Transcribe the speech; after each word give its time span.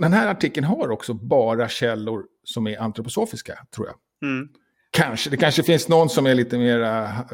Den 0.00 0.12
här 0.12 0.28
artikeln 0.28 0.66
har 0.66 0.90
också 0.90 1.14
bara 1.14 1.68
källor 1.68 2.24
som 2.44 2.66
är 2.66 2.78
antroposofiska, 2.78 3.66
tror 3.74 3.86
jag. 3.86 3.96
Mm. 4.30 4.48
Kanske, 4.90 5.30
det 5.30 5.36
kanske 5.36 5.62
finns 5.62 5.88
någon 5.88 6.08
som 6.08 6.26
är 6.26 6.34
lite 6.34 6.58
mer 6.58 6.80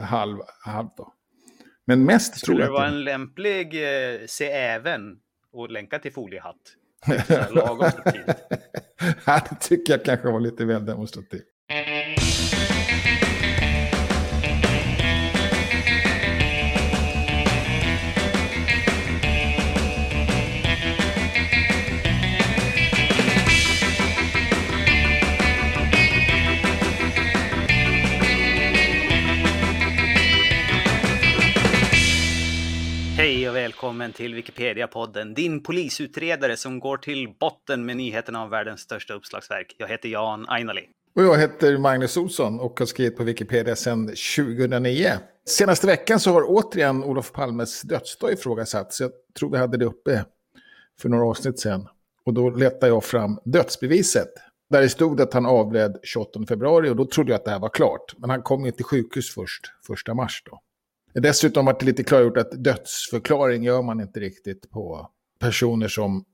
halv, 0.01 0.39
halv 0.65 0.89
då. 0.97 1.13
Men 1.85 2.05
mest 2.05 2.39
Skulle 2.39 2.57
tror 2.57 2.59
det 2.59 2.65
jag 2.65 2.73
vara 2.73 2.87
att 2.87 2.93
en 2.93 3.05
lämplig 3.05 3.75
eh, 3.75 4.21
se 4.27 4.51
även 4.51 5.17
och 5.53 5.71
länka 5.71 5.99
till 5.99 6.13
foliehatt? 6.13 6.57
Ja, 9.27 9.41
det 9.51 9.57
tycker 9.61 9.93
jag 9.93 10.05
kanske 10.05 10.31
var 10.31 10.41
lite 10.41 10.65
väl 10.65 10.87
demonstrativt. 10.87 11.56
Hej 33.47 33.51
och 33.51 33.57
välkommen 33.57 34.13
till 34.13 34.35
Wikipedia-podden, 34.35 35.35
din 35.35 35.63
polisutredare 35.63 36.57
som 36.57 36.81
går 36.81 36.97
till 36.97 37.35
botten 37.41 37.87
med 37.87 37.97
nyheterna 37.97 38.43
om 38.43 38.51
världens 38.51 38.81
största 38.81 39.15
uppslagsverk. 39.15 39.75
Jag 39.79 39.89
heter 39.89 40.09
Jan 40.09 40.47
Ainali. 40.49 40.81
Och 41.17 41.23
jag 41.23 41.39
heter 41.39 41.79
Magnus 41.79 42.17
Olsson 42.17 42.61
och 42.61 42.79
har 42.79 42.87
skrivit 42.87 43.17
på 43.17 43.25
Wikipedia 43.25 43.77
sedan 43.77 44.07
2009. 44.07 45.09
Senaste 45.49 45.87
veckan 45.87 46.21
så 46.21 46.33
har 46.33 46.45
återigen 46.47 47.05
Olof 47.05 47.33
Palmes 47.33 47.83
dödsdag 47.83 48.33
ifrågasatts. 48.33 49.01
Jag 49.01 49.11
tror 49.39 49.51
vi 49.51 49.59
hade 49.59 49.77
det 49.77 49.85
uppe 49.85 50.25
för 51.01 51.09
några 51.09 51.25
avsnitt 51.25 51.59
sedan. 51.59 51.89
Och 52.25 52.35
då 52.35 52.51
letade 52.51 52.89
jag 52.89 53.05
fram 53.05 53.39
dödsbeviset. 53.45 54.33
Där 54.71 54.83
det 54.83 54.89
stod 54.89 55.21
att 55.21 55.35
han 55.35 55.47
avled 55.47 55.97
28 56.03 56.41
februari 56.49 56.91
och 56.91 56.97
då 56.97 57.07
trodde 57.07 57.33
jag 57.33 57.39
att 57.39 57.45
det 57.45 57.51
här 57.51 57.61
var 57.61 57.69
klart. 57.69 58.15
Men 58.19 58.31
han 58.31 58.43
kom 58.43 58.65
ju 58.65 58.71
till 58.73 58.85
sjukhus 58.85 59.35
först, 59.35 59.73
första 59.87 60.15
mars 60.15 60.43
då. 60.51 60.61
Dessutom 61.23 61.67
var 61.67 61.77
det 61.81 61.87
lite 61.87 62.05
klargjort 62.05 62.37
att 62.37 62.65
dödsförklaring 62.65 63.63
gör 63.65 63.83
man 63.83 64.01
inte 64.01 64.21
riktigt 64.21 64.71
på 64.71 65.11
personer 65.41 65.89
som, 65.89 66.25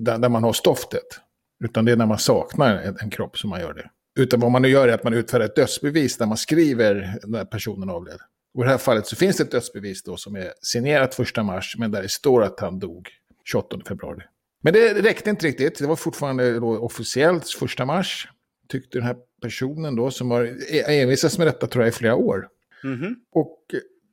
där, 0.00 0.18
där 0.18 0.28
man 0.28 0.42
har 0.42 0.52
stoftet. 0.52 1.20
Utan 1.64 1.84
det 1.84 1.92
är 1.92 1.96
när 1.96 2.06
man 2.06 2.18
saknar 2.18 2.76
en, 2.76 2.96
en, 3.00 3.10
kropp 3.10 3.38
som 3.38 3.50
man 3.50 3.60
gör 3.60 3.74
det. 3.74 3.90
Utan 4.22 4.40
vad 4.40 4.50
man 4.50 4.62
nu 4.62 4.68
gör 4.68 4.88
är 4.88 4.92
att 4.92 5.04
man 5.04 5.14
utfärdar 5.14 5.46
ett 5.46 5.56
dödsbevis 5.56 6.18
där 6.18 6.26
man 6.26 6.36
skriver 6.36 7.18
när 7.26 7.44
personen 7.44 7.90
avled. 7.90 8.18
Och 8.54 8.64
i 8.64 8.64
det 8.64 8.70
här 8.70 8.78
fallet 8.78 9.06
så 9.06 9.16
finns 9.16 9.36
det 9.36 9.42
ett 9.42 9.50
dödsbevis 9.50 10.02
då 10.02 10.16
som 10.16 10.36
är 10.36 10.52
signerat 10.62 11.14
första 11.14 11.42
mars 11.42 11.76
men 11.78 11.90
där 11.90 12.02
det 12.02 12.08
står 12.08 12.42
att 12.42 12.60
han 12.60 12.78
dog 12.78 13.08
28 13.44 13.78
februari. 13.88 14.22
Men 14.62 14.72
det 14.72 14.94
räckte 14.94 15.30
inte 15.30 15.46
riktigt. 15.46 15.78
Det 15.78 15.86
var 15.86 15.96
fortfarande 15.96 16.58
officiellt 16.60 17.48
första 17.48 17.84
mars. 17.84 18.28
Tyckte 18.68 18.98
den 18.98 19.06
här 19.06 19.16
personen 19.42 19.96
då 19.96 20.10
som 20.10 20.30
har 20.30 20.56
envisats 20.88 21.38
med 21.38 21.46
detta 21.46 21.66
tror 21.66 21.84
jag 21.84 21.88
i 21.88 21.92
flera 21.92 22.14
år. 22.14 22.48
Mm 22.84 22.96
-hmm. 22.96 23.14
Och 23.32 23.58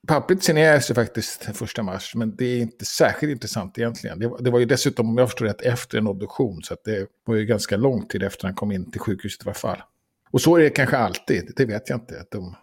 Pappret 0.07 0.43
signerades 0.43 0.89
ju 0.89 0.93
faktiskt 0.93 1.57
första 1.57 1.83
mars, 1.83 2.15
men 2.15 2.35
det 2.35 2.45
är 2.45 2.59
inte 2.59 2.85
särskilt 2.85 3.31
intressant 3.31 3.77
egentligen. 3.77 4.19
Det 4.19 4.27
var, 4.27 4.41
det 4.41 4.49
var 4.49 4.59
ju 4.59 4.65
dessutom, 4.65 5.09
om 5.09 5.17
jag 5.17 5.29
förstår 5.29 5.45
rätt, 5.45 5.61
efter 5.61 5.97
en 5.97 6.07
obduktion, 6.07 6.63
så 6.63 6.75
det 6.83 7.07
var 7.25 7.35
ju 7.35 7.45
ganska 7.45 7.77
lång 7.77 8.07
tid 8.07 8.23
efter 8.23 8.45
han 8.45 8.55
kom 8.55 8.71
in 8.71 8.91
till 8.91 9.01
sjukhuset 9.01 9.45
i 9.45 9.49
alla 9.49 9.53
fall. 9.53 9.83
Och 10.31 10.41
så 10.41 10.55
är 10.55 10.61
det 10.61 10.69
kanske 10.69 10.97
alltid, 10.97 11.53
det 11.55 11.65
vet 11.65 11.89
jag 11.89 11.99
inte. 11.99 12.19
Att 12.19 12.31
de, 12.31 12.55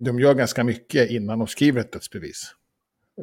de 0.00 0.20
gör 0.20 0.34
ganska 0.34 0.64
mycket 0.64 1.10
innan 1.10 1.38
de 1.38 1.48
skriver 1.48 1.80
ett 1.80 1.92
dödsbevis. 1.92 2.54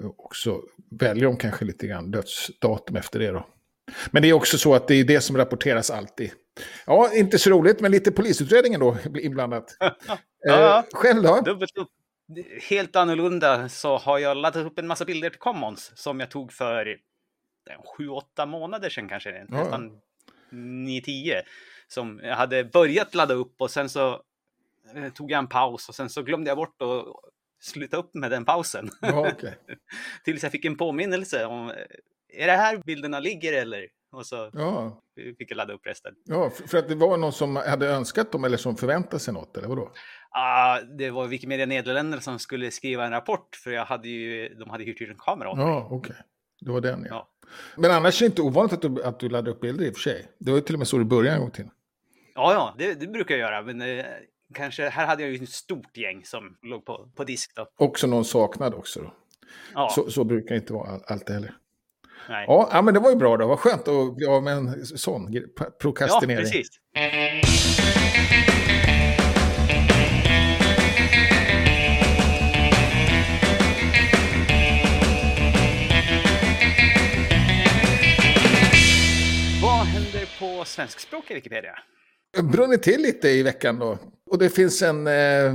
Och 0.04 0.36
så 0.36 0.64
väljer 0.92 1.24
de 1.24 1.38
kanske 1.38 1.66
lite 1.66 1.88
grann 1.88 2.12
dödsdatum 2.12 2.96
efter 2.96 3.20
det 3.20 3.32
då. 3.32 3.48
Men 4.12 4.22
det 4.22 4.30
är 4.30 4.34
också 4.34 4.58
så 4.58 4.76
att 4.76 4.88
det 4.88 4.96
är 4.96 5.04
det 5.04 5.22
som 5.22 5.38
rapporteras 5.38 5.92
alltid. 5.92 6.32
Ja, 6.86 7.14
inte 7.14 7.40
så 7.40 7.50
roligt, 7.50 7.80
men 7.80 7.92
lite 7.92 8.12
polisutredningen 8.12 8.80
då 8.80 8.98
inblandat. 9.20 9.78
eh, 10.50 10.84
själv 10.94 11.24
då? 11.24 11.42
Dubbelt 11.42 11.78
upp 11.78 11.90
helt 12.70 12.96
annorlunda 12.96 13.70
så 13.70 13.98
har 13.98 14.18
jag 14.20 14.38
laddat 14.38 14.66
upp 14.66 14.80
en 14.80 14.88
massa 14.88 15.06
bilder 15.06 15.30
till 15.30 15.40
Commons 15.40 15.92
som 15.96 16.20
jag 16.20 16.32
tog 16.32 16.54
för 16.54 16.98
sju, 17.98 18.10
åtta 18.10 18.46
månader 18.46 18.90
sedan 18.90 19.10
kanske, 19.10 19.30
Ja. 19.32 19.46
nästan 19.50 20.00
9-10. 20.52 21.42
Som 21.88 22.20
jag 22.24 22.36
hade 22.36 22.64
börjat 22.64 23.16
ladda 23.16 23.34
upp 23.34 23.62
och 23.62 23.72
sen 23.72 23.90
så 23.90 24.22
eh, 24.96 25.10
tog 25.14 25.32
jag 25.32 25.38
en 25.40 25.48
paus 25.48 25.90
och 25.90 25.96
sen 25.96 26.10
så 26.10 26.24
glömde 26.24 26.50
jag 26.50 26.58
bort 26.58 26.82
att 26.82 27.06
sluta 27.60 27.98
upp 27.98 28.14
med 28.14 28.32
den 28.32 28.46
pausen. 28.46 28.90
Ja, 29.02 29.30
okej. 29.34 29.58
Tills 30.26 30.44
jag 30.44 30.52
fick 30.52 30.66
en 30.66 30.78
påminnelse 30.78 31.46
om, 31.46 31.70
är 32.34 32.48
det 32.48 32.52
här 32.54 32.78
bilderna 32.78 33.20
ligger 33.20 33.54
eller? 33.62 33.88
Och 34.12 34.26
så 34.26 34.50
Ja, 34.54 35.02
fick 35.38 35.52
jag 35.52 35.56
ladda 35.58 35.74
upp 35.74 35.86
resten. 35.86 36.14
ja, 36.26 36.50
för 36.50 36.68
för 36.68 36.78
att 36.78 36.88
det 36.88 36.96
var 36.96 37.18
någon 37.18 37.34
som 37.34 37.56
hade 37.56 37.88
önskat 37.88 38.32
dem 38.32 38.44
eller 38.44 38.58
som 38.58 38.78
förväntade 38.78 39.20
sig 39.20 39.34
något, 39.34 39.58
eller 39.58 39.68
vadå? 39.68 39.92
Ah, 40.30 40.80
det 40.82 41.10
var 41.12 41.28
Wikimedia 41.28 41.66
Nederländerna 41.66 42.22
som 42.22 42.40
skulle 42.40 42.72
skriva 42.72 43.06
en 43.06 43.12
rapport 43.12 43.56
för 43.64 43.72
jag 43.72 43.86
hade 43.86 44.08
ju, 44.08 44.54
de 44.54 44.70
hade 44.70 44.84
hyrt 44.84 45.02
ut 45.02 45.10
en 45.10 45.16
kamera 45.16 45.50
åt 45.50 45.58
mig. 45.58 45.66
Ja, 45.68 45.88
okej. 45.92 46.16
Det 46.62 46.72
var 46.72 46.82
den, 46.82 47.06
ja. 47.10 47.30
Ja. 47.42 47.50
Men 47.78 47.92
annars 47.92 48.22
är 48.22 48.26
det 48.26 48.30
inte 48.30 48.42
ovanligt 48.42 48.74
att 48.74 48.82
du, 48.82 49.04
att 49.04 49.20
du 49.20 49.30
laddar 49.30 49.52
upp 49.52 49.62
bilder 49.62 49.86
i 49.86 49.90
och 49.90 49.94
för 49.94 50.02
sig. 50.02 50.28
Det 50.40 50.52
var 50.52 50.58
ju 50.58 50.64
till 50.64 50.76
och 50.76 50.80
med 50.80 50.88
så 50.88 50.98
det 50.98 51.06
började 51.06 51.36
en 51.36 51.42
gång 51.42 51.52
till. 51.52 51.70
Ja, 52.36 52.54
ja, 52.54 52.76
det, 52.78 52.94
det 52.94 53.08
brukar 53.08 53.36
jag 53.36 53.40
göra, 53.52 53.62
men 53.62 53.82
eh, 53.82 54.06
kanske 54.54 54.90
här 54.90 55.06
hade 55.08 55.24
jag 55.24 55.32
ju 55.32 55.44
ett 55.44 55.50
stort 55.50 55.98
gäng 55.98 56.26
som 56.26 56.58
låg 56.62 56.86
på, 56.86 57.10
på 57.16 57.24
disk 57.24 57.56
då. 57.56 57.68
Också 57.78 58.08
någon 58.08 58.26
saknad 58.26 58.74
också 58.74 59.02
då. 59.02 59.14
Ja, 59.74 59.90
Så, 59.96 60.12
så 60.12 60.24
brukar 60.24 60.50
det 60.50 60.56
inte 60.56 60.74
vara 60.74 60.90
all, 60.90 61.02
alltid 61.08 61.36
heller. 61.36 61.54
nej. 62.30 62.46
Ja, 62.48 62.82
men 62.84 62.94
det 62.94 63.00
var 63.00 63.10
ju 63.10 63.16
bra 63.16 63.38
då. 63.38 63.48
Vad 63.48 63.60
skönt 63.60 63.88
att 63.88 64.16
bli 64.16 64.26
av 64.28 64.44
med 64.44 64.54
en 64.58 64.86
sån 64.86 65.28
gre- 65.30 65.48
ja 65.60 65.66
prokrastinering. 65.82 66.38
precis. 66.38 66.68
Svenskspråkiga 80.68 81.36
Wikipedia? 81.36 81.76
brunnit 82.42 82.84
till 82.84 83.02
lite 83.02 83.30
i 83.30 83.44
veckan 83.44 83.80
då. 83.80 84.00
Och 84.26 84.38
det 84.38 84.50
finns 84.50 84.82
en 84.82 85.08
eh, 85.08 85.54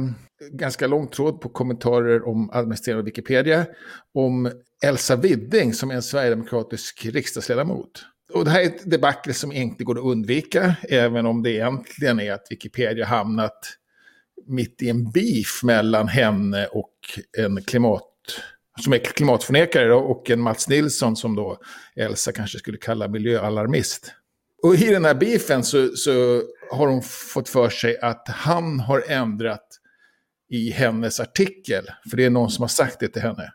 ganska 0.50 0.86
lång 0.86 1.08
tråd 1.08 1.40
på 1.40 1.48
kommentarer 1.48 2.28
om 2.28 2.50
administrerande 2.52 3.04
Wikipedia. 3.04 3.66
Om 4.14 4.50
Elsa 4.84 5.16
Widding 5.16 5.74
som 5.74 5.90
är 5.90 5.94
en 5.94 6.02
sverigedemokratisk 6.02 7.06
riksdagsledamot. 7.06 8.04
Och 8.32 8.44
det 8.44 8.50
här 8.50 8.60
är 8.60 8.66
ett 8.66 8.90
debacle 8.90 9.34
som 9.34 9.52
inte 9.52 9.84
går 9.84 9.98
att 9.98 10.04
undvika. 10.04 10.74
Även 10.88 11.26
om 11.26 11.42
det 11.42 11.50
egentligen 11.50 12.20
är 12.20 12.32
att 12.32 12.46
Wikipedia 12.50 13.06
hamnat 13.06 13.78
mitt 14.46 14.82
i 14.82 14.88
en 14.88 15.10
beef 15.10 15.62
mellan 15.62 16.08
henne 16.08 16.66
och 16.66 16.94
en 17.38 17.62
klimat 17.62 18.08
som 18.80 18.92
är 18.92 18.98
klimatförnekare 18.98 19.88
då, 19.88 19.98
och 19.98 20.30
en 20.30 20.40
Mats 20.40 20.68
Nilsson 20.68 21.16
som 21.16 21.34
då 21.36 21.58
Elsa 21.96 22.32
kanske 22.32 22.58
skulle 22.58 22.78
kalla 22.78 23.08
miljöalarmist. 23.08 24.14
Och 24.62 24.74
i 24.74 24.90
den 24.90 25.04
här 25.04 25.14
beefen 25.14 25.64
så, 25.64 25.88
så 25.96 26.42
har 26.70 26.86
hon 26.86 27.02
fått 27.02 27.48
för 27.48 27.68
sig 27.68 27.98
att 27.98 28.28
han 28.28 28.80
har 28.80 29.04
ändrat 29.08 29.66
i 30.50 30.70
hennes 30.70 31.20
artikel. 31.20 31.84
För 32.10 32.16
det 32.16 32.24
är 32.24 32.30
någon 32.30 32.50
som 32.50 32.62
har 32.62 32.68
sagt 32.68 33.00
det 33.00 33.08
till 33.08 33.22
henne. 33.22 33.52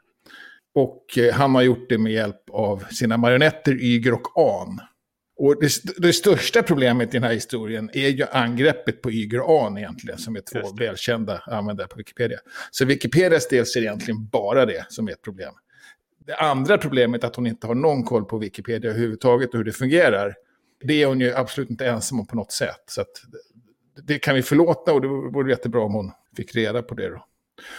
Och 0.75 1.17
eh, 1.17 1.33
han 1.33 1.55
har 1.55 1.61
gjort 1.61 1.89
det 1.89 1.97
med 1.97 2.11
hjälp 2.13 2.49
av 2.51 2.83
sina 2.91 3.17
marionetter 3.17 3.83
Yger 3.83 4.13
och 4.13 4.27
An. 4.35 4.79
Och 5.39 5.61
det, 5.61 5.71
det 5.97 6.13
största 6.13 6.63
problemet 6.63 7.09
i 7.09 7.11
den 7.11 7.23
här 7.23 7.33
historien 7.33 7.89
är 7.93 8.09
ju 8.09 8.25
angreppet 8.31 9.01
på 9.01 9.11
Yger 9.11 9.39
och 9.39 9.65
An 9.65 9.77
egentligen, 9.77 10.17
som 10.17 10.35
är 10.35 10.41
två 10.41 10.75
välkända 10.79 11.41
användare 11.45 11.87
på 11.87 11.97
Wikipedia. 11.97 12.39
Så 12.71 12.85
Wikipedias 12.85 13.47
del 13.47 13.65
ser 13.65 13.81
egentligen 13.81 14.27
bara 14.27 14.65
det 14.65 14.85
som 14.89 15.07
är 15.07 15.11
ett 15.11 15.21
problem. 15.21 15.53
Det 16.27 16.35
andra 16.35 16.77
problemet 16.77 17.23
är 17.23 17.27
att 17.27 17.35
hon 17.35 17.47
inte 17.47 17.67
har 17.67 17.75
någon 17.75 18.03
koll 18.03 18.25
på 18.25 18.37
Wikipedia 18.37 18.89
överhuvudtaget 18.89 19.49
och 19.49 19.57
hur 19.57 19.63
det 19.63 19.71
fungerar. 19.71 20.35
Det 20.83 21.03
är 21.03 21.07
hon 21.07 21.19
ju 21.19 21.33
absolut 21.33 21.69
inte 21.69 21.87
ensam 21.87 22.19
om 22.19 22.27
på 22.27 22.35
något 22.35 22.51
sätt. 22.51 22.83
Så 22.87 23.01
att 23.01 23.11
det 24.03 24.19
kan 24.19 24.35
vi 24.35 24.41
förlåta 24.43 24.93
och 24.93 25.01
det 25.01 25.07
vore 25.07 25.49
jättebra 25.51 25.81
om 25.81 25.93
hon 25.93 26.11
fick 26.37 26.55
reda 26.55 26.81
på 26.83 26.95
det 26.95 27.09
då. 27.09 27.25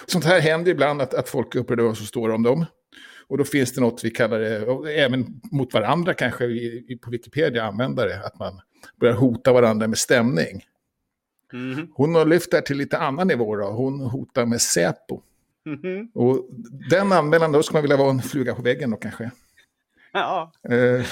Sånt 0.06 0.24
här 0.24 0.40
händer 0.40 0.70
ibland 0.72 1.02
att, 1.02 1.14
att 1.14 1.28
folk 1.28 1.54
är 1.54 1.58
upprörda 1.60 1.82
vad 1.82 1.96
som 1.96 2.06
står 2.06 2.28
om 2.30 2.42
dem. 2.42 2.66
Och 3.26 3.38
då 3.38 3.44
finns 3.44 3.72
det 3.72 3.80
något 3.80 4.04
vi 4.04 4.10
kallar 4.10 4.38
det, 4.40 4.66
och 4.66 4.90
även 4.90 5.40
mot 5.52 5.74
varandra 5.74 6.14
kanske 6.14 6.44
i, 6.44 6.98
på 7.02 7.10
Wikipedia 7.10 7.64
användare, 7.64 8.20
att 8.24 8.38
man 8.38 8.60
börjar 9.00 9.14
hota 9.14 9.52
varandra 9.52 9.88
med 9.88 9.98
stämning. 9.98 10.64
Mhm, 11.52 11.88
Hon 11.94 12.14
har 12.14 12.24
lyft 12.24 12.50
det 12.50 12.56
här 12.56 12.62
till 12.62 12.76
lite 12.76 12.98
annan 12.98 13.26
nivå 13.28 13.56
då. 13.56 13.64
Hon 13.66 14.00
hotar 14.00 14.46
med 14.46 14.60
Säpo. 14.60 15.20
mhm. 15.64 16.10
Och 16.14 16.46
den 16.90 17.12
anmälan 17.12 17.52
då 17.52 17.62
skulle 17.62 17.76
man 17.76 17.82
vilja 17.82 17.96
vara 17.96 18.10
en 18.10 18.22
fluga 18.22 18.54
på 18.54 18.62
väggen 18.62 18.90
då 18.90 18.96
kanske. 18.96 19.30
Ja, 20.12 20.52
Eh, 20.70 21.06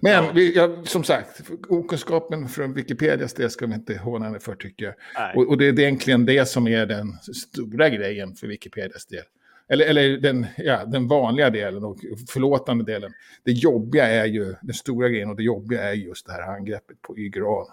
Men 0.00 0.24
Ja. 0.24 0.32
vi, 0.34 0.56
ja, 0.56 0.84
som 0.84 1.04
sagt, 1.04 1.42
okunskapen 1.68 2.48
från 2.48 2.72
Wikipedias 2.74 3.34
del 3.34 3.50
ska 3.50 3.66
vi 3.66 3.74
inte 3.74 3.98
håna 3.98 4.24
henne 4.24 4.40
för 4.40 4.54
tycker 4.54 4.84
jag. 4.84 4.94
Och, 5.36 5.48
och 5.48 5.58
det 5.58 5.68
är 5.68 5.80
egentligen 5.80 6.26
det 6.26 6.48
som 6.48 6.68
är 6.68 6.86
den 6.86 7.12
stora 7.34 7.88
grejen 7.88 8.34
för 8.34 8.46
Wikipedias 8.46 9.06
del. 9.06 9.24
Eller, 9.68 9.86
eller 9.86 10.18
den, 10.18 10.46
ja, 10.56 10.84
den 10.84 11.08
vanliga 11.08 11.50
delen 11.50 11.84
och 11.84 11.98
förlåtande 12.28 12.84
delen. 12.84 13.12
Det 13.44 13.52
jobbiga 13.52 14.06
är 14.06 14.26
ju, 14.26 14.54
den 14.60 14.74
stora 14.74 15.08
grejen 15.08 15.30
och 15.30 15.36
det 15.36 15.42
jobbiga 15.42 15.82
är 15.82 15.92
just 15.92 16.26
det 16.26 16.32
här 16.32 16.42
angreppet 16.42 17.02
på 17.02 17.18
Yger 17.18 17.40
Ahn. 17.40 17.66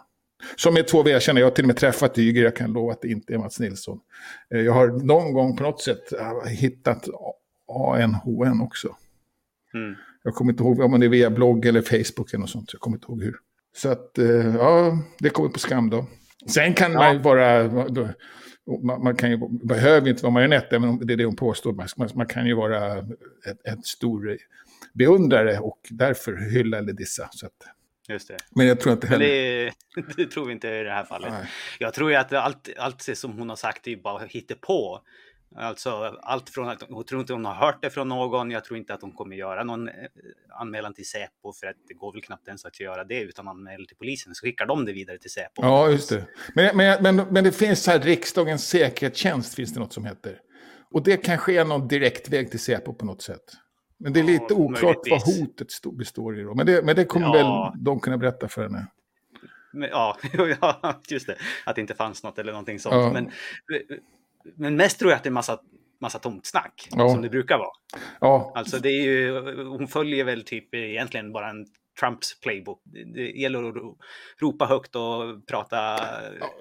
Som 0.56 0.78
är 0.78 0.84
två 0.84 1.04
V-känner, 1.04 1.42
jag 1.42 1.46
har 1.46 1.52
till 1.52 1.64
och 1.64 1.68
med 1.68 1.78
träffat 1.78 2.18
Yger, 2.18 2.44
jag 2.44 2.56
kan 2.56 2.74
lova 2.74 2.92
att 2.92 3.02
det 3.02 3.08
inte 3.08 3.34
är 3.34 3.38
Mats 3.38 3.60
Nilsson. 3.60 4.00
Eh, 4.50 4.62
jag 4.62 4.74
har 4.74 4.88
någon 4.88 5.34
gång 5.34 5.58
på 5.58 5.64
något 5.64 5.82
sätt 5.82 6.14
hittat 6.48 7.08
ANHN 7.68 8.62
också. 8.62 8.96
Mm. 9.74 9.96
Jag 10.28 10.36
kommer 10.36 10.52
inte 10.52 10.64
ihåg 10.64 10.80
om 10.80 11.00
det 11.00 11.06
är 11.06 11.10
via 11.10 11.30
blogg 11.30 11.66
eller 11.66 11.82
Facebook 11.82 12.34
eller 12.34 12.40
något 12.40 12.50
sånt, 12.50 12.74
jag 12.74 12.82
kommer 12.82 12.98
inte 12.98 13.06
ihåg 13.06 13.24
hur. 13.24 13.36
Så 13.76 13.90
att, 13.90 14.18
eh, 14.18 14.56
ja, 14.56 15.00
det 15.20 15.30
kommer 15.30 15.50
på 15.50 15.60
skam 15.60 15.90
då. 15.90 16.06
Sen 16.48 16.74
kan 16.74 16.92
ja. 16.92 17.00
man 17.00 17.14
ju 17.14 17.20
vara, 17.20 17.64
man, 19.04 19.16
kan 19.16 19.32
ju, 19.32 19.38
behöver 19.50 20.10
inte 20.10 20.24
vara 20.24 20.34
marionett, 20.34 20.74
även 20.74 20.90
om 20.90 21.00
det 21.04 21.14
är 21.14 21.18
det 21.18 21.26
hon 21.26 21.36
påstår. 21.36 21.74
Man, 21.74 21.88
man 22.16 22.28
kan 22.28 22.46
ju 22.46 22.54
vara 22.54 22.98
ett, 22.98 23.68
ett 23.68 23.86
stor 23.86 24.38
beundrare 24.94 25.60
och 25.60 25.80
därför 25.90 26.52
hylla 26.52 26.78
eller 26.78 26.94
dissa. 26.94 27.30
Så 27.32 27.46
att, 27.46 27.54
Just 28.10 28.28
det. 28.28 28.38
Men 28.50 28.68
jag 28.68 28.80
tror 28.80 28.94
inte 28.94 29.08
heller... 29.08 29.26
Det, 29.26 29.72
det, 30.18 30.26
tror 30.26 30.46
vi 30.46 30.54
inte 30.54 30.70
i 30.70 30.84
det 30.84 30.92
här 30.92 31.06
fallet. 31.06 31.32
Nej. 31.32 31.48
Jag 31.80 31.94
tror 31.94 32.10
ju 32.10 32.16
att 32.16 32.34
allt, 32.34 32.70
allt 32.78 33.02
som 33.02 33.38
hon 33.38 33.50
har 33.50 33.56
sagt 33.56 33.88
är 33.88 33.96
bara 33.96 34.28
på. 34.62 35.02
Alltså 35.56 35.90
allt 36.22 36.50
från 36.50 36.70
att 36.70 36.84
hon 36.90 37.04
tror 37.04 37.22
inte 37.22 37.34
hon 37.34 37.46
har 37.46 37.54
hört 37.54 37.82
det 37.82 37.90
från 37.90 38.10
någon. 38.10 38.52
Jag 38.52 38.64
tror 38.64 38.78
inte 38.78 38.94
att 38.94 39.02
hon 39.02 39.12
kommer 39.12 39.36
göra 39.36 39.64
någon 39.64 39.90
eh, 39.90 39.94
anmälan 40.60 40.94
till 40.94 41.08
Säpo 41.08 41.54
för 41.54 41.68
att 41.68 41.76
det 41.88 41.94
går 41.94 42.14
väl 42.14 42.22
knappt 42.22 42.48
ens 42.48 42.66
att 42.66 42.80
göra 42.80 43.04
det 43.04 43.22
utan 43.22 43.48
anmälan 43.48 43.86
till 43.86 43.98
polisen. 43.98 44.36
Så 44.36 44.46
skickar 44.46 44.66
de 44.66 44.86
det 44.86 44.94
vidare 44.94 45.18
till 45.18 45.32
Säpo. 45.32 45.62
Ja, 45.62 45.90
just 45.90 46.10
det. 46.10 46.26
Men, 46.56 46.78
men, 46.78 47.04
men, 47.04 47.16
men 47.16 47.44
det 47.44 47.52
finns 47.52 47.84
så 47.84 47.92
här 47.92 48.00
riksdagens 48.00 48.68
säkerhetstjänst 48.68 49.56
finns 49.56 49.74
det 49.74 49.80
något 49.80 49.94
som 49.94 50.06
heter. 50.06 50.40
Och 50.92 51.04
det 51.04 51.18
kanske 51.18 51.60
är 51.60 51.66
någon 51.66 51.88
direktväg 51.88 52.52
till 52.52 52.60
Säpo 52.60 52.94
på 52.94 53.06
något 53.06 53.22
sätt. 53.22 53.44
Men 54.00 54.14
det 54.14 54.20
är 54.20 54.24
lite 54.24 54.46
ja, 54.50 54.56
oklart 54.56 54.98
vad 55.10 55.22
hotet 55.22 55.68
består 55.94 56.40
i. 56.40 56.44
Då. 56.44 56.56
Men, 56.56 56.66
det, 56.66 56.82
men 56.84 56.96
det 56.96 57.06
kommer 57.06 57.26
ja. 57.26 57.34
väl 57.74 57.84
de 57.84 58.00
kunna 58.00 58.18
berätta 58.18 58.48
för 58.48 58.64
henne. 58.64 58.88
Men, 59.74 59.90
ja, 59.90 60.18
just 61.10 61.28
det. 61.28 61.36
Att 61.66 61.76
det 61.76 61.82
inte 61.82 61.96
fanns 61.96 62.24
något 62.24 62.40
eller 62.40 62.52
någonting 62.52 62.80
sånt. 62.80 62.96
Ja. 62.96 63.14
Men, 63.14 63.32
men 64.56 64.76
mest 64.76 65.00
tror 65.00 65.12
jag 65.12 65.18
att 65.18 65.24
det 65.24 65.30
är 65.30 65.32
massa, 65.32 65.60
massa 66.02 66.20
tomt 66.20 66.46
snack. 66.46 66.90
Ja. 66.92 67.10
Som 67.10 67.22
det 67.22 67.30
brukar 67.30 67.58
vara. 67.58 68.02
Ja. 68.22 68.52
Alltså 68.56 68.80
det 68.80 68.90
är 68.90 69.04
ju, 69.04 69.40
hon 69.64 69.88
följer 69.88 70.24
väl 70.24 70.44
typ 70.44 70.74
egentligen 70.74 71.32
bara 71.32 71.50
en 71.50 71.66
Trumps 72.00 72.40
playbook. 72.40 72.82
Det 73.16 73.30
gäller 73.30 73.70
att 73.70 73.76
ropa 74.42 74.66
högt 74.66 74.96
och 74.96 75.48
prata 75.48 76.00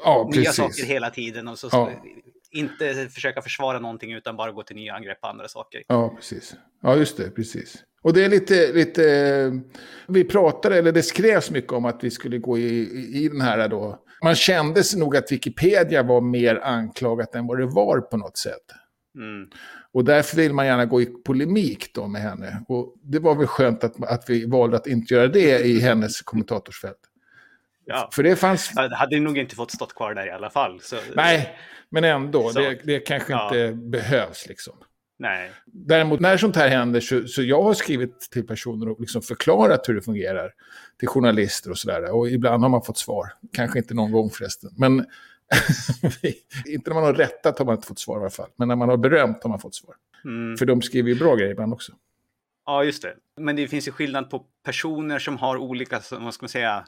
ja, 0.05 0.31
nya 0.35 0.53
saker 0.53 0.85
hela 0.85 1.11
tiden. 1.11 1.49
Och 1.49 1.59
så 1.59 1.69
ja. 1.73 1.91
inte 2.50 3.09
försöka 3.09 3.43
försvara 3.43 3.79
någonting 3.79 4.12
utan 4.12 4.37
bara 4.37 4.53
gå 4.53 4.62
till 4.62 4.77
nya 4.77 4.94
angrepp 4.94 5.21
på 5.21 5.27
andra 5.27 5.49
saker. 5.49 5.83
Ja, 5.88 6.12
precis. 6.17 6.55
Ja, 6.83 6.97
just 6.97 7.17
det, 7.17 7.31
precis. 7.31 7.85
Och 8.03 8.12
det 8.12 8.25
är 8.25 8.29
lite, 8.29 8.73
lite, 8.73 9.61
vi 10.09 10.25
pratade, 10.25 10.79
eller 10.79 10.93
det 10.93 11.03
skrevs 11.03 11.50
mycket 11.50 11.73
om 11.73 11.85
att 11.85 12.05
vi 12.05 12.11
skulle 12.11 12.38
gå 12.38 12.59
i, 12.59 12.81
i 13.25 13.29
den 13.29 13.41
här 13.41 13.69
då. 13.69 14.03
Man 14.22 14.34
kände 14.34 14.82
nog 14.96 15.16
att 15.16 15.32
Wikipedia 15.32 16.02
var 16.02 16.20
mer 16.20 16.60
anklagat 16.62 17.34
än 17.34 17.46
vad 17.46 17.58
det 17.58 17.66
var 17.66 18.00
på 18.00 18.16
något 18.16 18.38
sätt. 18.38 18.64
Mm. 19.14 19.50
Och 19.92 20.04
därför 20.04 20.36
vill 20.36 20.52
man 20.52 20.66
gärna 20.66 20.84
gå 20.84 21.02
i 21.02 21.06
polemik 21.06 21.94
då 21.94 22.06
med 22.06 22.22
henne. 22.22 22.64
Och 22.68 22.94
det 23.02 23.18
var 23.18 23.34
väl 23.34 23.46
skönt 23.46 23.84
att, 23.84 24.04
att 24.04 24.30
vi 24.30 24.46
valde 24.46 24.76
att 24.76 24.86
inte 24.86 25.14
göra 25.14 25.28
det 25.28 25.58
i 25.58 25.80
hennes 25.80 26.22
kommentatorsfält. 26.22 27.00
Ja. 27.84 28.10
För 28.12 28.22
det 28.22 28.36
fanns... 28.36 28.72
Jag 28.74 28.90
hade 28.90 29.20
nog 29.20 29.38
inte 29.38 29.54
fått 29.54 29.70
stått 29.70 29.94
kvar 29.94 30.14
där 30.14 30.26
i 30.26 30.30
alla 30.30 30.50
fall. 30.50 30.80
Så... 30.80 30.96
Nej, 31.14 31.58
men 31.88 32.04
ändå. 32.04 32.52
Det, 32.52 32.80
det 32.84 33.00
kanske 33.00 33.32
ja. 33.32 33.46
inte 33.46 33.72
behövs 33.76 34.46
liksom. 34.48 34.74
Nej. 35.18 35.50
Däremot 35.66 36.20
när 36.20 36.36
sånt 36.36 36.56
här 36.56 36.68
händer 36.68 37.00
så, 37.00 37.28
så 37.28 37.42
jag 37.42 37.62
har 37.62 37.74
skrivit 37.74 38.20
till 38.20 38.46
personer 38.46 38.88
och 38.88 39.00
liksom 39.00 39.22
förklarat 39.22 39.88
hur 39.88 39.94
det 39.94 40.02
fungerar. 40.02 40.52
Till 40.98 41.08
journalister 41.08 41.70
och 41.70 41.78
sådär. 41.78 42.10
Och 42.10 42.30
ibland 42.30 42.62
har 42.62 42.68
man 42.68 42.82
fått 42.82 42.98
svar. 42.98 43.32
Kanske 43.52 43.78
inte 43.78 43.94
någon 43.94 44.12
gång 44.12 44.30
förresten. 44.30 44.70
Men 44.78 44.98
inte 46.66 46.90
när 46.90 46.94
man 46.94 47.04
har 47.04 47.14
rättat 47.14 47.58
har 47.58 47.66
man 47.66 47.74
inte 47.74 47.86
fått 47.86 47.98
svar 47.98 48.16
i 48.16 48.20
alla 48.20 48.30
fall. 48.30 48.50
Men 48.56 48.68
när 48.68 48.76
man 48.76 48.88
har 48.88 48.96
berömt 48.96 49.42
har 49.42 49.50
man 49.50 49.60
fått 49.60 49.74
svar. 49.74 49.94
Mm. 50.24 50.56
För 50.56 50.66
de 50.66 50.82
skriver 50.82 51.08
ju 51.08 51.14
bra 51.14 51.34
grejer 51.34 51.52
ibland 51.52 51.72
också. 51.72 51.92
Ja, 52.66 52.84
just 52.84 53.02
det. 53.02 53.14
Men 53.40 53.56
det 53.56 53.68
finns 53.68 53.88
ju 53.88 53.92
skillnad 53.92 54.30
på 54.30 54.44
personer 54.64 55.18
som 55.18 55.36
har 55.36 55.56
olika, 55.56 56.00
vad 56.10 56.34
ska 56.34 56.44
man 56.44 56.48
säga, 56.48 56.86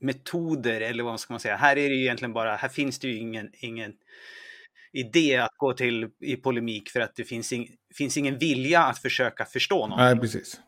metoder 0.00 0.80
eller 0.80 1.04
vad 1.04 1.20
ska 1.20 1.32
man 1.32 1.40
säga. 1.40 1.56
Här 1.56 1.78
är 1.78 1.88
det 1.88 1.94
ju 1.94 2.02
egentligen 2.02 2.32
bara, 2.32 2.56
här 2.56 2.68
finns 2.68 2.98
det 2.98 3.08
ju 3.08 3.16
ingen, 3.16 3.50
ingen 3.52 3.92
idé 4.92 5.36
att 5.36 5.56
gå 5.56 5.72
till 5.72 6.08
i 6.20 6.36
polemik 6.36 6.90
för 6.90 7.00
att 7.00 7.16
det 7.16 7.24
finns, 7.24 7.52
ing, 7.52 7.68
finns 7.94 8.16
ingen 8.16 8.38
vilja 8.38 8.82
att 8.82 8.98
försöka 8.98 9.44
förstå 9.44 9.86
något. 9.86 9.98
Nej, 9.98 10.16
precis. 10.16 10.60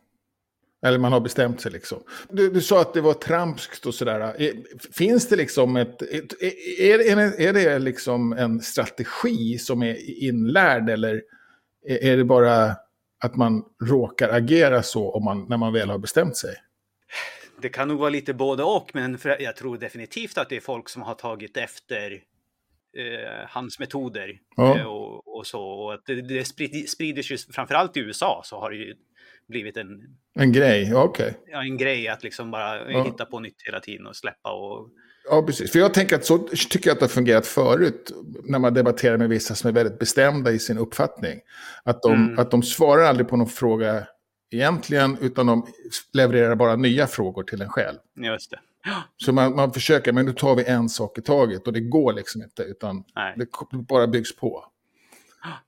Eller 0.85 0.97
man 0.97 1.11
har 1.11 1.19
bestämt 1.19 1.61
sig 1.61 1.71
liksom. 1.71 2.03
Du, 2.29 2.49
du 2.49 2.61
sa 2.61 2.81
att 2.81 2.93
det 2.93 3.01
var 3.01 3.13
trampskt 3.13 3.85
och 3.85 3.95
sådär. 3.95 4.33
Finns 4.93 5.29
det 5.29 5.35
liksom 5.35 5.75
ett... 5.75 6.01
ett 6.01 6.41
är, 6.79 6.99
är, 6.99 7.41
är 7.41 7.53
det 7.53 7.79
liksom 7.79 8.33
en 8.33 8.61
strategi 8.61 9.57
som 9.57 9.83
är 9.83 10.23
inlärd 10.23 10.89
eller 10.89 11.21
är 11.87 12.17
det 12.17 12.23
bara 12.23 12.75
att 13.19 13.35
man 13.35 13.63
råkar 13.83 14.29
agera 14.29 14.83
så 14.83 15.11
om 15.11 15.23
man, 15.25 15.45
när 15.49 15.57
man 15.57 15.73
väl 15.73 15.89
har 15.89 15.97
bestämt 15.97 16.37
sig? 16.37 16.55
Det 17.61 17.69
kan 17.69 17.87
nog 17.87 17.99
vara 17.99 18.09
lite 18.09 18.33
både 18.33 18.63
och, 18.63 18.89
men 18.93 19.17
jag 19.39 19.55
tror 19.55 19.77
definitivt 19.77 20.37
att 20.37 20.49
det 20.49 20.55
är 20.55 20.61
folk 20.61 20.89
som 20.89 21.01
har 21.01 21.15
tagit 21.15 21.57
efter 21.57 22.21
eh, 22.97 23.47
hans 23.49 23.79
metoder. 23.79 24.39
Ja. 24.55 24.79
Eh, 24.79 24.85
och, 24.85 25.37
och, 25.37 25.47
så. 25.47 25.61
Och 25.61 25.99
det, 26.05 26.21
det 26.21 26.45
sprider 26.87 27.21
sig, 27.21 27.37
framförallt 27.37 27.97
i 27.97 27.99
USA 27.99 28.41
så 28.45 28.59
har 28.59 28.71
det 28.71 28.77
ju 28.77 28.95
blivit 29.47 29.77
en... 29.77 29.87
En 30.35 30.51
grej, 30.51 30.95
okej. 30.95 31.25
Okay. 31.25 31.33
Ja, 31.47 31.63
en 31.63 31.77
grej 31.77 32.07
att 32.07 32.23
liksom 32.23 32.51
bara 32.51 32.91
ja. 32.91 33.03
hitta 33.03 33.25
på 33.25 33.39
nytt 33.39 33.61
hela 33.65 33.79
tiden 33.79 34.07
och 34.07 34.15
släppa 34.15 34.53
och... 34.53 34.89
Ja, 35.29 35.43
precis. 35.43 35.71
För 35.71 35.79
jag 35.79 35.93
tänker 35.93 36.15
att 36.15 36.25
så 36.25 36.37
tycker 36.69 36.89
jag 36.89 36.93
att 36.93 36.99
det 36.99 37.05
har 37.05 37.09
fungerat 37.09 37.47
förut. 37.47 38.11
När 38.43 38.59
man 38.59 38.73
debatterar 38.73 39.17
med 39.17 39.29
vissa 39.29 39.55
som 39.55 39.67
är 39.67 39.73
väldigt 39.73 39.99
bestämda 39.99 40.51
i 40.51 40.59
sin 40.59 40.77
uppfattning. 40.77 41.39
Att 41.83 42.01
de, 42.01 42.13
mm. 42.13 42.39
att 42.39 42.51
de 42.51 42.63
svarar 42.63 43.03
aldrig 43.03 43.27
på 43.27 43.37
någon 43.37 43.47
fråga 43.47 44.07
egentligen, 44.51 45.17
utan 45.21 45.45
de 45.45 45.67
levererar 46.13 46.55
bara 46.55 46.75
nya 46.75 47.07
frågor 47.07 47.43
till 47.43 47.61
en 47.61 47.69
själv. 47.69 47.97
Just 48.15 48.51
det. 48.51 48.59
Så 49.17 49.31
man, 49.31 49.55
man 49.55 49.73
försöker, 49.73 50.13
men 50.13 50.25
nu 50.25 50.33
tar 50.33 50.55
vi 50.55 50.63
en 50.63 50.89
sak 50.89 51.17
i 51.17 51.21
taget 51.21 51.67
och 51.67 51.73
det 51.73 51.79
går 51.79 52.13
liksom 52.13 52.41
inte, 52.41 52.63
utan 52.63 53.03
Nej. 53.15 53.33
det 53.37 53.47
bara 53.77 54.07
byggs 54.07 54.35
på. 54.35 54.65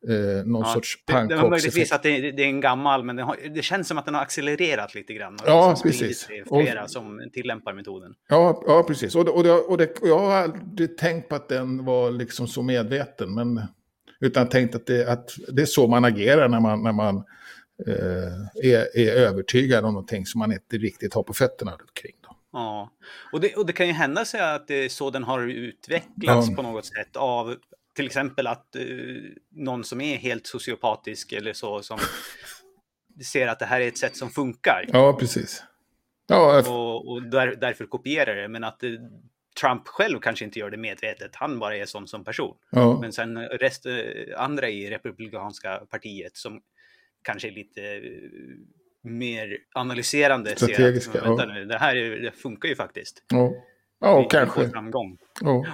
Eh, 0.10 0.46
någon 0.46 0.62
ja, 0.62 0.74
sorts 0.74 1.06
pannkaksseffekt. 1.06 1.30
Det, 1.30 1.36
det 1.36 1.42
var 1.42 1.50
möjligtvis 1.50 1.92
att 1.92 2.04
det, 2.04 2.32
det, 2.32 2.44
är 2.44 2.48
en 2.48 2.62
gammal, 2.62 3.04
men 3.04 3.16
det, 3.16 3.24
har, 3.24 3.38
det, 3.56 3.62
känns 3.62 3.88
som 3.88 3.98
att 3.98 4.06
den 4.06 4.14
har 4.14 4.22
accelererat 4.22 4.96
lite 4.96 5.14
grann. 5.14 5.38
Ja, 5.46 5.70
liksom 5.70 5.92
precis. 5.92 6.28
Flera 6.48 6.84
och, 6.84 6.90
som 6.90 7.30
tillämpar 7.34 7.74
metoden. 7.74 8.14
Ja, 8.30 8.64
ja 8.68 8.84
precis. 8.88 9.16
Och, 9.16 9.28
och, 9.28 9.46
och, 9.46 9.72
och 9.72 10.08
jag 10.08 10.20
har 10.20 10.36
aldrig 10.36 10.98
tänkt 10.98 11.30
på 11.30 11.36
att 11.36 11.50
den 11.50 11.86
var 11.86 12.12
liksom 12.12 12.48
så 12.48 12.62
medveten, 12.62 13.34
men 13.34 13.62
utan 14.20 14.50
tänkt 14.50 14.76
att 14.76 14.86
det, 14.86 15.12
att 15.12 15.30
det 15.48 15.62
är 15.62 15.66
så 15.66 15.88
man 15.88 16.06
agerar 16.06 16.50
när 16.50 16.60
man, 16.60 16.84
när 16.84 16.94
man 16.94 17.16
eh, 17.88 18.72
är, 18.72 18.98
är 18.98 19.12
övertygad 19.12 19.86
om 19.86 19.94
någonting 19.94 20.26
som 20.26 20.40
man 20.40 20.52
inte 20.52 20.78
riktigt 20.78 21.14
har 21.14 21.24
på 21.24 21.34
fötterna 21.34 21.72
kring. 21.94 22.16
Ja, 22.56 22.90
och 23.32 23.42
det, 23.42 23.56
och 23.56 23.66
det 23.66 23.74
kan 23.74 23.88
ju 23.88 23.94
hända 23.94 24.26
sig 24.26 24.42
att 24.42 24.68
det 24.68 24.76
är 24.76 24.90
så 24.90 25.10
den 25.10 25.24
har 25.24 25.48
utvecklats 25.48 26.50
ja. 26.50 26.56
på 26.56 26.62
något 26.62 26.86
sätt 26.86 27.16
av 27.16 27.56
till 27.96 28.06
exempel 28.06 28.48
att 28.48 28.76
uh, 28.80 29.32
någon 29.52 29.84
som 29.84 30.02
är 30.02 30.18
helt 30.18 30.48
sociopatisk 30.48 31.32
eller 31.32 31.54
så 31.54 31.82
som 31.82 32.00
ser 33.26 33.48
att 33.48 33.60
det 33.60 33.66
här 33.66 33.82
är 33.82 33.88
ett 33.88 33.98
sätt 33.98 34.18
som 34.18 34.30
funkar. 34.30 34.86
Ja, 34.88 35.18
precis. 35.20 35.64
Ja, 36.28 36.70
och, 36.70 37.08
och 37.08 37.24
där, 37.24 37.56
därför 37.56 37.86
kopierar 37.86 38.36
det, 38.36 38.48
men 38.48 38.64
att 38.64 38.84
uh, 38.84 39.00
Trump 39.62 39.88
själv 39.88 40.20
kanske 40.20 40.46
inte 40.46 40.60
gör 40.60 40.70
det 40.70 40.78
medvetet, 40.78 41.36
han 41.36 41.60
bara 41.60 41.78
är 41.78 41.86
sån 41.86 42.08
som 42.08 42.24
person. 42.24 42.56
Ja. 42.70 43.00
Men 43.02 43.14
sen 43.14 43.40
rest, 43.40 43.86
uh, 43.86 44.02
andra 44.38 44.70
i 44.70 44.90
republikanska 44.90 45.78
partiet 45.90 46.38
som 46.38 46.62
kanske 47.22 47.48
är 47.48 47.52
lite 47.52 48.02
mer 49.06 49.58
analyserande. 49.74 50.56
Strategiska. 50.56 51.12
Ser 51.12 51.20
att, 51.20 51.28
vänta 51.28 51.46
nu, 51.46 51.66
det 51.66 51.78
här 51.78 51.96
det 51.96 52.32
funkar 52.32 52.70
ju 52.70 52.76
faktiskt. 52.76 53.24
Ja, 53.34 53.54
ja 54.02 54.20
Vi 54.20 54.28
kanske. 54.30 54.70
Framgång. 54.70 55.18
Ja. 55.42 55.66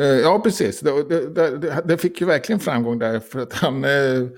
Eh, 0.00 0.06
ja, 0.06 0.40
precis. 0.44 0.80
Det, 0.80 1.02
det, 1.08 1.56
det, 1.58 1.82
det, 1.84 1.98
fick 1.98 2.20
ju 2.20 2.26
verkligen 2.26 2.60
framgång 2.60 2.98
där. 2.98 3.20
För 3.20 3.38
att 3.38 3.52
han, 3.52 3.84
eh, 3.84 4.28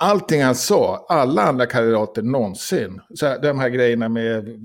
allting 0.00 0.42
han 0.42 0.54
sa, 0.54 1.06
alla 1.08 1.42
andra 1.42 1.66
kandidater 1.66 2.22
någonsin. 2.22 3.00
Så 3.14 3.26
här, 3.26 3.38
de 3.38 3.60
här 3.60 3.68
grejerna 3.68 4.08
med 4.08 4.60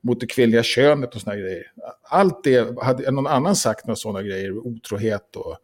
mot 0.00 0.20
det 0.20 0.26
kvinnliga 0.26 0.62
könet 0.62 1.14
och 1.14 1.20
sådana 1.20 1.40
grejer. 1.40 1.72
Allt 2.02 2.44
det, 2.44 2.78
hade 2.82 3.10
någon 3.10 3.26
annan 3.26 3.56
sagt 3.56 3.86
några 3.86 3.96
sådana 3.96 4.22
grejer, 4.22 4.58
otrohet 4.58 5.36
och... 5.36 5.56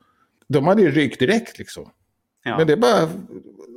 De 0.48 0.66
hade 0.66 0.82
ju 0.82 0.90
rykt 0.90 1.20
direkt 1.20 1.58
liksom. 1.58 1.90
Ja. 2.44 2.58
Men 2.58 2.66
det 2.66 2.76
bara 2.76 3.08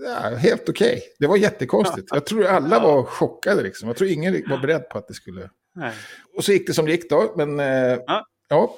ja, 0.03 0.35
helt 0.35 0.69
okej. 0.69 0.93
Okay. 0.93 1.01
Det 1.19 1.27
var 1.27 1.37
jättekonstigt. 1.37 2.07
Jag 2.11 2.25
tror 2.25 2.45
alla 2.45 2.79
var 2.79 3.03
chockade. 3.03 3.63
Liksom. 3.63 3.87
Jag 3.87 3.97
tror 3.97 4.09
ingen 4.09 4.43
var 4.49 4.57
beredd 4.57 4.89
på 4.89 4.97
att 4.97 5.07
det 5.07 5.13
skulle... 5.13 5.49
Nej. 5.75 5.93
Och 6.35 6.43
så 6.43 6.51
gick 6.51 6.67
det 6.67 6.73
som 6.73 6.85
det 6.85 6.91
gick 6.91 7.09
då. 7.09 7.33
Men 7.37 7.59
eh, 7.59 7.99
ja. 8.07 8.27
ja. 8.49 8.75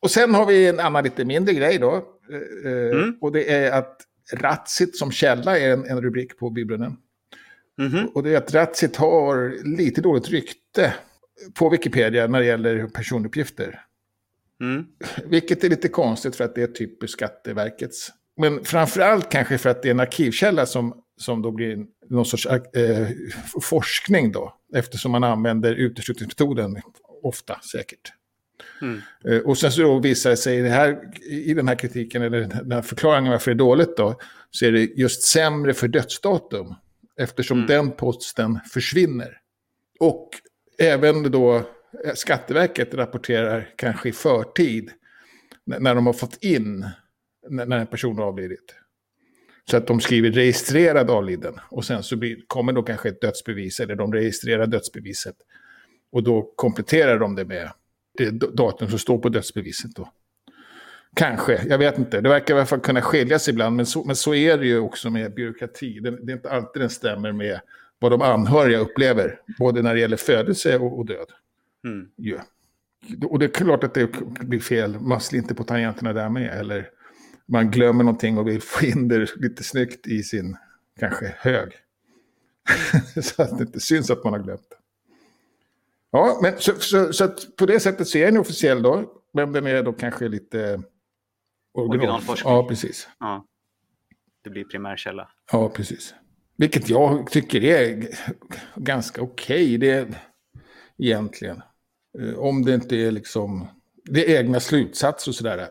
Och 0.00 0.10
sen 0.10 0.34
har 0.34 0.46
vi 0.46 0.68
en 0.68 0.80
annan 0.80 1.04
lite 1.04 1.24
mindre 1.24 1.54
grej 1.54 1.78
då. 1.78 1.94
Eh, 2.32 2.72
eh, 2.72 2.90
mm. 2.90 3.18
Och 3.20 3.32
det 3.32 3.52
är 3.54 3.72
att 3.72 4.00
Ratsit 4.32 4.96
som 4.98 5.10
källa 5.10 5.58
är 5.58 5.72
en, 5.72 5.84
en 5.84 6.02
rubrik 6.02 6.38
på 6.38 6.50
Bibeln. 6.50 6.96
Mhm. 7.78 8.06
Och 8.14 8.22
det 8.22 8.34
är 8.34 8.36
att 8.36 8.54
Ratsit 8.54 8.96
har 8.96 9.64
lite 9.76 10.00
dåligt 10.00 10.28
rykte 10.28 10.94
på 11.54 11.68
Wikipedia 11.68 12.26
när 12.26 12.38
det 12.38 12.46
gäller 12.46 12.86
personuppgifter. 12.86 13.80
Mm. 14.60 14.86
Vilket 15.24 15.64
är 15.64 15.68
lite 15.68 15.88
konstigt 15.88 16.36
för 16.36 16.44
att 16.44 16.54
det 16.54 16.62
är 16.62 16.66
typiskt 16.66 17.12
Skatteverkets. 17.12 18.12
Men 18.38 18.64
framförallt 18.64 19.30
kanske 19.30 19.58
för 19.58 19.70
att 19.70 19.82
det 19.82 19.88
är 19.88 19.90
en 19.90 20.00
arkivkälla 20.00 20.66
som, 20.66 21.02
som 21.16 21.42
då 21.42 21.50
blir 21.50 21.78
någon 22.10 22.26
sorts 22.26 22.46
eh, 22.46 23.08
forskning 23.62 24.32
då. 24.32 24.54
Eftersom 24.74 25.12
man 25.12 25.24
använder 25.24 25.74
uteslutningsmetoden 25.74 26.76
ofta 27.22 27.60
säkert. 27.72 28.12
Mm. 28.82 29.00
Eh, 29.24 29.38
och 29.38 29.58
sen 29.58 29.72
så 29.72 29.98
visar 29.98 30.30
det 30.30 30.36
sig 30.36 30.62
det 30.62 30.68
här, 30.68 30.98
i 31.30 31.54
den 31.54 31.68
här 31.68 31.74
kritiken, 31.74 32.22
eller 32.22 32.40
den 32.40 32.72
här 32.72 32.82
förklaringen 32.82 33.32
varför 33.32 33.50
det 33.50 33.54
är 33.54 33.58
dåligt 33.58 33.96
då, 33.96 34.20
så 34.50 34.66
är 34.66 34.72
det 34.72 34.84
just 34.84 35.22
sämre 35.22 35.74
för 35.74 35.88
dödsdatum. 35.88 36.74
Eftersom 37.20 37.58
Mm. 37.58 37.66
den 37.68 37.90
posten 37.90 38.58
försvinner. 38.72 39.40
Och 40.00 40.28
även 40.78 41.30
då 41.30 41.56
eh, 41.56 41.62
Skatteverket 42.14 42.94
rapporterar 42.94 43.68
kanske 43.76 44.08
i 44.08 44.12
förtid 44.12 44.90
när 45.64 45.94
de 45.94 46.06
har 46.06 46.12
fått 46.12 46.44
in 46.44 46.86
när 47.50 47.78
en 47.78 47.86
person 47.86 48.18
har 48.18 48.24
avlidit. 48.24 48.74
Så 49.70 49.76
att 49.76 49.86
de 49.86 50.00
skriver 50.00 50.30
registrerad 50.30 51.10
avliden 51.10 51.60
och 51.68 51.84
sen 51.84 52.02
så 52.02 52.16
blir, 52.16 52.36
kommer 52.46 52.72
då 52.72 52.82
kanske 52.82 53.08
ett 53.08 53.20
dödsbevis 53.20 53.80
eller 53.80 53.94
de 53.94 54.12
registrerar 54.12 54.66
dödsbeviset. 54.66 55.36
Och 56.12 56.22
då 56.22 56.52
kompletterar 56.56 57.18
de 57.18 57.34
det 57.34 57.44
med 57.44 57.70
det 58.18 58.30
datum 58.30 58.88
som 58.88 58.98
står 58.98 59.18
på 59.18 59.28
dödsbeviset 59.28 59.96
då. 59.96 60.12
Kanske, 61.14 61.62
jag 61.68 61.78
vet 61.78 61.98
inte. 61.98 62.20
Det 62.20 62.28
verkar 62.28 62.54
i 62.54 62.58
alla 62.58 62.66
fall 62.66 62.80
kunna 62.80 63.02
skiljas 63.02 63.48
ibland, 63.48 63.76
men 63.76 63.86
så, 63.86 64.04
men 64.04 64.16
så 64.16 64.34
är 64.34 64.58
det 64.58 64.66
ju 64.66 64.78
också 64.78 65.10
med 65.10 65.34
byråkrati. 65.34 66.00
Det, 66.00 66.10
det 66.10 66.32
är 66.32 66.36
inte 66.36 66.50
alltid 66.50 66.82
den 66.82 66.90
stämmer 66.90 67.32
med 67.32 67.60
vad 67.98 68.12
de 68.12 68.22
anhöriga 68.22 68.78
upplever, 68.78 69.40
både 69.58 69.82
när 69.82 69.94
det 69.94 70.00
gäller 70.00 70.16
födelse 70.16 70.78
och, 70.78 70.98
och 70.98 71.06
död. 71.06 71.26
Mm. 71.84 72.08
Ja. 72.16 72.36
Och 73.24 73.38
det 73.38 73.44
är 73.46 73.48
klart 73.48 73.84
att 73.84 73.94
det 73.94 74.08
blir 74.40 74.60
fel, 74.60 75.00
man 75.00 75.20
slår 75.20 75.38
inte 75.42 75.54
på 75.54 75.64
tangenterna 75.64 76.12
där 76.12 76.28
med, 76.28 76.58
eller 76.60 76.90
man 77.48 77.70
glömmer 77.70 78.04
någonting 78.04 78.38
och 78.38 78.48
vill 78.48 78.62
få 78.62 78.86
in 78.86 79.08
det 79.08 79.36
lite 79.36 79.64
snyggt 79.64 80.06
i 80.06 80.22
sin, 80.22 80.56
kanske, 81.00 81.34
hög. 81.38 81.72
så 83.22 83.42
att 83.42 83.58
det 83.58 83.64
inte 83.64 83.80
syns 83.80 84.10
att 84.10 84.24
man 84.24 84.32
har 84.32 84.40
glömt 84.40 84.70
det. 84.70 84.76
Ja, 86.10 86.38
men 86.42 86.58
så, 86.58 86.74
så, 86.74 87.12
så 87.12 87.28
på 87.58 87.66
det 87.66 87.80
sättet 87.80 88.08
så 88.08 88.18
är 88.18 88.26
den 88.26 88.38
officiell 88.40 88.82
då, 88.82 89.20
men 89.32 89.52
den 89.52 89.66
är 89.66 89.82
då 89.82 89.92
kanske 89.92 90.28
lite 90.28 90.58
original. 90.58 91.98
Originalforskning. 91.98 92.52
Ja, 92.52 92.68
precis. 92.68 93.08
Ja. 93.18 93.44
Det 94.44 94.50
blir 94.50 94.64
primärkälla. 94.64 95.28
Ja, 95.52 95.68
precis. 95.68 96.14
Vilket 96.56 96.88
jag 96.88 97.30
tycker 97.30 97.64
är 97.64 98.08
ganska 98.76 99.22
okej. 99.22 99.78
Det 99.78 99.90
är 99.90 100.14
egentligen. 100.98 101.62
Eh, 102.18 102.38
Om 102.38 102.64
det 102.64 102.74
inte 102.74 102.96
är 102.96 103.10
liksom 103.10 103.68
det 104.04 104.34
är 104.34 104.40
egna 104.40 104.60
slutsatser 104.60 105.30
och 105.30 105.34
sådär. 105.34 105.68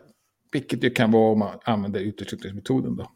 Vilket 0.52 0.80
det 0.80 0.90
kan 0.90 1.10
vara 1.10 1.32
om 1.32 1.38
man 1.38 1.58
använder 1.64 2.00
uteslutningsmetoden 2.00 2.96
då. 2.96 3.12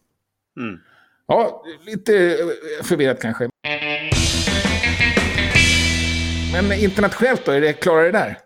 Mm. 0.61 0.81
Ja, 1.27 1.65
lite 1.87 2.15
eh, 2.17 2.85
förvirrat 2.85 3.21
kanske. 3.23 3.49
Men 6.53 6.73
internationellt 6.73 7.45
då, 7.47 7.53
är 7.53 7.61
det 7.61 7.73
klarare 7.73 8.11
där? 8.11 8.39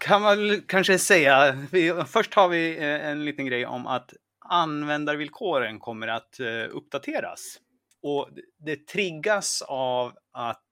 Kan 0.00 0.22
man 0.22 0.62
kanske 0.66 0.98
säga. 0.98 1.52
Vi, 1.70 1.92
först 2.06 2.34
har 2.34 2.48
vi 2.48 2.78
eh, 2.78 3.08
en 3.08 3.24
liten 3.24 3.46
grej 3.46 3.66
om 3.66 3.86
att 3.86 4.14
användarvillkoren 4.48 5.78
kommer 5.78 6.08
att 6.08 6.40
eh, 6.40 6.46
uppdateras. 6.76 7.56
Och 8.02 8.28
det 8.64 8.86
triggas 8.86 9.62
av 9.68 10.12
att 10.32 10.64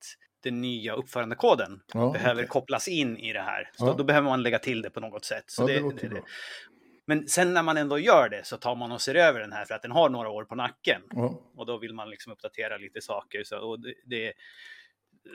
den 0.43 0.61
nya 0.61 0.93
uppförandekoden 0.95 1.81
Ja, 1.95 2.11
behöver 2.13 2.41
okej. 2.43 2.49
kopplas 2.49 2.89
in 2.89 3.17
i 3.19 3.33
det 3.33 3.41
här. 3.41 3.71
Så 3.73 3.87
Ja. 3.87 3.95
då 3.99 4.05
behöver 4.05 4.29
man 4.29 4.43
lägga 4.43 4.59
till 4.59 4.83
det 4.83 4.91
på 4.91 5.01
något 5.01 5.25
sätt. 5.25 5.45
Så 5.47 5.63
Ja, 5.63 5.67
det 5.67 5.81
det, 6.01 6.09
det. 6.09 6.23
Men 7.11 7.29
sen 7.29 7.55
när 7.55 7.63
man 7.63 7.77
ändå 7.77 7.99
gör 7.99 8.29
det 8.29 8.47
så 8.47 8.57
tar 8.57 8.77
man 8.77 8.93
och 8.93 9.01
ser 9.01 9.15
över 9.15 9.41
den 9.41 9.53
här 9.53 9.65
för 9.65 9.75
att 9.75 9.83
den 9.83 9.91
har 9.91 10.09
några 10.09 10.29
år 10.29 10.45
på 10.45 10.55
nacken. 10.55 11.03
Ja, 11.11 11.41
Och 11.57 11.67
då 11.67 11.79
vill 11.79 11.95
man 11.95 12.11
liksom 12.11 12.33
uppdatera 12.33 12.77
lite 12.77 13.01
saker. 13.01 13.45
Så, 13.45 13.59
och 13.59 13.81
det, 13.81 13.95
det 14.05 14.27
är 14.27 14.33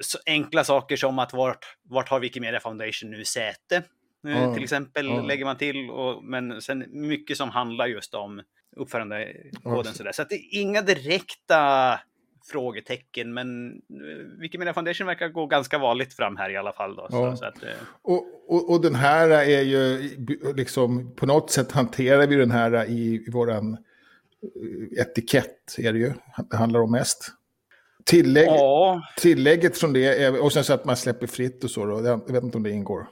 så 0.02 0.18
enkla 0.26 0.64
saker 0.64 0.96
som 0.96 1.20
att 1.20 1.34
vart, 1.34 1.78
vart 1.84 2.10
har 2.10 2.20
Wikimedia 2.20 2.60
Foundation 2.60 3.12
nu 3.12 3.26
säte? 3.26 3.84
Ja, 4.22 4.54
Till 4.54 4.64
exempel 4.64 5.06
ja. 5.06 5.22
lägger 5.22 5.46
man 5.46 5.58
till. 5.58 5.90
Och, 5.90 6.24
men 6.24 6.62
sen 6.62 6.86
mycket 6.90 7.38
som 7.38 7.50
handlar 7.50 7.88
just 7.88 8.14
om 8.14 8.42
uppförandekoden. 8.76 9.84
Ja, 9.86 9.94
sådär. 9.94 10.12
Så 10.12 10.22
att 10.22 10.30
det 10.30 10.36
är 10.36 10.62
inga 10.62 10.82
direkta 10.82 12.00
frågetecken. 12.48 13.34
Men 13.34 13.68
eh, 13.70 14.40
Wikimedia 14.40 14.74
Foundation 14.74 15.08
verkar 15.08 15.30
gå 15.30 15.46
ganska 15.46 15.78
vanligt 15.78 16.14
fram 16.14 16.38
här 16.38 16.50
i 16.50 16.58
alla 16.58 16.74
fall. 16.74 16.96
Då, 16.96 17.08
Ja. 17.12 17.32
så, 17.32 17.38
så 17.38 17.46
att, 17.46 17.64
eh, 17.64 17.70
Och, 18.02 18.26
och, 18.48 18.72
och 18.72 18.82
den 18.82 18.96
här 18.96 19.30
är 19.30 19.62
ju, 19.62 20.10
liksom, 20.56 21.16
på 21.16 21.26
något 21.26 21.52
sätt 21.52 21.72
hanterar 21.72 22.28
vi 22.28 22.36
den 22.36 22.52
här 22.52 22.86
i, 22.90 23.24
i 23.28 23.32
våran 23.32 23.74
eh, 23.74 25.02
etikett, 25.02 25.76
är 25.78 25.94
det 25.94 26.00
ju, 26.00 26.14
det 26.50 26.58
handlar 26.58 26.80
om 26.80 26.92
mest. 26.92 27.32
Tillägg, 28.04 28.48
ja, 28.48 29.02
Tillägget 29.18 29.78
från 29.78 29.94
det, 29.94 30.24
är, 30.24 30.44
och 30.44 30.54
sen 30.54 30.64
så 30.64 30.74
att 30.74 30.86
man 30.86 30.98
släpper 30.98 31.28
fritt 31.28 31.64
och 31.64 31.72
så, 31.72 31.86
då, 31.86 32.06
jag 32.06 32.32
vet 32.32 32.44
inte 32.44 32.58
om 32.58 32.64
det 32.64 32.72
ingår. 32.72 33.08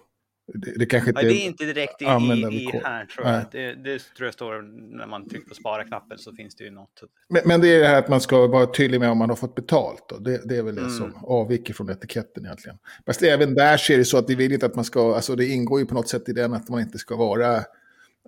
Det, 0.48 0.80
det 0.80 0.86
kanske 0.86 1.10
inte... 1.10 1.22
Nej, 1.22 1.34
det 1.34 1.42
är 1.42 1.46
inte 1.46 1.66
direkt 1.66 2.02
i, 2.02 2.06
i, 2.06 2.08
i 2.08 2.82
här 2.84 3.06
tror 3.06 3.28
jag. 3.28 3.44
Det, 3.52 3.74
det 3.76 4.00
tror 4.18 4.28
jag 4.28 4.34
står 4.34 4.62
när 4.98 5.08
man 5.08 5.30
trycker 5.30 5.50
på 5.50 5.56
spara-knappen 5.56 6.18
så 6.18 6.34
finns 6.34 6.56
det 6.56 6.64
ju 6.64 6.72
något. 6.72 7.04
men, 7.30 7.42
men 7.46 7.62
det 7.62 7.76
är 7.76 7.80
det 7.80 7.88
här 7.88 8.00
att 8.00 8.10
man 8.10 8.22
ska 8.22 8.48
vara 8.48 8.66
tydlig 8.66 9.00
med 9.00 9.10
om 9.10 9.18
man 9.18 9.30
har 9.30 9.36
fått 9.36 9.56
betalt. 9.56 10.06
Då. 10.10 10.18
Det, 10.18 10.50
det 10.50 10.58
är 10.58 10.64
väl 10.64 10.76
det 10.76 10.82
Mm. 10.82 10.94
som 10.98 11.26
avviker 11.26 11.74
från 11.74 11.90
etiketten 11.90 12.46
egentligen. 12.46 12.78
Fast 13.06 13.22
även 13.24 13.54
där 13.54 13.78
så 13.78 13.94
är 13.94 13.98
det 13.98 14.06
så 14.06 14.18
att 14.18 14.30
vi 14.30 14.36
vill 14.36 14.54
inte 14.54 14.66
att 14.66 14.76
man 14.76 14.86
ska, 14.86 15.16
alltså 15.16 15.36
det 15.36 15.46
ingår 15.46 15.80
ju 15.80 15.86
på 15.86 15.94
något 15.94 16.10
sätt 16.10 16.30
i 16.30 16.34
den 16.34 16.54
att 16.54 16.70
man 16.70 16.82
inte 16.82 16.98
ska 16.98 17.16
vara 17.16 17.60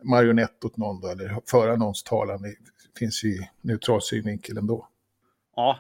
marionett 0.04 0.66
åt 0.66 0.78
någon 0.78 1.02
då, 1.02 1.08
eller 1.08 1.38
föra 1.52 1.76
någons 1.76 2.04
talan. 2.04 2.42
Det 2.42 2.56
finns 3.00 3.24
ju 3.24 3.30
i 3.30 3.50
neutral 3.62 4.02
synvinkel 4.02 4.58
ändå. 4.58 4.88
Ja, 5.56 5.80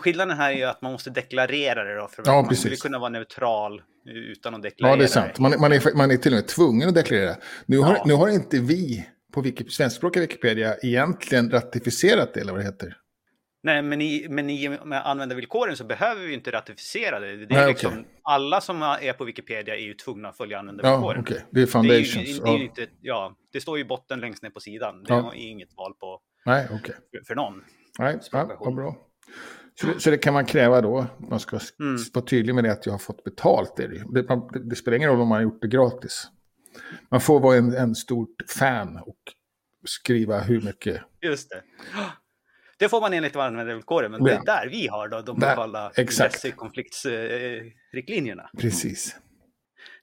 skillnaden 0.00 0.36
här 0.36 0.52
är 0.52 0.56
ju 0.56 0.64
att 0.64 0.82
man 0.82 0.92
måste 0.92 1.10
deklarera 1.10 1.84
det 1.84 1.94
då. 1.96 2.08
För 2.08 2.22
Ja, 2.26 2.32
man 2.32 2.48
precis. 2.48 2.72
vill 2.72 2.78
kunna 2.78 2.98
vara 2.98 3.08
neutral 3.10 3.82
utan 4.06 4.54
att 4.54 4.62
deklarera 4.62 4.92
Ja, 4.92 4.98
det 4.98 5.04
är 5.04 5.08
sant. 5.08 5.38
Man, 5.38 5.60
man, 5.60 5.72
är, 5.72 5.96
man 5.96 6.10
är 6.10 6.16
till 6.16 6.32
och 6.32 6.36
med 6.36 6.46
tvungen 6.48 6.88
att 6.88 6.94
deklarera. 6.94 7.36
Nu 7.66 7.78
har, 7.78 7.94
Ja. 7.94 8.02
nu 8.06 8.14
har 8.14 8.28
inte 8.28 8.58
vi 8.60 9.06
på 9.32 9.40
Wiki, 9.40 9.64
svenskspråkiga 9.70 10.20
Wikipedia 10.20 10.76
egentligen 10.82 11.50
ratificerat 11.50 12.34
det, 12.34 12.40
eller 12.40 12.52
vad 12.52 12.60
det 12.60 12.64
heter. 12.64 12.96
Nej, 13.62 13.82
men 13.82 14.00
i, 14.00 14.26
men 14.28 14.50
i 14.50 14.68
med 14.84 15.06
användarvillkoren 15.06 15.76
så 15.76 15.84
behöver 15.84 16.26
vi 16.26 16.34
inte 16.34 16.52
ratificera 16.52 17.20
det. 17.20 17.36
det 17.36 17.54
är 17.54 17.58
Nej, 17.58 17.68
liksom, 17.68 17.92
okej. 17.92 18.04
Alla 18.22 18.60
som 18.60 18.82
är 18.82 19.12
på 19.12 19.24
Wikipedia 19.24 19.74
är 19.76 19.80
ju 19.80 19.94
tvungna 19.94 20.28
att 20.28 20.36
följa 20.36 20.54
Ja, 20.54 20.58
användarvillkoren. 20.58 21.20
okej. 21.20 21.44
Det 21.50 21.50
är 21.50 21.54
Det, 21.54 21.58
är 21.60 21.60
ju, 21.60 21.66
foundations. 21.66 22.14
det, 22.40 22.48
är 22.48 22.52
ju 22.52 22.58
ja. 22.58 22.64
inte, 22.64 22.86
ja, 23.00 23.36
det 23.52 23.60
står 23.60 23.78
ju 23.78 23.84
botten 23.84 24.20
längst 24.20 24.42
ner 24.42 24.50
på 24.50 24.60
sidan. 24.60 25.04
Det 25.04 25.12
Ja. 25.14 25.32
är 25.34 25.38
inget 25.50 25.76
val 25.76 25.94
på 25.94 26.20
Nej, 26.46 26.68
okej. 26.72 26.94
för, 27.26 27.34
någon. 27.34 27.64
Nej, 27.98 28.18
ja, 28.32 28.56
vad 28.60 28.74
bra. 28.74 28.96
Så 29.80 29.86
det, 29.86 30.00
så 30.00 30.10
det 30.10 30.18
kan 30.18 30.34
man 30.34 30.44
kräva 30.46 30.80
då. 30.80 31.06
Man 31.30 31.40
ska 31.40 31.58
Mm. 31.80 31.96
vara 32.14 32.24
tydlig 32.24 32.54
med 32.54 32.64
det 32.64 32.72
att 32.72 32.86
jag 32.86 32.92
har 32.92 32.98
fått 32.98 33.24
betalt. 33.24 33.76
Det, 33.76 33.88
det, 33.88 34.04
det, 34.22 34.28
man, 34.28 34.48
det, 34.52 34.68
det 34.68 34.76
spelar 34.76 34.96
ingen 34.96 35.10
roll 35.10 35.20
om 35.20 35.28
man 35.28 35.36
har 35.36 35.42
gjort 35.42 35.62
det 35.62 35.68
gratis. 35.68 36.28
Man 37.10 37.20
får 37.20 37.40
vara 37.40 37.56
en, 37.56 37.74
en 37.76 37.94
stort 37.94 38.36
fan 38.48 38.96
och 39.06 39.18
skriva 39.86 40.40
hur 40.40 40.60
mycket. 40.60 41.00
Just 41.22 41.50
det. 41.50 41.62
Det 42.78 42.88
får 42.88 43.00
man 43.00 43.12
enligt 43.12 43.36
användarvillkoren, 43.36 44.10
men 44.10 44.24
det 44.24 44.32
Ja. 44.32 44.40
är 44.40 44.44
där 44.44 44.68
vi 44.70 44.86
har 44.88 45.08
då 45.08 45.20
de 45.20 45.40
Där, 45.40 45.50
lokala 45.50 45.92
exakt. 45.96 46.34
intressekonfliktsriktlinjerna. 46.34 48.50
Precis. 48.58 49.16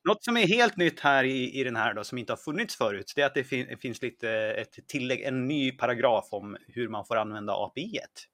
Något 0.08 0.24
som 0.24 0.38
är 0.38 0.48
helt 0.48 0.78
nytt 0.78 1.00
här 1.00 1.24
i, 1.24 1.60
i 1.60 1.64
den 1.64 1.76
här 1.76 1.94
då, 1.94 2.04
som 2.04 2.18
inte 2.18 2.32
har 2.32 2.38
funnits 2.38 2.76
förut, 2.76 3.14
det 3.16 3.22
är 3.22 3.26
att 3.26 3.34
det 3.34 3.44
fin 3.44 3.78
finns 3.82 4.02
lite 4.02 4.30
ett 4.32 4.88
tillägg, 4.88 5.22
en 5.22 5.48
ny 5.48 5.72
paragraf 5.72 6.28
om 6.32 6.58
hur 6.68 6.88
man 6.90 7.06
får 7.06 7.16
använda 7.16 7.54
API. 7.54 7.82
-et. 8.00 8.26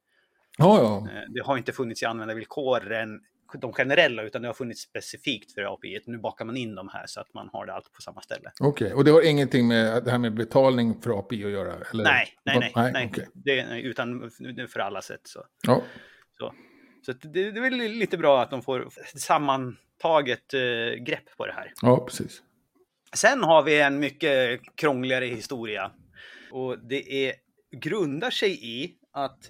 Ja, 0.58 0.80
ja. 0.80 1.12
Eh, 1.12 1.24
Det 1.30 1.42
har 1.46 1.58
inte 1.58 1.72
funnits 1.72 2.04
i 2.04 2.06
användarvillkoren, 2.06 3.20
de 3.62 3.74
generella, 3.74 4.24
utan 4.24 4.42
det 4.42 4.48
har 4.48 4.54
funnits 4.54 4.82
specifikt 4.82 5.54
för 5.54 5.74
API. 5.74 6.00
Nu 6.06 6.18
bakar 6.18 6.46
man 6.46 6.58
in 6.58 6.76
de 6.76 6.90
här 6.90 7.04
så 7.08 7.22
att 7.22 7.34
man 7.34 7.50
har 7.54 7.66
det 7.66 7.74
allt 7.74 7.94
på 7.94 8.02
samma 8.02 8.22
ställe. 8.22 8.52
Okej, 8.60 8.94
och 8.94 9.04
det 9.04 9.12
har 9.12 9.22
ingenting 9.30 9.68
med 9.68 10.04
det 10.04 10.12
här 10.12 10.18
med 10.18 10.34
betalning 10.34 11.02
för 11.02 11.20
API 11.20 11.46
att 11.46 11.52
göra? 11.52 11.74
Eller? 11.94 12.04
Nej, 12.04 12.28
nej, 12.46 12.60
nej, 12.60 12.72
nej, 12.76 12.92
nej. 12.94 13.10
okej. 13.12 13.28
Det, 13.34 13.82
utan 13.82 14.32
för 14.70 14.80
alla 14.80 15.02
sätt. 15.02 15.22
Så. 15.24 15.46
Ja, 15.68 15.82
Så, 16.40 16.54
så 17.06 17.12
det, 17.14 17.52
det 17.52 17.60
är 17.60 17.62
väl 17.62 17.74
lite 17.74 18.18
bra 18.18 18.42
att 18.42 18.50
de 18.52 18.62
får 18.62 18.88
sammantaget 19.18 20.54
eh, 20.54 21.04
grepp 21.04 21.38
på 21.38 21.46
det 21.46 21.54
här. 21.54 21.74
ja, 21.82 22.06
precis. 22.06 22.42
Sen 23.14 23.44
har 23.44 23.64
vi 23.64 23.82
en 23.82 24.00
mycket 24.00 24.62
krångligare 24.76 25.26
historia. 25.26 25.92
Och 26.52 26.80
det 26.80 27.28
är, 27.28 27.34
grundar 27.72 28.30
sig 28.30 28.66
i 28.84 28.96
att 29.14 29.50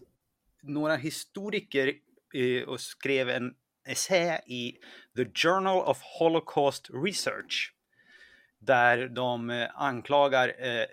några 0.70 0.96
historiker 0.96 1.94
eh, 2.34 2.64
och 2.68 2.82
skrev 2.82 3.30
en 3.30 3.54
essä 3.88 4.42
i 4.48 4.78
The 5.16 5.26
Journal 5.34 5.82
of 5.82 5.98
Holocaust 6.20 6.90
Research. 7.06 7.74
Där 8.60 9.08
de 9.08 9.50
eh, 9.50 9.68
anklagar 9.76 10.48
eh, 10.48 10.86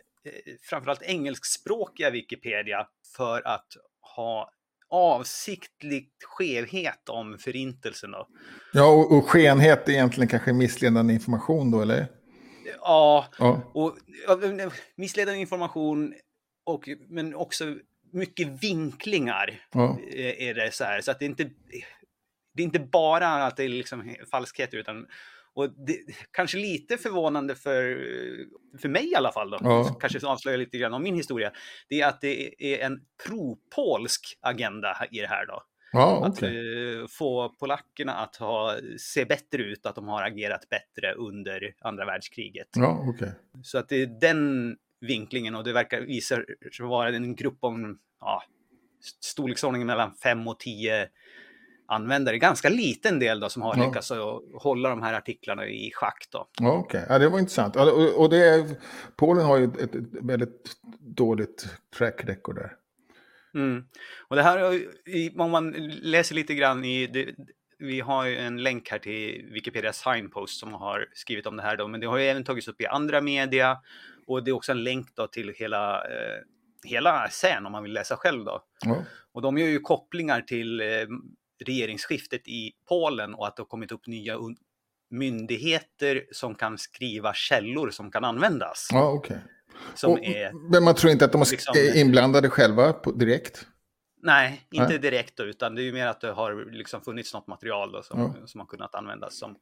framförallt 0.62 1.02
engelskspråkiga 1.02 2.10
Wikipedia 2.10 2.86
för 3.16 3.46
att 3.46 3.68
ha 4.16 4.50
avsiktligt 4.90 6.24
skevhet 6.24 7.08
om 7.08 7.38
förintelsen. 7.38 8.10
Då. 8.10 8.28
Ja, 8.72 8.88
och, 8.88 9.12
och 9.12 9.28
skenhet 9.28 9.88
är 9.88 9.92
egentligen 9.92 10.28
kanske 10.28 10.52
missledande 10.52 11.14
information 11.14 11.70
då, 11.70 11.82
eller? 11.82 12.06
Ja, 12.80 13.26
ja. 13.38 13.72
och 13.74 13.98
missledande 14.96 15.40
information, 15.40 16.14
och, 16.64 16.88
men 17.08 17.34
också 17.34 17.76
mycket 18.14 18.48
vinklingar 18.62 19.60
ja. 19.72 19.98
är 20.16 20.54
det 20.54 20.74
så 20.74 20.84
här. 20.84 21.00
Så 21.00 21.10
att 21.10 21.18
det 21.18 21.24
är 21.24 21.28
inte, 21.28 21.50
det 22.54 22.62
är 22.62 22.64
inte 22.64 22.80
bara 22.80 23.28
att 23.28 23.56
det 23.56 23.64
är 23.64 23.68
liksom 23.68 24.14
falskheter, 24.30 24.78
utan 24.78 25.06
och 25.54 25.70
det, 25.86 25.98
kanske 26.30 26.58
lite 26.58 26.96
förvånande 26.96 27.54
för, 27.54 27.98
för 28.78 28.88
mig 28.88 29.10
i 29.12 29.14
alla 29.14 29.32
fall, 29.32 29.50
då, 29.50 29.58
ja. 29.60 29.96
kanske 30.00 30.26
avslöjar 30.26 30.58
lite 30.58 30.78
grann 30.78 30.94
om 30.94 31.02
min 31.02 31.14
historia, 31.14 31.52
det 31.88 32.00
är 32.00 32.08
att 32.08 32.20
det 32.20 32.64
är 32.74 32.86
en 32.86 33.00
pro-polsk 33.26 34.38
agenda 34.40 35.06
i 35.10 35.20
det 35.20 35.26
här. 35.26 35.46
Då. 35.46 35.62
Ja, 35.92 36.28
okay. 36.28 36.48
Att 36.48 36.54
uh, 36.54 37.06
få 37.06 37.48
polackerna 37.48 38.12
att 38.12 38.36
ha, 38.36 38.76
se 38.98 39.24
bättre 39.24 39.62
ut, 39.62 39.86
att 39.86 39.94
de 39.94 40.08
har 40.08 40.22
agerat 40.22 40.68
bättre 40.68 41.14
under 41.14 41.74
andra 41.80 42.04
världskriget. 42.06 42.68
Ja, 42.76 43.08
okay. 43.08 43.30
Så 43.62 43.78
att 43.78 43.88
det 43.88 44.02
är 44.02 44.06
den 44.20 44.76
vinklingen 45.00 45.54
och 45.54 45.64
det 45.64 45.72
verkar 45.72 46.00
visa 46.00 46.36
sig 46.76 46.86
vara 46.86 47.08
en 47.08 47.34
grupp 47.34 47.58
om 47.60 47.98
ja, 48.20 48.42
storleksordningen 49.20 49.86
mellan 49.86 50.14
5 50.14 50.48
och 50.48 50.60
10 50.60 51.08
användare. 51.86 52.38
Ganska 52.38 52.68
liten 52.68 53.18
del 53.18 53.40
då 53.40 53.48
som 53.48 53.62
har 53.62 53.76
ja. 53.76 53.86
lyckats 53.86 54.12
hålla 54.54 54.88
de 54.88 55.02
här 55.02 55.14
artiklarna 55.14 55.66
i 55.66 55.90
schack. 55.94 56.28
Då. 56.30 56.48
Ja, 56.60 56.72
Okej, 56.72 56.98
okay. 56.98 57.14
ja, 57.14 57.18
det 57.18 57.28
var 57.28 57.38
intressant. 57.38 57.76
Och, 57.76 58.20
och 58.20 58.30
det 58.30 58.48
är, 58.48 58.64
Polen 59.16 59.44
har 59.44 59.56
ju 59.56 59.64
ett, 59.64 59.80
ett, 59.80 60.02
väldigt 60.22 60.76
dåligt 61.00 61.68
track 61.98 62.24
record 62.24 62.56
där. 62.56 62.72
Mm. 63.54 63.84
Och 64.28 64.36
det 64.36 64.42
här, 64.42 64.82
om 65.40 65.50
man 65.50 65.70
läser 66.02 66.34
lite 66.34 66.54
grann 66.54 66.84
i, 66.84 67.06
det, 67.06 67.34
vi 67.78 68.00
har 68.00 68.26
ju 68.26 68.36
en 68.36 68.62
länk 68.62 68.90
här 68.90 68.98
till 68.98 69.48
Wikipedia 69.52 69.92
Signpost 69.92 70.60
som 70.60 70.72
har 70.72 71.08
skrivit 71.12 71.46
om 71.46 71.56
det 71.56 71.62
här 71.62 71.76
då, 71.76 71.88
men 71.88 72.00
det 72.00 72.06
har 72.06 72.18
ju 72.18 72.24
även 72.24 72.44
tagits 72.44 72.68
upp 72.68 72.80
i 72.80 72.86
andra 72.86 73.20
media 73.20 73.78
och 74.26 74.44
det 74.44 74.50
är 74.50 74.52
också 74.52 74.72
en 74.72 74.84
länk 74.84 75.14
då 75.14 75.26
till 75.26 75.54
hela, 75.56 76.04
eh, 76.04 76.40
hela 76.84 77.28
SÄN 77.30 77.66
om 77.66 77.72
man 77.72 77.82
vill 77.82 77.92
läsa 77.92 78.16
själv 78.16 78.44
då. 78.44 78.62
Mm. 78.86 79.02
Och 79.32 79.42
de 79.42 79.58
gör 79.58 79.66
ju 79.66 79.80
kopplingar 79.80 80.40
till 80.40 80.80
eh, 80.80 80.86
regeringsskiftet 81.64 82.48
i 82.48 82.72
Polen 82.88 83.34
och 83.34 83.46
att 83.46 83.56
det 83.56 83.60
har 83.60 83.66
kommit 83.66 83.92
upp 83.92 84.06
nya 84.06 84.38
myndigheter 85.10 86.24
som 86.32 86.54
kan 86.54 86.78
skriva 86.78 87.34
källor 87.34 87.90
som 87.90 88.10
kan 88.10 88.24
användas. 88.24 88.88
Ja. 88.92 89.12
Okay. 89.12 89.36
men 90.70 90.84
man 90.84 90.94
tror 90.94 91.12
inte 91.12 91.24
att 91.24 91.32
de 91.32 91.44
liksom, 91.50 91.74
är 91.76 91.96
inblandade 91.96 92.50
själva 92.50 92.92
på, 92.92 93.12
direkt? 93.12 93.66
Nej, 94.22 94.66
inte 94.70 94.88
nej. 94.88 94.98
direkt 94.98 95.36
då, 95.36 95.44
utan 95.44 95.74
det 95.74 95.82
är 95.82 95.84
ju 95.84 95.92
mer 95.92 96.06
att 96.06 96.20
det 96.20 96.32
har 96.32 96.72
liksom 96.72 97.00
funnits 97.00 97.34
något 97.34 97.46
material 97.46 97.92
då, 97.92 98.02
som, 98.02 98.20
ja. 98.20 98.46
som 98.46 98.60
har 98.60 98.66
kunnat 98.66 98.94
användas 98.94 99.38
som 99.38 99.56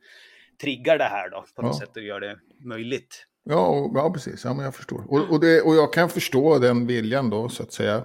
triggar 0.61 0.99
det 0.99 1.05
här 1.05 1.31
då 1.31 1.45
på 1.57 1.63
något 1.63 1.77
ja. 1.81 1.87
sätt 1.87 1.97
och 1.97 2.03
gör 2.03 2.21
det 2.21 2.39
möjligt. 2.65 3.27
Ja, 3.45 3.67
och, 3.67 3.97
ja 3.97 4.13
precis. 4.13 4.45
Ja, 4.45 4.55
men 4.55 4.65
jag 4.65 4.75
förstår. 4.75 5.05
Och, 5.09 5.31
och, 5.31 5.41
det, 5.41 5.63
och 5.63 5.75
jag 5.75 5.93
kan 5.93 6.09
förstå 6.09 6.59
den 6.59 6.87
viljan 6.87 7.31
då, 7.31 7.49
så 7.49 7.63
att 7.63 7.73
säga. 7.73 8.05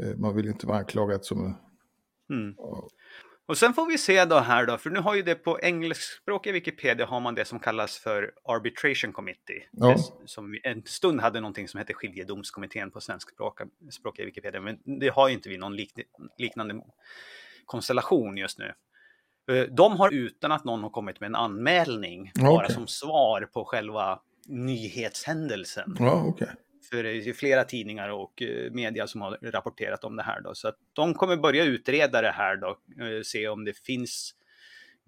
Eh, 0.00 0.16
man 0.16 0.36
vill 0.36 0.46
inte 0.46 0.66
vara 0.66 0.78
anklagad 0.78 1.24
som... 1.24 1.56
Mm. 2.30 2.54
Och 3.46 3.58
sen 3.58 3.74
får 3.74 3.86
vi 3.86 3.98
se 3.98 4.24
då 4.24 4.38
här 4.38 4.66
då, 4.66 4.78
för 4.78 4.90
nu 4.90 5.00
har 5.00 5.14
ju 5.14 5.22
det 5.22 5.34
på 5.34 5.60
engelskspråkiga 5.60 6.52
Wikipedia 6.52 7.06
har 7.06 7.20
man 7.20 7.34
det 7.34 7.44
som 7.44 7.58
kallas 7.58 7.98
för 7.98 8.32
Arbitration 8.48 9.12
Committee. 9.12 9.62
Ja. 9.72 9.96
Som 10.26 10.58
en 10.62 10.82
stund 10.84 11.20
hade 11.20 11.40
någonting 11.40 11.68
som 11.68 11.78
hette 11.78 11.94
skiljedomskommittén 11.94 12.90
på 12.90 13.00
svenskspråkiga 13.00 14.26
Wikipedia, 14.26 14.60
men 14.60 14.78
det 15.00 15.08
har 15.08 15.28
ju 15.28 15.34
inte 15.34 15.48
vi 15.48 15.58
någon 15.58 15.76
lik, 15.76 15.92
liknande 16.38 16.82
konstellation 17.66 18.36
just 18.36 18.58
nu. 18.58 18.72
Eh, 19.50 19.62
de 19.62 19.96
har 19.96 20.14
utan 20.14 20.52
att 20.52 20.64
någon 20.64 20.82
har 20.82 20.90
kommit 20.90 21.20
med 21.20 21.26
en 21.26 21.34
anmälning, 21.34 22.32
okay. 22.34 22.44
bara 22.44 22.68
som 22.68 22.86
svar 22.86 23.48
på 23.52 23.64
själva 23.64 24.20
nyhetshändelsen. 24.46 25.96
Ja, 25.98 26.24
okay. 26.24 26.48
För 26.90 27.02
det 27.02 27.10
är 27.10 27.32
flera 27.32 27.64
tidningar 27.64 28.08
och 28.08 28.42
eh, 28.42 28.72
media 28.72 29.06
som 29.06 29.20
har 29.20 29.38
rapporterat 29.42 30.04
om 30.04 30.16
det 30.16 30.22
här. 30.22 30.40
Då. 30.40 30.54
Så 30.54 30.68
att 30.68 30.76
de 30.92 31.14
kommer 31.14 31.36
börja 31.36 31.64
utreda 31.64 32.22
det 32.22 32.30
här 32.30 32.56
då, 32.56 32.68
eh, 33.04 33.22
se 33.22 33.48
om 33.48 33.64
det 33.64 33.78
finns 33.78 34.34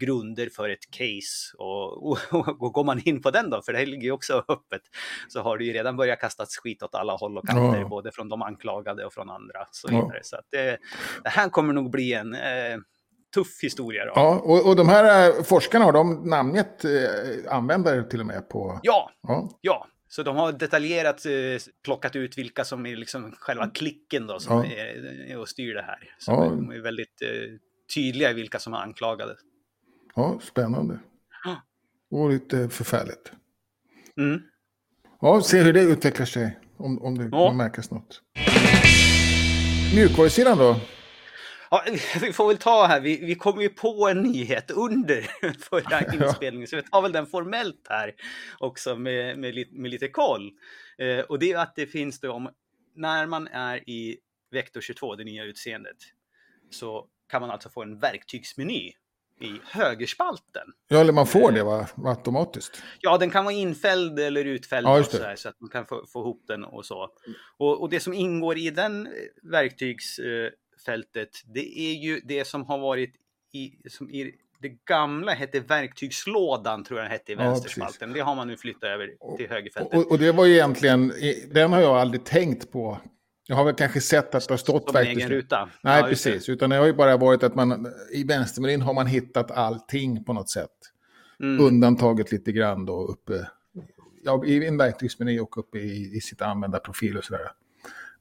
grunder 0.01 0.49
för 0.57 0.69
ett 0.69 0.91
case. 0.91 1.57
Och, 1.59 2.11
och, 2.11 2.19
och, 2.63 2.73
går 2.73 2.85
man 2.85 3.01
in 3.05 3.23
på 3.23 3.31
den 3.31 3.51
då, 3.51 3.63
för 3.63 3.73
det 3.73 3.87
ligger 3.87 4.03
ju 4.03 4.13
också 4.13 4.45
öppet, 4.49 4.83
så 5.29 5.41
har 5.41 5.59
det 5.59 5.65
ju 5.65 5.73
redan 5.73 5.97
börjat 5.97 6.21
kastas 6.21 6.57
skit 6.57 6.83
åt 6.83 6.95
alla 6.95 7.13
håll 7.13 7.39
och 7.39 7.49
kanter, 7.49 7.81
ja. 7.81 7.89
både 7.89 8.13
från 8.13 8.29
de 8.29 8.43
anklagade 8.43 9.05
och 9.05 9.13
från 9.13 9.31
andra. 9.31 9.67
Så, 9.71 9.89
vidare. 9.89 10.11
Ja. 10.15 10.23
så 10.23 10.37
att 10.37 10.47
det, 10.51 10.79
det, 11.23 11.29
här 11.29 11.49
kommer 11.49 11.75
nog 11.75 11.91
bli 11.91 12.13
en 12.13 12.35
eh, 12.35 12.79
tuff 13.35 13.63
historia. 13.63 14.05
Då. 14.05 14.13
Ja, 14.15 14.41
och, 14.45 14.69
och 14.69 14.77
de 14.77 14.89
här 14.89 15.29
eh, 15.29 15.43
forskarna, 15.43 15.85
har 15.85 15.93
de 15.93 16.31
namngett 16.31 16.85
eh, 16.85 16.91
användare 17.49 18.03
till 18.03 18.21
och 18.21 18.27
med 18.27 18.49
på... 18.49 18.81
Ja, 18.83 19.11
ja. 19.23 19.51
ja. 19.61 19.87
Så 20.09 20.23
de 20.23 20.37
har 20.37 20.53
detaljerat 20.53 21.27
eh, 21.27 21.33
plockat 21.85 22.17
ut 22.17 22.39
vilka 22.39 22.65
som 22.65 22.87
är 22.87 22.97
liksom 22.97 23.33
själva 23.39 23.71
klicken 23.71 24.27
då 24.27 24.41
som 24.41 24.57
ja. 24.57 24.65
är, 24.65 25.31
är 25.31 25.39
och 25.39 25.49
styr 25.49 25.75
det 25.75 25.83
här. 25.83 26.15
Så 26.19 26.31
ja. 26.33 26.45
de 26.45 26.71
är 26.71 26.81
väldigt 26.81 27.23
eh, 27.23 27.29
tydliga 27.95 28.31
i 28.31 28.35
vilka 28.35 28.59
som 28.59 28.75
är 28.75 28.79
anklagade. 28.79 29.37
Ja, 30.15 30.39
spännande. 30.43 30.99
Ja. 31.45 31.63
Och 32.11 32.31
lite 32.31 32.69
förfärligt. 32.69 33.33
Mm. 34.17 34.43
Ja, 35.21 35.41
se 35.41 35.63
hur 35.63 35.73
det 35.73 35.83
utvecklar 35.83 36.27
sig. 36.27 36.59
Om, 36.77 37.03
om 37.03 37.19
det 37.19 37.29
ja. 37.33 37.53
märkas 37.53 37.91
något. 37.91 38.23
Mjukvarusidan 39.95 40.59
då? 40.59 40.77
Ja, 41.75 41.85
vi 42.21 42.33
får 42.33 42.49
väl 42.49 42.59
ta 42.59 42.87
här, 42.87 43.01
vi, 43.01 43.25
vi 43.25 43.35
kom 43.35 43.61
ju 43.61 43.69
på 43.69 44.09
en 44.09 44.23
nyhet 44.23 44.71
under 44.71 45.21
förra 45.59 46.15
inspelningen, 46.15 46.69
så 46.69 46.77
vi 46.77 46.83
tar 46.83 47.03
väl 47.03 47.13
den 47.13 47.27
formellt 47.27 47.87
här 47.89 48.15
också 48.59 48.97
med, 48.97 49.39
med, 49.39 49.67
med 49.73 49.91
lite 49.91 50.09
koll. 50.09 50.51
Eh, 50.99 51.19
och 51.19 51.39
det 51.39 51.53
är 51.53 51.59
att 51.59 51.77
det 51.77 51.87
finns 51.87 52.21
då, 52.21 52.33
om, 52.33 52.51
när 52.95 53.27
man 53.27 53.49
är 53.49 53.91
i 53.91 54.17
Vector 54.51 54.81
22, 54.81 55.15
det 55.15 55.25
nya 55.25 55.45
utseendet, 55.45 55.97
så 56.71 57.07
kan 57.29 57.41
man 57.41 57.51
alltså 57.51 57.69
få 57.69 57.83
en 57.83 57.99
verktygsmeny 57.99 58.93
i 59.41 59.61
högerspalten. 59.65 60.73
Ja, 60.89 61.01
eller 61.01 61.13
man 61.13 61.27
får 61.27 61.53
det 61.53 61.63
va? 61.63 61.89
automatiskt. 62.05 62.83
Ja, 63.01 63.19
den 63.19 63.31
kan 63.31 63.45
vara 63.45 63.55
infälld 63.55 64.19
eller 64.19 64.45
utfälld 64.45 64.87
ja, 64.87 65.05
så, 65.05 65.23
här, 65.23 65.37
så, 65.37 65.49
att 65.49 65.61
man 65.61 65.71
kan 65.71 65.87
få, 65.87 66.07
få 66.07 66.21
ihop 66.21 66.45
den 66.47 66.65
och 66.65 66.87
så. 66.87 67.11
Och, 67.57 67.83
och 67.83 67.91
det 67.91 68.01
som 68.01 68.13
ingår 68.13 68.59
i 68.59 68.71
den 68.71 69.09
verktygs 69.43 70.19
eh, 70.19 70.51
fältet, 70.85 71.31
det 71.47 71.79
är 71.79 71.95
ju 71.95 72.21
det 72.25 72.47
som 72.47 72.65
har 72.65 72.79
varit 72.79 73.15
i, 73.53 73.73
som 73.89 74.11
i 74.11 74.35
det 74.59 74.85
gamla 74.85 75.33
hette 75.33 75.61
verktygslådan, 75.61 76.85
tror 76.85 76.99
jag 77.01 77.05
den 77.05 77.13
hette 77.13 77.33
i 77.33 77.35
vänsterspalten. 77.35 78.09
Ja, 78.09 78.15
det 78.15 78.21
har 78.21 78.35
man 78.35 78.49
nu 78.49 78.57
flyttat 78.57 78.83
över 78.83 79.37
till 79.37 79.49
högerfältet. 79.49 79.95
Och, 79.95 80.11
och, 80.11 80.19
det 80.19 80.33
var 80.33 80.45
ju 80.45 80.53
egentligen, 80.53 81.13
den 81.51 81.73
har 81.73 81.81
jag 81.81 81.97
aldrig 81.97 82.25
tänkt 82.25 82.73
på. 82.73 82.99
Jag 83.47 83.57
har 83.57 83.65
väl 83.65 83.75
kanske 83.75 84.01
sett 84.01 84.35
att 84.35 84.49
det 84.49 84.53
har 84.53 84.59
stått 84.59 84.91
Som 84.91 84.97
en 84.97 85.07
egen 85.07 85.29
ruta. 85.29 85.69
Nej, 85.83 86.01
ja, 86.01 86.07
precis. 86.09 86.49
Utan 86.49 86.71
det 86.71 86.77
har 86.77 86.87
ju 86.87 86.93
bara 86.93 87.17
varit 87.17 87.43
att 87.43 87.55
man 87.55 87.87
i 88.13 88.25
vänstermenyn 88.25 88.83
har 88.83 88.95
man 88.95 89.07
hittat 89.07 89.51
allting 89.51 90.25
på 90.25 90.33
något 90.33 90.51
sätt. 90.51 90.71
Mm. 91.41 91.65
Undantaget 91.65 92.33
lite 92.33 92.53
grann 92.53 92.87
då 92.87 93.07
uppe 93.07 93.49
ja, 94.23 94.45
i 94.45 94.67
en 94.67 94.77
verktygsmeny 94.77 95.41
och 95.41 95.59
uppe 95.59 95.79
i, 95.79 96.17
i 96.17 96.21
sitt 96.21 96.43
användarprofil 96.43 97.17
och 97.17 97.25
sådär. 97.25 97.51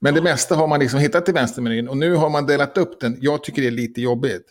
Men 0.03 0.13
det 0.13 0.21
mesta 0.21 0.55
har 0.55 0.67
man 0.67 0.79
liksom 0.79 0.99
hittat 0.99 1.29
i 1.29 1.31
vänstermenyn 1.31 1.87
och 1.87 1.97
nu 1.97 2.15
har 2.15 2.29
man 2.29 2.45
delat 2.45 2.77
upp 2.77 2.99
den. 2.99 3.17
Jag 3.21 3.43
tycker 3.43 3.61
det 3.61 3.67
är 3.67 3.71
lite 3.71 4.01
jobbigt. 4.01 4.45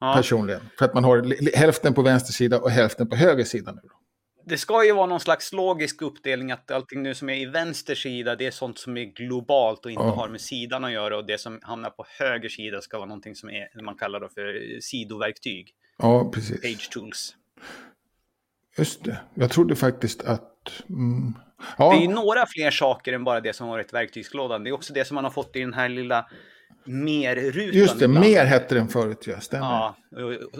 Ja. 0.00 0.14
Personligen. 0.16 0.60
För 0.78 0.84
att 0.84 0.94
man 0.94 1.04
har 1.04 1.56
hälften 1.56 1.94
på 1.94 2.02
vänster 2.02 2.32
sida 2.32 2.60
och 2.60 2.70
hälften 2.70 3.08
på 3.08 3.16
höger 3.16 3.44
sida 3.44 3.72
nu. 3.72 3.80
Det 4.46 4.58
ska 4.58 4.84
ju 4.84 4.92
vara 4.92 5.06
någon 5.06 5.20
slags 5.20 5.52
logisk 5.52 6.02
uppdelning 6.02 6.50
att 6.50 6.70
allting 6.70 7.02
nu 7.02 7.14
som 7.14 7.28
är 7.28 7.34
i 7.34 7.46
vänster 7.46 7.94
sida 7.94 8.36
det 8.36 8.46
är 8.46 8.50
sånt 8.50 8.78
som 8.78 8.96
är 8.96 9.04
globalt 9.04 9.84
och 9.84 9.90
inte 9.90 10.04
ja. 10.04 10.14
har 10.14 10.28
med 10.28 10.40
sidan 10.40 10.84
att 10.84 10.92
göra 10.92 11.16
och 11.16 11.26
det 11.26 11.40
som 11.40 11.58
hamnar 11.62 11.90
på 11.90 12.04
höger 12.18 12.48
sida 12.48 12.80
ska 12.80 12.96
vara 12.96 13.08
någonting 13.08 13.34
som 13.34 13.50
är, 13.50 13.82
man 13.82 13.94
kallar 13.94 14.20
det 14.20 14.28
för 14.28 14.80
sidoverktyg. 14.80 15.70
Ja, 15.98 16.30
precis. 16.34 16.60
Page 16.60 16.90
tools. 16.90 17.34
Just 18.78 19.04
det. 19.04 19.20
Jag 19.34 19.50
trodde 19.50 19.76
faktiskt 19.76 20.22
att... 20.22 20.57
Mm, 20.88 21.34
Ja. 21.78 21.90
Det 21.90 21.96
är 21.96 22.00
ju 22.00 22.08
några 22.08 22.46
fler 22.46 22.70
saker 22.70 23.12
än 23.12 23.24
bara 23.24 23.40
det 23.40 23.52
som 23.52 23.68
varit 23.68 23.92
verktygslådan. 23.92 24.64
Det 24.64 24.70
är 24.70 24.74
också 24.74 24.92
det 24.92 25.04
som 25.04 25.14
man 25.14 25.24
har 25.24 25.30
fått 25.30 25.56
i 25.56 25.60
den 25.60 25.74
här 25.74 25.88
lilla 25.88 26.26
mer-rutan. 26.84 27.78
Just 27.78 27.98
det, 27.98 28.04
ibland. 28.04 28.26
mer 28.26 28.44
hette 28.44 28.74
den 28.74 28.88
förut, 28.88 29.24
ja. 29.26 29.40
Stämmer. 29.40 29.66
Ja, 29.66 29.96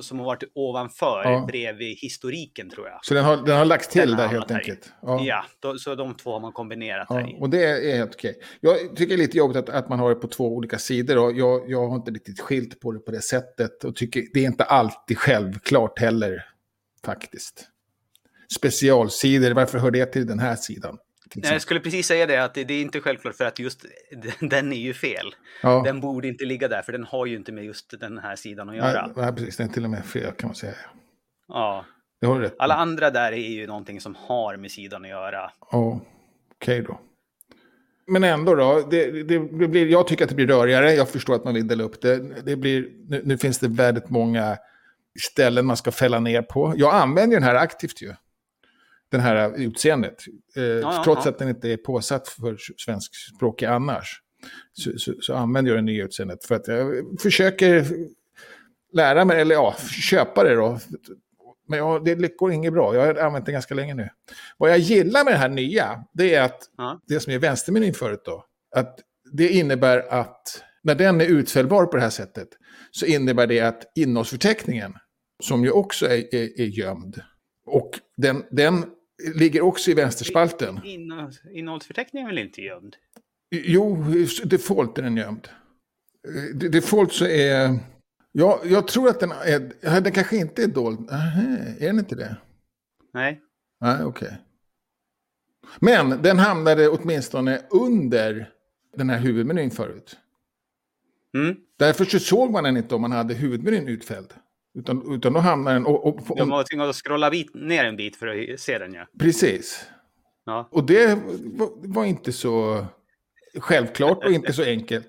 som 0.00 0.18
har 0.18 0.26
varit 0.26 0.42
ovanför, 0.54 1.22
ja. 1.24 1.44
bredvid 1.48 1.98
historiken 1.98 2.70
tror 2.70 2.88
jag. 2.88 2.98
Så 3.02 3.14
den 3.14 3.24
har, 3.24 3.36
den 3.36 3.56
har 3.56 3.64
lagts 3.64 3.88
till 3.88 4.16
där 4.16 4.26
helt 4.26 4.50
enkelt? 4.50 4.92
Ja, 5.02 5.24
ja 5.24 5.44
då, 5.60 5.78
så 5.78 5.94
de 5.94 6.14
två 6.14 6.32
har 6.32 6.40
man 6.40 6.52
kombinerat 6.52 7.06
ja, 7.10 7.14
här 7.16 7.30
i. 7.30 7.36
Och 7.40 7.50
det 7.50 7.64
är 7.64 7.96
helt 7.96 8.14
okej. 8.14 8.34
Jag 8.60 8.96
tycker 8.96 9.06
det 9.06 9.14
är 9.14 9.26
lite 9.26 9.38
jobbigt 9.38 9.56
att, 9.56 9.68
att 9.68 9.88
man 9.88 9.98
har 9.98 10.08
det 10.08 10.14
på 10.14 10.28
två 10.28 10.56
olika 10.56 10.78
sidor. 10.78 11.18
Och 11.18 11.32
jag, 11.32 11.70
jag 11.70 11.88
har 11.88 11.96
inte 11.96 12.10
riktigt 12.10 12.40
skilt 12.40 12.80
på 12.80 12.92
det 12.92 12.98
på 12.98 13.10
det 13.10 13.22
sättet. 13.22 13.84
Och 13.84 13.96
tycker 13.96 14.22
det 14.34 14.40
är 14.40 14.46
inte 14.46 14.64
alltid 14.64 15.18
självklart 15.18 15.98
heller, 15.98 16.44
faktiskt 17.04 17.68
specialsidor, 18.54 19.50
varför 19.50 19.78
hör 19.78 19.90
det 19.90 20.06
till 20.06 20.26
den 20.26 20.38
här 20.38 20.56
sidan? 20.56 20.98
Nej, 21.34 21.52
jag 21.52 21.62
skulle 21.62 21.80
precis 21.80 22.06
säga 22.06 22.26
det, 22.26 22.44
att 22.44 22.54
det, 22.54 22.64
det, 22.64 22.74
är 22.74 22.82
inte 22.82 23.00
självklart 23.00 23.34
för 23.34 23.44
att 23.44 23.58
just 23.58 23.84
den 24.40 24.72
är 24.72 24.76
ju 24.76 24.94
fel. 24.94 25.34
Ja. 25.62 25.82
Den 25.84 26.00
borde 26.00 26.28
inte 26.28 26.44
ligga 26.44 26.68
där, 26.68 26.82
för 26.82 26.92
den 26.92 27.04
har 27.04 27.26
ju 27.26 27.36
inte 27.36 27.52
med 27.52 27.64
just 27.64 28.00
den 28.00 28.18
här 28.18 28.36
sidan 28.36 28.68
att 28.68 28.76
göra. 28.76 29.06
Nej, 29.06 29.14
nej 29.16 29.32
precis. 29.32 29.56
Den 29.56 29.68
är 29.68 29.72
till 29.72 29.84
och 29.84 29.90
med 29.90 30.04
fel 30.04 30.32
kan 30.32 30.48
man 30.48 30.54
säga. 30.54 30.74
Ja. 31.48 31.84
Det 32.20 32.26
har 32.26 32.34
du 32.34 32.40
rätt 32.40 32.54
Alla 32.58 32.74
andra 32.74 33.10
där 33.10 33.32
är 33.32 33.36
ju 33.48 33.66
någonting 33.66 34.00
som 34.00 34.14
har 34.14 34.56
med 34.56 34.70
sidan 34.70 35.02
att 35.04 35.10
göra. 35.10 35.50
Ja, 35.70 36.00
okej 36.54 36.80
okay 36.80 36.80
då. 36.80 37.00
Men 38.06 38.24
ändå 38.24 38.54
då, 38.54 38.88
det, 38.90 39.22
det, 39.22 39.38
blir, 39.68 39.86
jag 39.86 40.06
tycker 40.06 40.24
att 40.24 40.28
det 40.28 40.34
blir 40.36 40.46
rörigare. 40.46 40.92
Jag 40.94 41.08
förstår 41.08 41.34
att 41.34 41.44
man 41.44 41.54
vill 41.54 41.66
dela 41.68 41.84
upp 41.84 42.02
det. 42.02 42.42
det 42.42 42.56
blir, 42.56 42.88
nu, 43.08 43.22
nu 43.24 43.38
finns 43.38 43.58
det 43.58 43.68
väldigt 43.68 44.10
många 44.10 44.56
ställen 45.20 45.66
man 45.66 45.76
ska 45.76 45.90
fälla 45.90 46.20
ner 46.20 46.42
på. 46.42 46.74
Jag 46.76 46.94
använder 46.94 47.36
den 47.36 47.42
här 47.42 47.54
aktivt 47.54 48.02
ju. 48.02 48.14
Den 49.10 49.20
här 49.20 49.56
utseendet. 49.56 50.24
Eh, 50.56 50.62
ja, 50.62 51.02
trots 51.04 51.24
ja. 51.24 51.30
att 51.30 51.38
den 51.38 51.48
inte 51.48 51.68
är 51.68 51.76
påsatt 51.76 52.28
för 52.28 52.56
svenskspråkig 52.76 53.66
annars. 53.66 54.22
Så, 54.72 54.98
så, 54.98 55.14
så, 55.20 55.34
använder 55.34 55.70
jag 55.70 55.78
det 55.78 55.82
nya 55.82 56.04
utseendet. 56.04 56.44
För 56.44 56.54
att 56.54 56.68
jag 56.68 57.04
försöker 57.22 57.86
lära 58.92 59.24
mig, 59.24 59.40
eller 59.40 59.54
ja, 59.54 59.74
köpa 60.10 60.44
det 60.44 60.54
då. 60.54 60.78
Men 61.68 61.78
jag, 61.78 62.04
det 62.04 62.36
går 62.36 62.52
inget 62.52 62.72
bra. 62.72 62.94
Jag 62.94 63.06
har 63.06 63.14
använt 63.14 63.46
det 63.46 63.52
ganska 63.52 63.74
länge 63.74 63.94
nu. 63.94 64.08
Vad 64.58 64.70
jag 64.70 64.78
gillar 64.78 65.24
med 65.24 65.32
det 65.32 65.38
här 65.38 65.48
nya, 65.48 66.04
det 66.12 66.34
är 66.34 66.42
att 66.42 66.60
ja. 66.76 67.00
det 67.06 67.20
som 67.20 67.32
är 67.32 67.38
vänstermenyn 67.38 67.94
förut 67.94 68.22
då, 68.24 68.44
att 68.76 68.98
det 69.32 69.48
innebär 69.48 70.12
att 70.12 70.62
när 70.82 70.94
den 70.94 71.20
är 71.20 71.26
utfällbar 71.26 71.86
på 71.86 71.96
det 71.96 72.02
här 72.02 72.10
sättet 72.10 72.48
så 72.90 73.06
innebär 73.06 73.46
det 73.46 73.60
att 73.60 73.92
innehållsförteckningen, 73.94 74.94
som 75.42 75.64
ju 75.64 75.70
också 75.70 76.06
är, 76.06 76.34
är, 76.34 76.60
är 76.60 76.66
gömd, 76.66 77.22
och 77.66 77.90
den, 78.16 78.44
den 78.50 78.84
ligger 79.34 79.60
också 79.60 79.90
i 79.90 79.94
vänsterspalten. 79.94 80.80
innehållsförteckningen 80.84 82.28
är 82.28 82.34
väl 82.34 82.44
inte 82.46 82.62
gömd? 82.62 82.96
Jo, 83.50 84.04
default 84.44 84.98
är 84.98 85.02
den 85.02 85.16
gömd. 85.16 85.48
Default 86.54 87.12
så 87.12 87.26
är... 87.26 87.78
Ja, 88.32 88.60
jag 88.64 88.88
tror 88.88 89.08
att 89.08 89.20
den 89.20 89.30
är... 89.30 90.00
Den 90.00 90.12
kanske 90.12 90.36
inte 90.36 90.62
är 90.62 90.66
dold. 90.66 91.10
Aha, 91.10 91.42
är 91.78 91.86
den 91.86 91.98
inte 91.98 92.14
det? 92.14 92.36
Nej. 93.14 93.40
Nej, 93.80 94.04
okej. 94.04 94.28
Okay. 94.28 94.38
Men 95.80 96.22
den 96.22 96.38
hamnade 96.38 96.88
åtminstone 96.88 97.62
under 97.70 98.50
den 98.96 99.10
här 99.10 99.18
huvudmenyn 99.18 99.70
förut. 99.70 100.16
Mm. 101.34 101.56
Därför 101.76 102.04
så 102.04 102.18
såg 102.18 102.50
man 102.50 102.64
den 102.64 102.76
inte 102.76 102.94
om 102.94 103.00
man 103.00 103.12
hade 103.12 103.34
huvudmenyn 103.34 103.88
utfälld. 103.88 104.34
Utan, 104.78 105.14
utan 105.14 105.32
då 105.32 105.40
hamnar 105.40 105.72
den... 105.72 105.86
Och, 105.86 106.06
och, 106.06 106.40
och, 106.40 106.48
var 106.48 106.64
tvungen 106.64 106.88
att 106.88 106.96
scrolla 106.96 107.30
bit, 107.30 107.54
ner 107.54 107.84
en 107.84 107.96
bit 107.96 108.16
för 108.16 108.26
att 108.26 108.60
se 108.60 108.78
den 108.78 108.94
ja. 108.94 109.06
Precis. 109.18 109.86
Ja. 110.46 110.68
Och 110.72 110.86
det 110.86 111.18
var, 111.76 112.04
inte 112.04 112.32
så 112.32 112.84
självklart 113.58 114.24
och 114.24 114.30
inte 114.30 114.52
så 114.52 114.62
enkelt. 114.62 115.08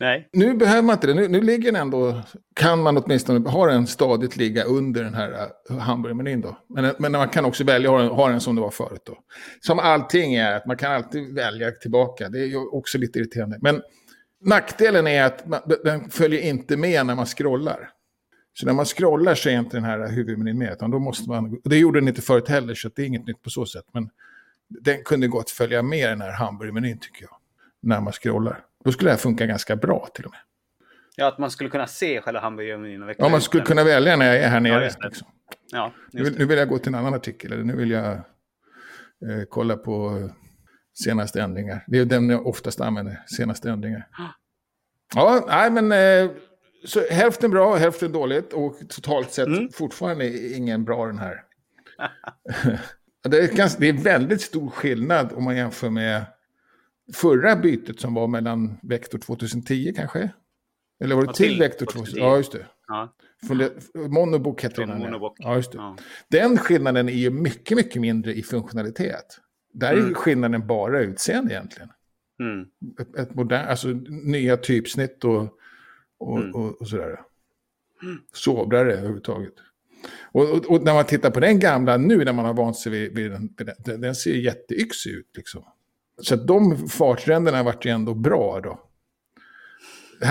Nej. 0.00 0.28
Nu 0.32 0.54
behöver 0.54 0.82
man 0.82 0.92
inte 0.94 1.06
det. 1.06 1.14
Nu, 1.14 1.28
nu 1.28 1.40
ligger 1.40 1.72
den 1.72 1.80
ändå, 1.80 2.22
kan 2.54 2.82
man 2.82 2.96
åtminstone 2.96 3.48
ha 3.48 3.66
den 3.66 3.86
stadigt 3.86 4.36
ligga 4.36 4.64
under 4.64 5.04
den 5.04 5.14
här 5.14 5.48
uh, 5.70 5.78
hamburgermenyn 5.78 6.40
då. 6.40 6.58
Men, 6.68 6.94
men 6.98 7.12
man 7.12 7.28
kan 7.28 7.44
också 7.44 7.64
välja 7.64 7.90
att 7.90 7.96
ha 7.96 8.02
den, 8.02 8.10
ha 8.10 8.28
den 8.28 8.40
som 8.40 8.54
det 8.54 8.60
var 8.60 8.70
förut 8.70 9.02
då. 9.04 9.18
Som 9.60 9.78
allting 9.78 10.34
är, 10.34 10.56
att 10.56 10.66
man 10.66 10.76
kan 10.76 10.92
alltid 10.92 11.34
välja 11.34 11.70
tillbaka. 11.70 12.28
Det 12.28 12.38
är 12.38 12.74
också 12.74 12.98
lite 12.98 13.18
irriterande. 13.18 13.58
Men 13.60 13.82
nackdelen 14.44 15.06
är 15.06 15.24
att 15.24 15.46
man, 15.46 15.60
den 15.84 16.10
följer 16.10 16.40
inte 16.40 16.76
med 16.76 17.06
när 17.06 17.14
man 17.14 17.26
scrollar. 17.26 17.90
Så 18.52 18.66
när 18.66 18.72
man 18.72 18.84
scrollar 18.84 19.34
så 19.34 19.48
är 19.48 19.58
inte 19.58 19.76
den 19.76 19.84
här 19.84 20.08
huvudmenyn 20.08 20.58
med. 20.58 20.72
Utan 20.72 20.90
då 20.90 20.98
måste 20.98 21.28
man, 21.30 21.60
det 21.64 21.78
gjorde 21.78 22.00
den 22.00 22.08
inte 22.08 22.22
förut 22.22 22.48
heller, 22.48 22.74
så 22.74 22.90
det 22.96 23.02
är 23.02 23.06
inget 23.06 23.26
nytt 23.26 23.42
på 23.42 23.50
så 23.50 23.66
sätt. 23.66 23.84
Men 23.92 24.10
den 24.68 25.04
kunde 25.04 25.28
gott 25.28 25.50
följa 25.50 25.82
med 25.82 26.08
den 26.08 26.20
här 26.20 26.32
hamburgermenyn 26.32 26.98
tycker 26.98 27.22
jag. 27.22 27.36
När 27.82 28.00
man 28.00 28.12
scrollar. 28.12 28.64
Då 28.84 28.92
skulle 28.92 29.08
det 29.10 29.12
här 29.12 29.18
funka 29.18 29.46
ganska 29.46 29.76
bra 29.76 30.08
till 30.14 30.24
och 30.24 30.30
med. 30.30 30.40
Ja, 31.16 31.28
att 31.28 31.38
man 31.38 31.50
skulle 31.50 31.70
kunna 31.70 31.86
se 31.86 32.20
själva 32.20 32.40
hamburgermenyn. 32.40 33.14
Ja, 33.18 33.28
man 33.28 33.40
skulle 33.40 33.62
kunna 33.62 33.84
välja 33.84 34.16
när 34.16 34.26
jag 34.26 34.36
är 34.36 34.48
här 34.48 34.60
nere. 34.60 34.84
Ja, 34.84 35.08
liksom. 35.08 35.28
ja, 35.72 35.92
nu, 36.12 36.34
nu, 36.38 36.44
vill 36.44 36.58
jag 36.58 36.68
gå 36.68 36.78
till 36.78 36.88
en 36.88 36.94
annan 36.94 37.14
artikel, 37.14 37.52
eller 37.52 37.64
nu 37.64 37.76
vill 37.76 37.90
jag 37.90 38.12
eh, 38.12 38.22
kolla 39.48 39.76
på 39.76 40.28
senaste 41.04 41.42
ändringar. 41.42 41.84
Det 41.86 41.98
är 41.98 42.04
den 42.04 42.30
jag 42.30 42.46
oftast 42.46 42.80
använder, 42.80 43.22
senaste 43.26 43.70
ändringar. 43.70 44.08
Ja, 45.14 45.44
nej 45.48 45.70
men 45.70 45.92
eh, 45.92 46.30
så 46.84 47.00
hälften 47.10 47.50
bra, 47.50 47.76
hälften 47.76 48.12
dåligt 48.12 48.52
och 48.52 48.76
totalt 48.88 49.32
sett 49.32 49.46
mm. 49.46 49.68
fortfarande 49.72 50.54
ingen 50.56 50.84
bra 50.84 51.06
den 51.06 51.18
här. 51.18 51.42
det, 53.28 53.38
är 53.38 53.56
ganska, 53.56 53.80
det 53.80 53.88
är 53.88 53.92
väldigt 53.92 54.40
stor 54.40 54.70
skillnad 54.70 55.32
om 55.32 55.44
man 55.44 55.56
jämför 55.56 55.90
med 55.90 56.24
förra 57.14 57.56
bytet 57.56 58.00
som 58.00 58.14
var 58.14 58.26
mellan 58.26 58.78
Vector 58.82 59.18
2010 59.18 59.92
kanske. 59.96 60.30
Eller 61.04 61.14
var 61.14 61.22
det 61.22 61.28
ja, 61.28 61.32
till, 61.32 61.48
till 61.48 61.58
Vector 61.58 61.86
2010? 61.86 62.18
Ja, 62.18 62.36
just 62.36 62.52
det. 62.52 62.66
Ja. 62.88 63.14
Det, 63.48 63.94
Monobok 64.08 64.62
hette 64.62 64.80
den. 64.80 64.98
Monobok. 64.98 65.36
Ja, 65.38 65.56
just 65.56 65.72
det. 65.72 65.78
Ja. 65.78 65.96
Den 66.28 66.58
skillnaden 66.58 67.08
är 67.08 67.12
ju 67.12 67.30
mycket, 67.30 67.76
mycket 67.76 68.00
mindre 68.02 68.34
i 68.34 68.42
funktionalitet. 68.42 69.40
Där 69.72 69.92
mm. 69.92 70.10
är 70.10 70.14
skillnaden 70.14 70.66
bara 70.66 71.00
utseende 71.00 71.54
egentligen. 71.54 71.88
Mm. 72.40 72.66
Ett, 73.00 73.16
ett 73.16 73.34
modern, 73.34 73.68
alltså 73.68 73.88
nya 74.08 74.56
typsnitt 74.56 75.24
och 75.24 75.59
och, 76.20 76.38
mm. 76.38 76.54
och, 76.54 76.80
och 76.80 76.88
sådär. 76.88 77.20
Sobrare 78.32 78.92
överhuvudtaget. 78.92 79.54
Och, 80.32 80.50
och, 80.50 80.70
och, 80.70 80.82
när 80.82 80.94
man 80.94 81.04
tittar 81.04 81.30
på 81.30 81.40
den 81.40 81.58
gamla 81.58 81.96
nu 81.96 82.24
när 82.24 82.32
man 82.32 82.44
har 82.44 82.54
vant 82.54 82.76
sig 82.76 82.92
vid, 82.92 83.14
vid 83.14 83.30
den, 83.30 83.54
den, 83.84 84.00
den 84.00 84.14
ser 84.14 84.34
jätteyxig 84.34 85.10
ut 85.10 85.36
liksom. 85.36 85.64
Så 86.22 86.34
att 86.34 86.46
de 86.46 86.88
fartränderna 86.88 87.62
vart 87.62 87.86
ju 87.86 87.90
ändå 87.90 88.14
bra 88.14 88.60
då. 88.60 88.80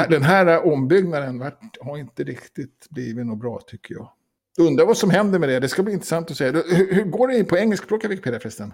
Den 0.09 0.23
här 0.23 0.65
ombyggnaden 0.65 1.39
vart, 1.39 1.77
har 1.81 1.97
inte 1.97 2.23
riktigt 2.23 2.87
blivit 2.89 3.25
något 3.25 3.39
bra 3.39 3.61
tycker 3.67 3.95
jag. 3.95 4.11
Undrar 4.59 4.85
vad 4.85 4.97
som 4.97 5.09
händer 5.09 5.39
med 5.39 5.49
det, 5.49 5.59
det 5.59 5.67
ska 5.67 5.83
bli 5.83 5.93
intressant 5.93 6.31
att 6.31 6.37
se. 6.37 6.51
Hur, 6.51 6.93
hur 6.93 7.03
går 7.03 7.27
det 7.27 7.43
på 7.43 7.57
engelskspråkiga 7.57 8.09
Wikipedia 8.09 8.39
förresten? 8.39 8.73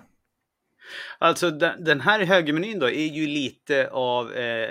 Alltså 1.19 1.51
den, 1.51 1.84
den 1.84 2.01
här 2.01 2.25
högermenyn 2.25 2.80
då 2.80 2.89
är 2.89 3.08
ju 3.08 3.28
lite 3.28 3.89
av 3.89 4.34
eh, 4.34 4.69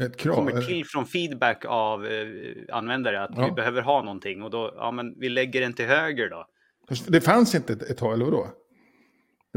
ett 0.00 0.16
krav. 0.16 0.34
kommer 0.34 0.62
till 0.62 0.86
från 0.86 1.06
feedback 1.06 1.64
av 1.64 2.06
eh, 2.06 2.26
användare 2.72 3.22
att 3.22 3.30
ja. 3.36 3.44
vi 3.46 3.52
behöver 3.52 3.82
ha 3.82 4.02
någonting 4.02 4.42
och 4.42 4.50
då, 4.50 4.74
ja 4.76 4.90
men 4.90 5.20
vi 5.20 5.28
lägger 5.28 5.60
den 5.60 5.72
till 5.72 5.86
höger 5.86 6.30
då. 6.30 6.46
Det 7.06 7.20
fanns 7.20 7.54
inte 7.54 7.72
ett, 7.72 7.82
ett 7.82 7.98
tag, 7.98 8.12
eller 8.12 8.24
vadå? 8.24 8.48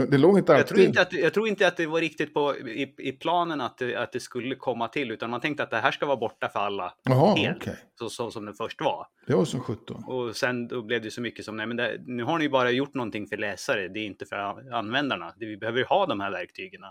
Det 0.07 0.17
låg 0.17 0.37
inte 0.37 0.55
alltid. 0.55 0.61
Jag 0.61 0.67
tror 0.67 0.87
inte 0.87 1.01
att, 1.01 1.13
jag 1.13 1.33
tror 1.33 1.47
inte 1.47 1.67
att 1.67 1.77
det 1.77 1.85
var 1.85 1.99
riktigt 1.99 2.33
på, 2.33 2.57
i, 2.57 2.95
i 2.97 3.11
planen 3.11 3.61
att 3.61 3.77
det, 3.77 3.95
att 3.95 4.11
det 4.11 4.19
skulle 4.19 4.55
komma 4.55 4.87
till, 4.87 5.11
utan 5.11 5.29
man 5.29 5.41
tänkte 5.41 5.63
att 5.63 5.69
det 5.69 5.77
här 5.77 5.91
ska 5.91 6.05
vara 6.05 6.17
borta 6.17 6.49
för 6.49 6.59
alla. 6.59 6.93
Jaha, 7.03 7.35
helt, 7.35 7.57
okay. 7.57 7.75
så, 7.99 8.09
så 8.09 8.31
som 8.31 8.45
det 8.45 8.53
först 8.53 8.81
var. 8.81 9.07
Det 9.27 9.35
var 9.35 9.45
som 9.45 9.59
17. 9.59 10.03
Och 10.07 10.35
sen 10.35 10.67
då 10.67 10.81
blev 10.81 11.01
det 11.01 11.11
så 11.11 11.21
mycket 11.21 11.45
som, 11.45 11.57
nej 11.57 11.65
men 11.65 11.77
det, 11.77 12.01
nu 12.05 12.23
har 12.23 12.39
ni 12.39 12.49
bara 12.49 12.71
gjort 12.71 12.93
någonting 12.93 13.27
för 13.27 13.37
läsare, 13.37 13.87
det 13.87 13.99
är 13.99 14.05
inte 14.05 14.25
för 14.25 14.35
användarna. 14.73 15.33
Det, 15.37 15.45
vi 15.45 15.57
behöver 15.57 15.83
ha 15.83 16.05
de 16.05 16.19
här 16.19 16.31
verktygen. 16.31 16.81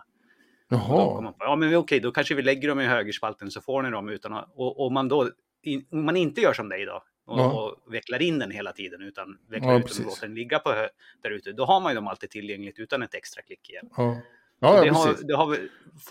Jaha. 0.69 1.35
Ja, 1.39 1.57
men 1.57 1.77
okej, 1.77 2.01
då 2.01 2.13
kanske 2.13 2.35
vi 2.35 2.43
lägger 2.43 2.69
dem 2.69 2.81
i 2.81 2.87
högerspalten 2.87 3.51
så 3.51 3.61
får 3.61 3.83
ni 3.83 3.91
dem 3.91 4.09
utan 4.09 4.33
att, 4.33 4.49
och, 4.55 4.85
och 4.85 4.93
man 4.93 5.09
då, 5.09 5.31
in, 5.63 5.87
om 5.91 6.05
man 6.05 6.17
inte 6.17 6.41
gör 6.41 6.53
som 6.53 6.69
dig 6.69 6.85
då 6.85 7.03
och, 7.27 7.39
ja. 7.41 7.53
och 7.53 7.95
vecklar 7.95 8.23
in 8.23 8.39
den 8.39 8.51
hela 8.51 8.73
tiden 8.73 9.03
utan 9.03 9.39
vecklar 9.49 9.73
ja, 9.73 9.79
ut 9.79 9.97
den 9.97 10.05
och 10.05 10.11
låter 10.11 10.27
den 10.27 10.35
ligga 10.35 10.59
på 10.59 10.89
där 11.23 11.31
ute, 11.31 11.53
då 11.53 11.65
har 11.65 11.81
man 11.81 11.93
ju 11.93 11.95
dem 11.95 12.09
alltid 12.09 12.31
tillgängligt 12.31 12.79
utan 12.79 13.03
ett 13.03 13.15
extra 13.15 13.43
klick 13.43 13.71
igen. 13.71 13.89
Ja, 13.97 14.21
ja, 14.59 14.85
det, 14.85 14.91
har, 14.91 15.27
det 15.27 15.37
har, 15.37 15.59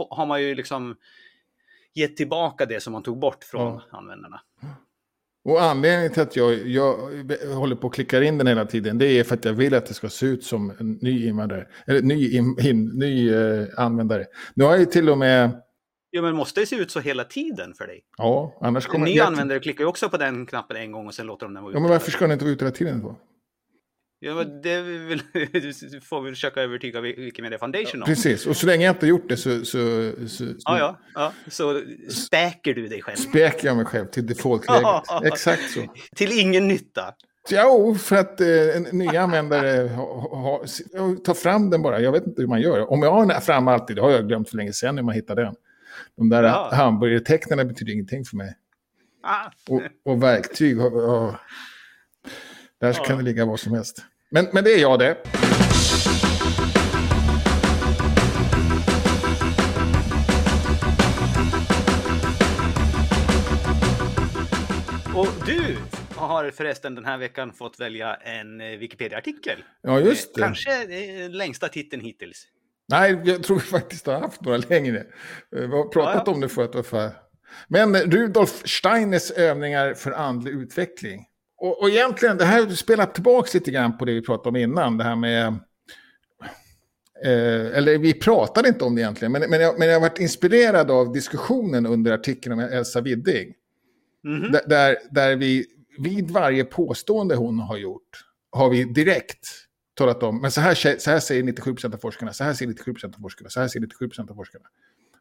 har, 0.09 0.25
man 0.25 0.41
ju 0.41 0.55
liksom 0.55 0.95
gett 1.93 2.17
tillbaka 2.17 2.65
det 2.65 2.79
som 2.79 2.93
man 2.93 3.03
tog 3.03 3.19
bort 3.19 3.43
från 3.43 3.81
användarna. 3.89 4.41
Och 5.47 5.61
anledningen 5.61 6.11
till 6.11 6.21
att 6.21 6.35
jag, 6.35 6.67
jag 6.67 6.95
håller 7.55 7.75
på 7.75 7.87
att 7.87 7.93
klicka 7.93 8.23
in 8.23 8.37
den 8.37 8.47
hela 8.47 8.65
tiden, 8.65 8.97
det 8.97 9.05
är 9.05 9.23
för 9.23 9.35
att 9.35 9.45
jag 9.45 9.53
vill 9.53 9.73
att 9.73 9.85
det 9.85 9.93
ska 9.93 10.09
se 10.09 10.25
ut 10.25 10.43
som 10.43 10.73
en 10.79 10.91
ny 11.01 11.27
invandrare, 11.27 11.67
eller 11.87 12.01
ny, 12.01 12.37
in, 12.37 12.55
in, 12.61 12.85
ny 12.85 13.31
uh, 13.33 13.67
användare. 13.77 14.25
Nu 14.53 14.63
har 14.63 14.77
jag 14.77 14.91
till 14.91 15.09
och 15.09 15.17
med... 15.17 15.61
Ja, 16.11 16.21
men 16.21 16.35
måste 16.35 16.59
det 16.59 16.65
se 16.65 16.75
ut 16.75 16.91
så 16.91 16.99
hela 16.99 17.23
tiden 17.23 17.73
för 17.73 17.87
dig? 17.87 18.01
Ja, 18.17 18.57
annars 18.61 18.85
kommer... 18.85 19.07
En 19.07 19.13
ny 19.13 19.19
användare 19.19 19.59
klickar 19.59 19.83
ju 19.83 19.87
också 19.87 20.09
på 20.09 20.17
den 20.17 20.45
knappen 20.45 20.77
en 20.77 20.91
gång 20.91 21.07
och 21.07 21.13
sen 21.13 21.25
låter 21.25 21.45
de 21.45 21.53
den 21.53 21.63
vara 21.63 21.71
ute. 21.71 21.77
Ja, 21.77 21.81
men 21.81 21.89
varför 21.89 22.11
ska 22.11 22.25
den 22.25 22.31
inte 22.31 22.45
vara 22.45 22.53
ute 22.53 22.65
hela 22.65 22.75
tiden 22.75 23.01
då? 23.01 23.15
Ja, 24.19 24.35
men 24.35 24.61
det 24.61 24.81
vill, 24.81 25.21
får 26.01 26.21
vi 26.21 26.31
försöka 26.31 26.61
övertyga 26.61 27.01
Wikimedia 27.01 27.59
Foundation 27.59 28.01
om. 28.01 28.05
Precis, 28.05 28.47
och 28.47 28.57
så 28.57 28.65
länge 28.65 28.85
jag 28.85 28.95
inte 28.95 29.07
gjort 29.07 29.29
det 29.29 29.37
så... 29.37 29.65
så, 29.65 30.11
så, 30.27 30.27
så 30.27 30.43
ja, 30.43 30.79
ja, 30.79 30.99
ja, 31.13 31.33
så 31.47 31.81
späker 32.09 32.73
du 32.73 32.87
dig 32.87 33.01
själv. 33.01 33.15
Späker 33.15 33.67
jag 33.67 33.77
mig 33.77 33.85
själv 33.85 34.05
till 34.05 34.27
default-läget. 34.27 35.03
Exakt 35.23 35.71
så. 35.71 35.85
Till 36.15 36.39
ingen 36.39 36.67
nytta. 36.67 37.13
Ja, 37.49 37.95
för 37.99 38.15
att 38.15 38.41
eh, 38.41 38.47
nya 38.91 39.21
användare 39.21 39.87
ha, 39.87 40.27
ha, 40.37 40.65
ta 41.25 41.33
fram 41.33 41.69
den 41.69 41.81
bara. 41.81 41.99
Jag 41.99 42.11
vet 42.11 42.27
inte 42.27 42.41
hur 42.41 42.47
man 42.47 42.61
gör. 42.61 42.91
Om 42.91 43.03
jag 43.03 43.11
har 43.11 43.25
den 43.25 43.41
fram 43.41 43.67
alltid, 43.67 43.95
det 43.95 44.01
har 44.01 44.11
jag 44.11 44.27
glömt 44.27 44.49
för 44.49 44.57
länge 44.57 44.73
sedan 44.73 44.97
hur 44.97 45.03
man 45.03 45.15
hittar 45.15 45.35
den. 45.35 45.55
De 46.17 46.29
där 46.29 46.43
ja. 46.43 46.69
hamburgertecknarna 46.73 47.65
betyder 47.65 47.93
ingenting 47.93 48.25
för 48.25 48.37
mig. 48.37 48.57
Ah. 49.23 49.51
Och, 49.69 49.81
och 50.05 50.23
verktyg, 50.23 50.81
och, 50.81 51.33
där 52.79 52.93
ja. 52.97 53.03
kan 53.03 53.17
det 53.17 53.23
ligga 53.23 53.45
vad 53.45 53.59
som 53.59 53.73
helst. 53.73 54.05
Men, 54.29 54.47
men 54.53 54.63
det 54.63 54.73
är 54.73 54.81
jag 54.81 54.99
det. 54.99 55.17
Och 65.15 65.45
du 65.45 65.77
har 66.15 66.51
förresten 66.51 66.95
den 66.95 67.05
här 67.05 67.17
veckan 67.17 67.53
fått 67.53 67.79
välja 67.79 68.15
en 68.15 68.61
eh, 68.61 68.67
Wikipedia-artikel. 68.67 69.63
Ja, 69.81 69.99
just 69.99 70.27
eh, 70.27 70.31
det. 70.35 70.41
Kanske 70.41 70.83
eh, 70.83 71.29
längsta 71.29 71.67
titeln 71.67 72.01
hittills. 72.01 72.47
Nej, 72.89 73.21
jag 73.25 73.43
tror 73.43 73.59
faktiskt 73.59 74.07
att 74.07 74.11
jag 74.11 74.19
har 74.19 74.27
haft 74.27 74.41
några 74.41 74.57
längre. 74.57 75.05
Vi 75.51 75.67
har 75.67 75.89
pratat 75.89 76.13
ja, 76.15 76.23
ja. 76.25 76.31
om 76.31 76.41
det 76.41 76.49
förut. 76.49 76.93
Men 77.67 77.95
Rudolf 77.95 78.67
Steiners 78.67 79.31
övningar 79.31 79.93
för 79.93 80.11
andlig 80.11 80.51
utveckling. 80.51 81.25
Och, 81.57 81.81
och 81.81 81.89
egentligen, 81.89 82.37
det 82.37 82.45
här 82.45 82.69
spelar 82.69 83.05
tillbaka 83.05 83.49
lite 83.53 83.71
grann 83.71 83.97
på 83.97 84.05
det 84.05 84.13
vi 84.13 84.21
pratade 84.21 84.49
om 84.49 84.55
innan. 84.55 84.97
Det 84.97 85.03
här 85.03 85.15
med... 85.15 85.47
Eh, 87.25 87.77
eller 87.77 87.97
vi 87.97 88.13
pratade 88.13 88.67
inte 88.67 88.85
om 88.85 88.95
det 88.95 89.01
egentligen, 89.01 89.31
men, 89.31 89.49
men, 89.49 89.61
jag, 89.61 89.79
men 89.79 89.87
jag 89.87 89.95
har 89.95 90.01
varit 90.01 90.19
inspirerad 90.19 90.91
av 90.91 91.13
diskussionen 91.13 91.85
under 91.85 92.11
artikeln 92.11 92.53
om 92.53 92.59
Elsa 92.59 93.01
Widding. 93.01 93.53
Mm 94.25 94.41
-hmm. 94.41 94.59
där, 94.67 94.97
där 95.11 95.35
vi 95.35 95.65
vid 95.97 96.31
varje 96.31 96.65
påstående 96.65 97.35
hon 97.35 97.59
har 97.59 97.77
gjort 97.77 98.23
har 98.51 98.69
vi 98.69 98.83
direkt 98.83 99.47
talat 99.93 100.23
om, 100.23 100.41
men 100.41 100.51
så 100.51 100.61
här, 100.61 100.99
så 100.99 101.11
här 101.11 101.19
säger 101.19 101.43
97% 101.43 101.93
av 101.93 101.97
forskarna, 101.97 102.33
så 102.33 102.43
här 102.43 102.53
säger 102.53 102.71
97% 102.71 103.15
av 103.15 103.21
forskarna, 103.21 103.49
så 103.49 103.59
här 103.59 103.67
säger 103.67 103.87
97% 103.87 104.31
av 104.31 104.35
forskarna. 104.35 104.65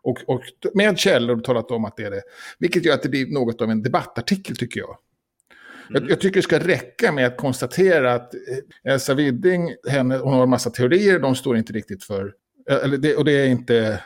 Och, 0.02 0.18
och 0.26 0.42
med 0.74 0.98
källor 0.98 1.40
talat 1.40 1.70
om 1.70 1.84
att 1.84 1.96
det 1.96 2.04
är 2.04 2.10
det. 2.10 2.22
Vilket 2.58 2.84
gör 2.84 2.94
att 2.94 3.02
det 3.02 3.08
blir 3.08 3.26
något 3.26 3.62
av 3.62 3.70
en 3.70 3.82
debattartikel 3.82 4.56
tycker 4.56 4.80
jag. 4.80 4.98
Mm. 5.90 6.02
Jag, 6.02 6.10
jag, 6.10 6.20
tycker 6.20 6.36
det 6.36 6.42
ska 6.42 6.58
räcka 6.58 7.12
med 7.12 7.26
att 7.26 7.36
konstatera 7.36 8.14
att 8.14 8.34
eh, 8.34 8.92
Elsa 8.92 9.14
Widding, 9.14 9.74
henne, 9.88 10.16
hon 10.16 10.32
har 10.32 10.42
en 10.42 10.50
massa 10.50 10.70
teorier, 10.70 11.18
de 11.18 11.34
står 11.34 11.56
inte 11.56 11.72
riktigt 11.72 12.04
för, 12.04 12.32
eh, 12.70 12.76
eller 12.76 12.98
det, 12.98 13.16
och 13.16 13.24
det 13.24 13.32
är 13.32 13.46
inte, 13.46 14.02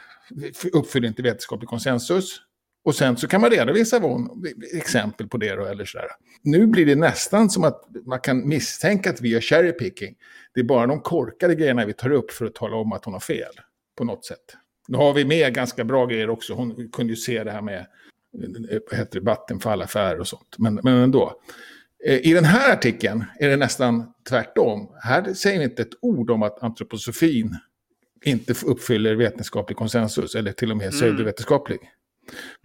uppfyller 0.73 1.09
inte 1.09 1.23
vetenskaplig 1.23 1.69
konsensus. 1.69 2.40
Och 2.85 2.95
sen 2.95 3.16
så 3.16 3.29
kan 3.29 3.40
man 3.40 3.51
redovisa 3.51 3.99
hon, 3.99 4.45
exempel 4.75 5.29
på 5.29 5.37
det 5.37 5.55
då, 5.55 5.64
eller 5.64 5.85
sådär. 5.85 6.07
Nu 6.43 6.66
blir 6.66 6.87
det 6.87 6.95
nästan 6.95 7.51
som 7.51 7.64
att 7.64 7.83
man 8.07 8.21
kan 8.21 8.49
misstänka 8.49 9.11
att 9.11 9.21
vi 9.21 9.29
gör 9.29 9.40
cherry 9.40 9.73
picking. 9.73 10.14
Det 10.55 10.61
är 10.61 10.64
bara 10.64 10.87
de 10.87 11.01
korkade 11.01 11.55
grejerna 11.55 11.85
vi 11.85 11.93
tar 11.93 12.11
upp 12.12 12.31
för 12.31 12.47
att 12.47 12.55
tala 12.55 12.77
om 12.77 12.93
att 12.93 13.05
hon 13.05 13.14
har 13.14 13.21
fel. 13.21 13.53
På 13.99 14.05
något 14.05 14.25
sätt. 14.25 14.57
Nu 14.88 14.99
har 14.99 15.14
vi 15.14 15.25
med 15.25 15.55
ganska 15.55 15.85
bra 15.85 16.07
grejer 16.07 16.31
också. 16.31 16.55
Hon 16.55 16.90
kunde 16.90 17.12
ju 17.12 17.16
se 17.16 17.45
det 17.45 17.51
här 17.51 17.62
med 17.62 17.87
vad 18.90 18.99
heter 18.99 19.21
det, 19.21 19.27
Vattenfall-affär 19.27 20.21
och 20.21 20.29
sånt. 20.29 20.57
Men, 20.59 20.81
men 20.83 20.95
ändå. 20.95 21.40
Eh, 22.06 22.26
I 22.26 22.32
den 22.32 22.44
här 22.44 22.72
artikeln 22.72 23.24
är 23.38 23.48
det 23.48 23.56
nästan 23.56 24.12
tvärtom. 24.28 24.88
Här 25.02 25.34
säger 25.34 25.58
vi 25.58 25.64
inte 25.64 25.82
ett 25.82 25.94
ord 26.02 26.30
om 26.30 26.42
att 26.42 26.62
antroposofin 26.62 27.56
inte 28.24 28.54
uppfyller 28.66 29.14
vetenskaplig 29.14 29.76
konsensus, 29.76 30.34
eller 30.34 30.52
till 30.52 30.70
och 30.70 30.76
med 30.76 30.86
mm. 30.86 30.98
pseudovetenskaplig. 30.98 31.78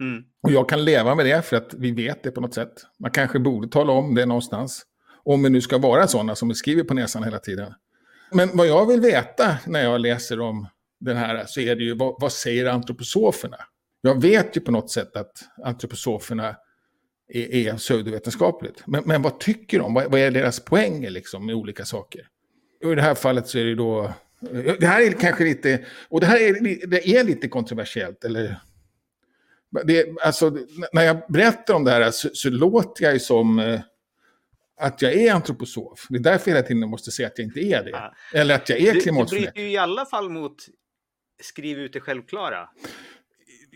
Mm. 0.00 0.24
Och 0.42 0.52
jag 0.52 0.68
kan 0.68 0.84
leva 0.84 1.14
med 1.14 1.26
det 1.26 1.42
för 1.42 1.56
att 1.56 1.74
vi 1.74 1.90
vet 1.90 2.22
det 2.22 2.30
på 2.30 2.40
något 2.40 2.54
sätt. 2.54 2.72
Man 2.98 3.10
kanske 3.10 3.38
borde 3.38 3.68
tala 3.68 3.92
om 3.92 4.14
det 4.14 4.26
någonstans. 4.26 4.82
Om 5.24 5.42
vi 5.42 5.50
nu 5.50 5.60
ska 5.60 5.78
vara 5.78 6.06
sådana 6.06 6.34
som 6.34 6.54
skriver 6.54 6.82
på 6.82 6.94
näsan 6.94 7.24
hela 7.24 7.38
tiden. 7.38 7.72
Men 8.32 8.50
vad 8.52 8.66
jag 8.66 8.86
vill 8.86 9.00
veta 9.00 9.56
när 9.66 9.82
jag 9.82 10.00
läser 10.00 10.40
om 10.40 10.66
den 11.00 11.16
här 11.16 11.44
så 11.46 11.60
är 11.60 11.76
det 11.76 11.82
ju 11.84 11.94
vad, 11.94 12.14
vad 12.20 12.32
säger 12.32 12.66
antroposoferna? 12.66 13.56
Jag 14.00 14.22
vet 14.22 14.56
ju 14.56 14.60
på 14.60 14.72
något 14.72 14.90
sätt 14.90 15.16
att 15.16 15.32
antroposoferna 15.64 16.56
är, 17.28 17.54
är 17.54 17.76
pseudovetenskapligt. 17.76 18.82
Men, 18.86 19.02
men 19.06 19.22
vad 19.22 19.40
tycker 19.40 19.78
de? 19.78 19.94
Vad, 19.94 20.10
vad 20.10 20.20
är 20.20 20.30
deras 20.30 20.60
poänger 20.60 21.10
liksom 21.10 21.46
med 21.46 21.54
olika 21.54 21.84
saker? 21.84 22.28
Och 22.84 22.92
I 22.92 22.94
det 22.94 23.02
här 23.02 23.14
fallet 23.14 23.48
så 23.48 23.58
är 23.58 23.64
det 23.64 23.74
då... 23.74 24.12
Det 24.80 24.86
här 24.86 25.02
är 25.02 25.12
kanske 25.12 25.44
lite... 25.44 25.84
Och 26.08 26.20
det 26.20 26.26
här 26.26 26.40
är, 26.40 26.86
det 26.86 27.08
är 27.08 27.24
lite 27.24 27.48
kontroversiellt, 27.48 28.24
eller 28.24 28.60
det, 29.84 30.06
alltså, 30.22 30.58
när 30.92 31.02
jag 31.02 31.22
berättar 31.28 31.74
om 31.74 31.84
det 31.84 31.90
här 31.90 32.10
så, 32.10 32.28
så 32.32 32.50
låter 32.50 33.04
jag 33.04 33.12
ju 33.12 33.18
som 33.18 33.58
eh, 33.58 33.80
att 34.80 35.02
jag 35.02 35.12
är 35.14 35.32
antroposof. 35.32 36.06
Det 36.08 36.16
är 36.16 36.22
därför 36.22 36.50
jag 36.50 36.56
hela 36.56 36.68
tiden 36.68 36.88
måste 36.88 37.10
säga 37.10 37.28
att 37.28 37.38
jag 37.38 37.46
inte 37.46 37.60
är 37.60 37.84
det. 37.84 37.90
Ja. 37.90 38.14
Eller 38.32 38.54
att 38.54 38.68
jag 38.68 38.78
är 38.78 39.00
klimatförnekare. 39.00 39.38
Du 39.38 39.52
bryter 39.52 39.60
ju 39.60 39.70
i 39.70 39.76
alla 39.76 40.06
fall 40.06 40.30
mot 40.30 40.56
skriv 41.42 41.78
ut 41.78 41.92
det 41.92 42.00
självklara. 42.00 42.68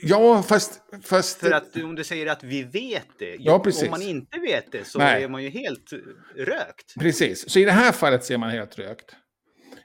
Ja, 0.02 0.42
fast, 0.42 0.80
fast... 1.02 1.40
För 1.40 1.50
att 1.50 1.76
om 1.76 1.94
du 1.94 2.04
säger 2.04 2.26
att 2.26 2.44
vi 2.44 2.62
vet 2.62 3.08
det. 3.18 3.36
Ja, 3.38 3.58
precis. 3.58 3.82
Om 3.82 3.90
man 3.90 4.02
inte 4.02 4.38
vet 4.38 4.72
det 4.72 4.84
så 4.84 4.98
Nej. 4.98 5.24
är 5.24 5.28
man 5.28 5.42
ju 5.42 5.48
helt 5.48 5.92
rökt. 6.36 6.94
Precis, 7.00 7.50
så 7.50 7.58
i 7.58 7.64
det 7.64 7.72
här 7.72 7.92
fallet 7.92 8.24
så 8.24 8.32
är 8.32 8.38
man 8.38 8.50
helt 8.50 8.78
rökt. 8.78 9.16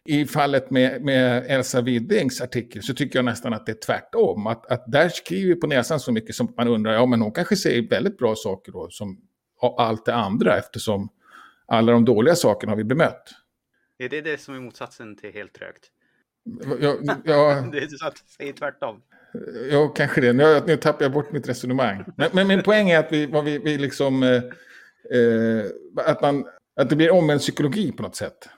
I 0.06 0.25
fallet 0.25 0.69
med, 0.69 1.01
med 1.01 1.45
Elsa 1.47 1.82
Widdings 1.82 2.41
artikel 2.41 2.84
så 2.84 2.93
tycker 2.93 3.17
jag 3.19 3.25
nästan 3.25 3.54
att 3.54 3.65
det 3.65 3.71
är 3.71 3.86
tvärtom. 3.86 4.47
Att, 4.47 4.71
att 4.71 4.91
där 4.91 5.10
skriver 5.10 5.56
på 5.56 5.67
näsan 5.67 5.99
så 5.99 6.12
mycket 6.12 6.36
som 6.36 6.54
man 6.58 6.67
undrar, 6.67 6.93
ja 6.93 7.06
men 7.06 7.21
hon 7.21 7.32
kanske 7.32 7.56
säger 7.56 7.89
väldigt 7.89 8.17
bra 8.17 8.36
saker 8.36 8.71
då, 8.71 8.89
som 8.89 9.21
allt 9.78 10.06
det 10.06 10.13
andra, 10.13 10.58
eftersom 10.58 11.10
alla 11.65 11.91
de 11.91 12.06
dåliga 12.06 12.36
sakerna 12.36 12.71
har 12.71 12.78
vi 12.78 12.84
bemött. 12.84 13.30
Är 13.97 14.10
det 14.10 14.21
det 14.21 14.38
som 14.38 14.56
är 14.56 14.60
motsatsen 14.60 15.15
till 15.15 15.34
helt 15.34 15.58
rökt? 15.58 15.91
Ja, 16.80 16.97
ja, 17.25 17.67
det 17.71 17.78
är 17.78 17.88
så 17.88 18.08
att 18.08 18.17
säger 18.17 18.54
tvärtom. 18.54 19.01
Ja, 19.71 19.88
kanske 19.88 20.21
det. 20.21 20.34
Nu, 20.34 20.62
nu 20.67 20.78
tappar 20.78 21.06
jag 21.06 21.12
bort 21.12 21.32
mitt 21.32 21.50
resonemang. 21.50 22.06
Men, 22.17 22.30
men 22.34 22.48
min 22.48 22.63
poäng 22.63 22.89
är 22.89 23.00
att 23.00 23.12
vi, 23.12 23.26
vad 23.26 23.43
vi, 23.43 23.58
vi 23.58 23.78
liksom... 23.78 24.24
Eh, 24.24 24.43
eh, 25.19 25.65
att, 26.06 26.21
man, 26.21 26.45
att 26.76 26.89
det 26.89 26.95
blir 26.95 27.12
omvänd 27.12 27.39
psykologi 27.39 27.91
på 27.91 28.04
något 28.04 28.15
sätt 28.15 28.50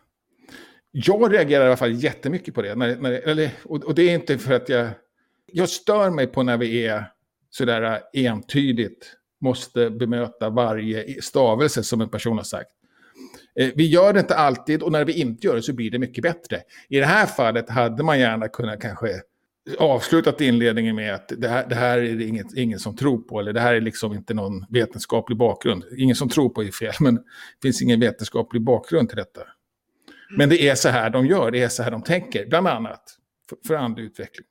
jag 1.06 1.34
reagerar 1.34 1.64
i 1.64 1.68
alla 1.68 1.78
fall 1.78 2.04
jättemycket 2.04 2.54
på 2.54 2.62
det. 2.62 2.76
När, 2.76 2.96
när, 2.96 3.12
eller, 3.12 3.52
och, 3.64 3.84
och, 3.84 3.96
det 3.96 4.04
är 4.04 4.14
inte 4.14 4.38
för 4.38 4.54
att 4.54 4.70
jag... 4.70 4.90
Jag 5.52 5.70
stör 5.70 6.10
mig 6.10 6.28
på 6.28 6.44
när 6.44 6.58
vi 6.58 6.88
är 6.88 7.12
sådär 7.50 7.82
eh, 8.14 8.26
entydigt 8.26 9.14
måste 9.42 9.90
bemöta 9.90 10.50
varje 10.50 11.22
stavelse 11.22 11.84
som 11.84 12.02
en 12.02 12.10
person 12.10 12.38
har 12.38 12.44
sagt. 12.44 12.70
Eh, 13.60 13.70
vi 13.76 13.88
gör 13.88 14.14
det 14.14 14.20
inte 14.20 14.36
alltid 14.36 14.84
och 14.84 14.92
när 14.92 15.06
vi 15.06 15.14
inte 15.14 15.48
gör 15.48 15.56
det 15.56 15.62
så 15.62 15.74
blir 15.74 15.92
det 15.92 16.00
mycket 16.00 16.22
bättre. 16.22 16.62
I 16.90 17.00
det 17.00 17.06
här 17.06 17.26
fallet 17.26 17.70
hade 17.70 18.04
man 18.04 18.20
gärna 18.20 18.48
kunnat 18.48 18.82
kanske 18.82 19.22
avslutat 19.80 20.42
inledningen 20.42 20.96
med 20.96 21.16
att 21.16 21.32
det 21.38 21.48
här, 21.48 21.68
det 21.70 21.76
här 21.76 21.98
är 21.98 22.16
det 22.16 22.24
inget, 22.24 22.54
ingen 22.54 22.80
som 22.80 22.96
tror 22.96 23.18
på, 23.18 23.40
eller 23.40 23.54
det 23.54 23.60
här 23.60 23.74
är 23.74 23.82
liksom 23.82 24.14
inte 24.14 24.34
någon 24.34 24.66
vetenskaplig 24.70 25.38
bakgrund. 25.38 25.84
Ingen 25.98 26.16
som 26.16 26.30
tror 26.30 26.50
på 26.50 26.64
är 26.64 26.72
fel, 26.72 26.94
men 27.00 27.16
det 27.16 27.22
finns 27.62 27.82
ingen 27.82 28.00
vetenskaplig 28.00 28.62
bakgrund 28.62 29.10
till 29.10 29.18
detta. 29.18 29.42
Men 30.38 30.50
det 30.50 30.70
är 30.70 30.76
så 30.76 30.90
här 30.90 31.10
de 31.10 31.26
gör, 31.26 31.52
det 31.52 31.64
är 31.64 31.68
så 31.68 31.84
här 31.84 31.92
de 31.92 32.04
tänker, 32.04 32.46
bland 32.46 32.68
annat 32.68 33.04
för, 33.50 33.58
för 33.68 33.76
andlig 33.76 34.04
utveckling. 34.04 34.48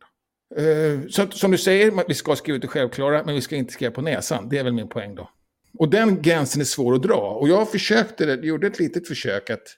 Uh, 0.61 1.09
så 1.09 1.27
som 1.31 1.51
du 1.51 1.59
säger, 1.59 2.09
vi 2.09 2.15
ska 2.15 2.37
skriva 2.37 2.57
ut 2.57 2.63
det 2.63 2.69
självklara, 2.69 3.23
men 3.25 3.35
vi 3.35 3.41
ska 3.41 3.57
inte 3.57 3.73
skriva 3.73 3.93
på 3.93 4.03
näsan. 4.03 4.49
Det 4.49 4.59
är 4.59 4.65
väl 4.65 4.73
min 4.73 4.89
poäng 4.89 5.15
då. 5.15 5.31
Och 5.79 5.89
den 5.89 6.23
gränsen 6.23 6.61
är 6.61 6.65
svår 6.65 6.95
att 6.95 7.03
dra. 7.03 7.39
Och 7.41 7.49
jag 7.49 7.71
försökte, 7.71 8.25
gjorde 8.25 8.67
ett 8.67 8.79
litet 8.79 9.09
försök 9.09 9.51
att 9.51 9.77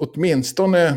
åtminstone... 0.00 0.96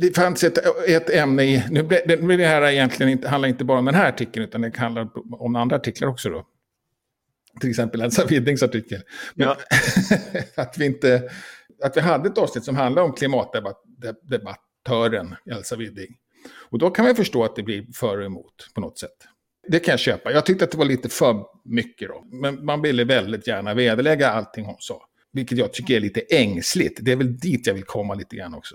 Det 0.00 0.16
fanns 0.16 0.44
ett, 0.44 0.58
ett 0.88 1.10
ämne 1.10 1.42
i... 1.42 1.64
Nu 1.70 1.82
blir 1.82 2.38
det 2.38 2.46
här 2.46 2.70
egentligen 2.70 3.12
inte, 3.12 3.28
handlar 3.28 3.48
inte 3.48 3.64
bara 3.64 3.78
om 3.78 3.84
den 3.84 3.94
här 3.94 4.08
artikeln, 4.08 4.44
utan 4.44 4.60
det 4.60 4.76
handlar 4.76 5.08
om 5.42 5.56
andra 5.56 5.76
artiklar 5.76 6.08
också 6.08 6.30
då. 6.30 6.46
Till 7.60 7.70
exempel 7.70 8.00
Elsa 8.00 8.26
Widdings 8.26 8.62
artikel. 8.62 9.02
Ja. 9.34 9.56
att 10.54 10.78
vi 10.78 10.86
inte 10.86 11.30
att 11.82 11.96
vi 11.96 12.00
hade 12.00 12.28
ett 12.28 12.38
avsnitt 12.38 12.64
som 12.64 12.76
handlade 12.76 13.06
om 13.06 13.12
klimatdebattören 13.12 15.34
Elsa 15.50 15.76
Widding. 15.76 16.16
Och 16.70 16.78
då 16.78 16.90
kan 16.90 17.04
man 17.04 17.16
förstå 17.16 17.44
att 17.44 17.56
det 17.56 17.62
blir 17.62 17.86
för 17.94 18.18
och 18.18 18.24
emot 18.24 18.70
på 18.74 18.80
något 18.80 18.98
sätt. 18.98 19.16
Det 19.68 19.78
kan 19.78 19.92
jag 19.92 20.00
köpa. 20.00 20.32
Jag 20.32 20.46
tyckte 20.46 20.64
att 20.64 20.70
det 20.70 20.78
var 20.78 20.84
lite 20.84 21.08
för 21.08 21.44
mycket 21.64 22.08
då. 22.08 22.24
Men 22.24 22.64
man 22.64 22.82
ville 22.82 23.04
väldigt 23.04 23.46
gärna 23.46 23.74
vederlägga 23.74 24.30
allting 24.30 24.64
hon 24.64 24.76
sa. 24.78 25.06
Vilket 25.32 25.58
jag 25.58 25.72
tycker 25.72 25.96
är 25.96 26.00
lite 26.00 26.20
ängsligt. 26.20 26.98
Det 27.02 27.12
är 27.12 27.16
väl 27.16 27.38
dit 27.38 27.66
jag 27.66 27.74
vill 27.74 27.84
komma 27.84 28.14
lite 28.14 28.36
grann 28.36 28.54
också. 28.54 28.74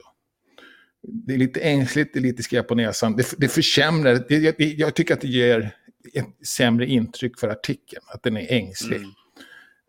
Det 1.07 1.33
är 1.33 1.37
lite 1.37 1.59
ängsligt, 1.59 2.13
det 2.13 2.19
är 2.19 2.21
lite 2.21 2.43
skräp 2.43 2.67
på 2.67 2.75
näsan. 2.75 3.15
Det, 3.15 3.33
det 3.37 3.47
försämrar. 3.47 4.25
Det, 4.29 4.37
jag, 4.37 4.55
jag, 4.59 4.93
tycker 4.93 5.13
att 5.13 5.21
det 5.21 5.27
ger 5.27 5.75
ett 6.13 6.47
sämre 6.47 6.85
intryck 6.85 7.39
för 7.39 7.47
artikeln. 7.47 8.03
Att 8.13 8.23
den 8.23 8.37
är 8.37 8.51
ängslig. 8.51 9.01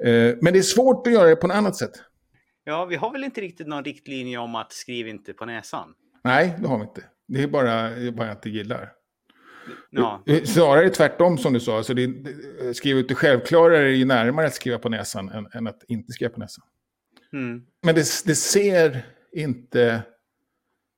Mm. 0.04 0.32
Uh, 0.32 0.38
men 0.40 0.52
det 0.52 0.58
är 0.58 0.62
svårt 0.62 1.06
att 1.06 1.12
göra 1.12 1.28
det 1.28 1.36
på 1.36 1.46
något 1.46 1.56
annat 1.56 1.76
sätt. 1.76 1.92
Ja, 2.64 2.84
vi 2.84 2.96
har 2.96 3.12
väl 3.12 3.24
inte 3.24 3.40
riktigt 3.40 3.66
någon 3.66 3.84
riktlinje 3.84 4.38
om 4.38 4.54
att 4.54 4.72
skriv 4.72 5.08
inte 5.08 5.32
på 5.32 5.44
näsan? 5.44 5.94
Nej, 6.24 6.56
det 6.60 6.68
har 6.68 6.78
vi 6.78 6.84
inte. 6.84 7.04
Det 7.28 7.42
är 7.42 7.48
bara, 7.48 7.90
bara 8.12 8.26
jag 8.26 8.36
inte 8.36 8.50
gillar. 8.50 8.92
Ja. 9.90 10.24
Snarare 10.44 10.90
tvärtom 10.90 11.38
som 11.38 11.52
du 11.52 11.60
sa. 11.60 11.76
Alltså 11.76 11.94
det, 11.94 12.06
det, 12.06 12.74
skriva 12.74 13.00
ut 13.00 13.08
det 13.08 13.14
självklara 13.14 13.78
är 13.78 13.84
ju 13.84 14.04
närmare 14.04 14.46
att 14.46 14.54
skriva 14.54 14.78
på 14.78 14.88
näsan 14.88 15.28
än, 15.28 15.46
än 15.52 15.66
att 15.66 15.84
inte 15.88 16.12
skriva 16.12 16.32
på 16.32 16.40
näsan. 16.40 16.64
Mm. 17.32 17.62
Men 17.82 17.94
det, 17.94 18.00
det, 18.24 18.34
ser 18.34 19.06
inte... 19.32 20.02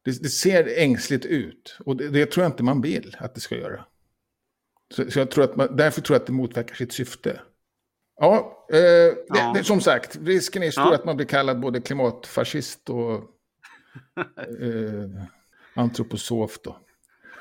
Det, 0.09 0.23
det, 0.23 0.29
ser 0.29 0.79
ängsligt 0.79 1.25
ut. 1.25 1.79
Och 1.85 1.97
det, 1.97 2.27
tror 2.27 2.45
jag 2.45 2.53
inte 2.53 2.63
man 2.63 2.81
vill 2.81 3.17
att 3.19 3.35
det 3.35 3.41
ska 3.41 3.57
göra. 3.57 3.85
Så, 4.95 5.11
så 5.11 5.19
jag 5.19 5.31
tror 5.31 5.45
att 5.45 5.57
man, 5.57 5.77
därför 5.77 6.01
tror 6.01 6.15
jag 6.15 6.21
att 6.21 6.27
det 6.27 6.33
motverkar 6.33 6.75
sitt 6.75 6.93
syfte. 6.93 7.41
Ja, 8.21 8.67
eh, 8.73 8.79
ja. 9.29 9.53
Det, 9.55 9.65
som 9.65 9.81
sagt, 9.81 10.19
risken 10.23 10.63
är 10.63 10.71
stor 10.71 10.85
ja. 10.85 10.95
att 10.95 11.05
man 11.05 11.17
blir 11.17 11.27
kallad 11.27 11.61
både 11.61 11.81
klimatfascist 11.81 12.91
och 12.91 13.15
eh, 14.61 15.25
antroposof. 15.75 16.59
Då. 16.63 16.79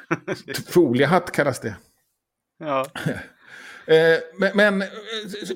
Foliehatt 0.70 1.32
kallas 1.32 1.60
det. 1.60 1.76
Ja. 2.60 2.86
Eh, 3.90 4.20
men, 4.38 4.58
men 4.58 4.84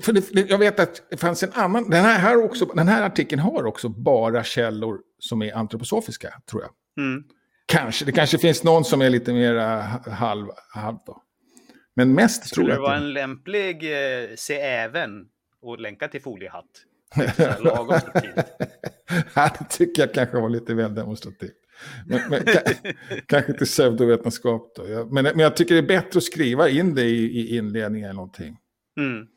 för 0.02 0.13
det, 0.13 0.50
jag 0.50 0.58
vet 0.58 0.80
att 0.80 1.02
det 1.10 1.17
fanns 1.17 1.43
en 1.43 1.52
annan, 1.54 1.89
den 1.89 2.04
här, 2.04 2.19
här 2.19 2.43
också, 2.43 2.65
den 2.65 2.88
här 2.88 3.04
artikeln 3.04 3.41
har 3.41 3.65
också 3.65 3.89
bara 3.89 4.43
källor 4.43 5.00
som 5.19 5.41
är 5.41 5.54
antroposofiska, 5.54 6.41
tror 6.50 6.62
jag. 6.62 6.71
Mm. 6.98 7.24
Kanske, 7.66 8.06
det 8.06 8.12
kanske 8.12 8.38
finns 8.38 8.64
någon 8.64 8.86
som 8.86 9.02
är 9.02 9.10
lite 9.10 9.34
mer 9.34 9.56
halv, 10.10 10.48
halv 10.74 10.98
då. 11.06 11.24
Men 11.96 12.14
mest 12.14 12.48
Skulle 12.48 12.56
tror 12.56 12.70
jag 12.70 12.78
det 12.78 12.82
vara 12.82 12.98
en 12.98 13.14
lämplig 13.14 13.84
eh, 13.84 14.30
se 14.36 14.60
även 14.60 15.26
och 15.62 15.80
länka 15.80 16.08
till 16.08 16.22
foliehatt? 16.22 16.66
Lagom 17.60 18.00
det 19.34 19.66
tycker 19.70 20.02
jag 20.02 20.14
kanske 20.14 20.42
var 20.42 20.50
lite 20.50 20.74
väl 20.74 20.96
demonstrativt. 20.96 21.58
Men, 22.06 22.22
men, 22.30 22.44
kanske 23.26 23.52
inte 23.52 23.66
pseudovetenskap 23.66 24.72
då. 24.76 24.90
Jag, 24.90 25.14
men, 25.14 25.24
men 25.24 25.40
jag 25.40 25.56
tycker 25.56 25.76
det 25.76 25.82
är 25.82 26.02
bättre 26.02 26.18
att 26.18 26.24
skriva 26.24 26.70
in 26.70 26.96
det 26.96 27.04
i, 27.04 27.26
i 27.26 27.58
inledningen 27.58 28.10
eller 28.10 28.16
någonting. 28.16 28.58
Mm. 28.98 29.28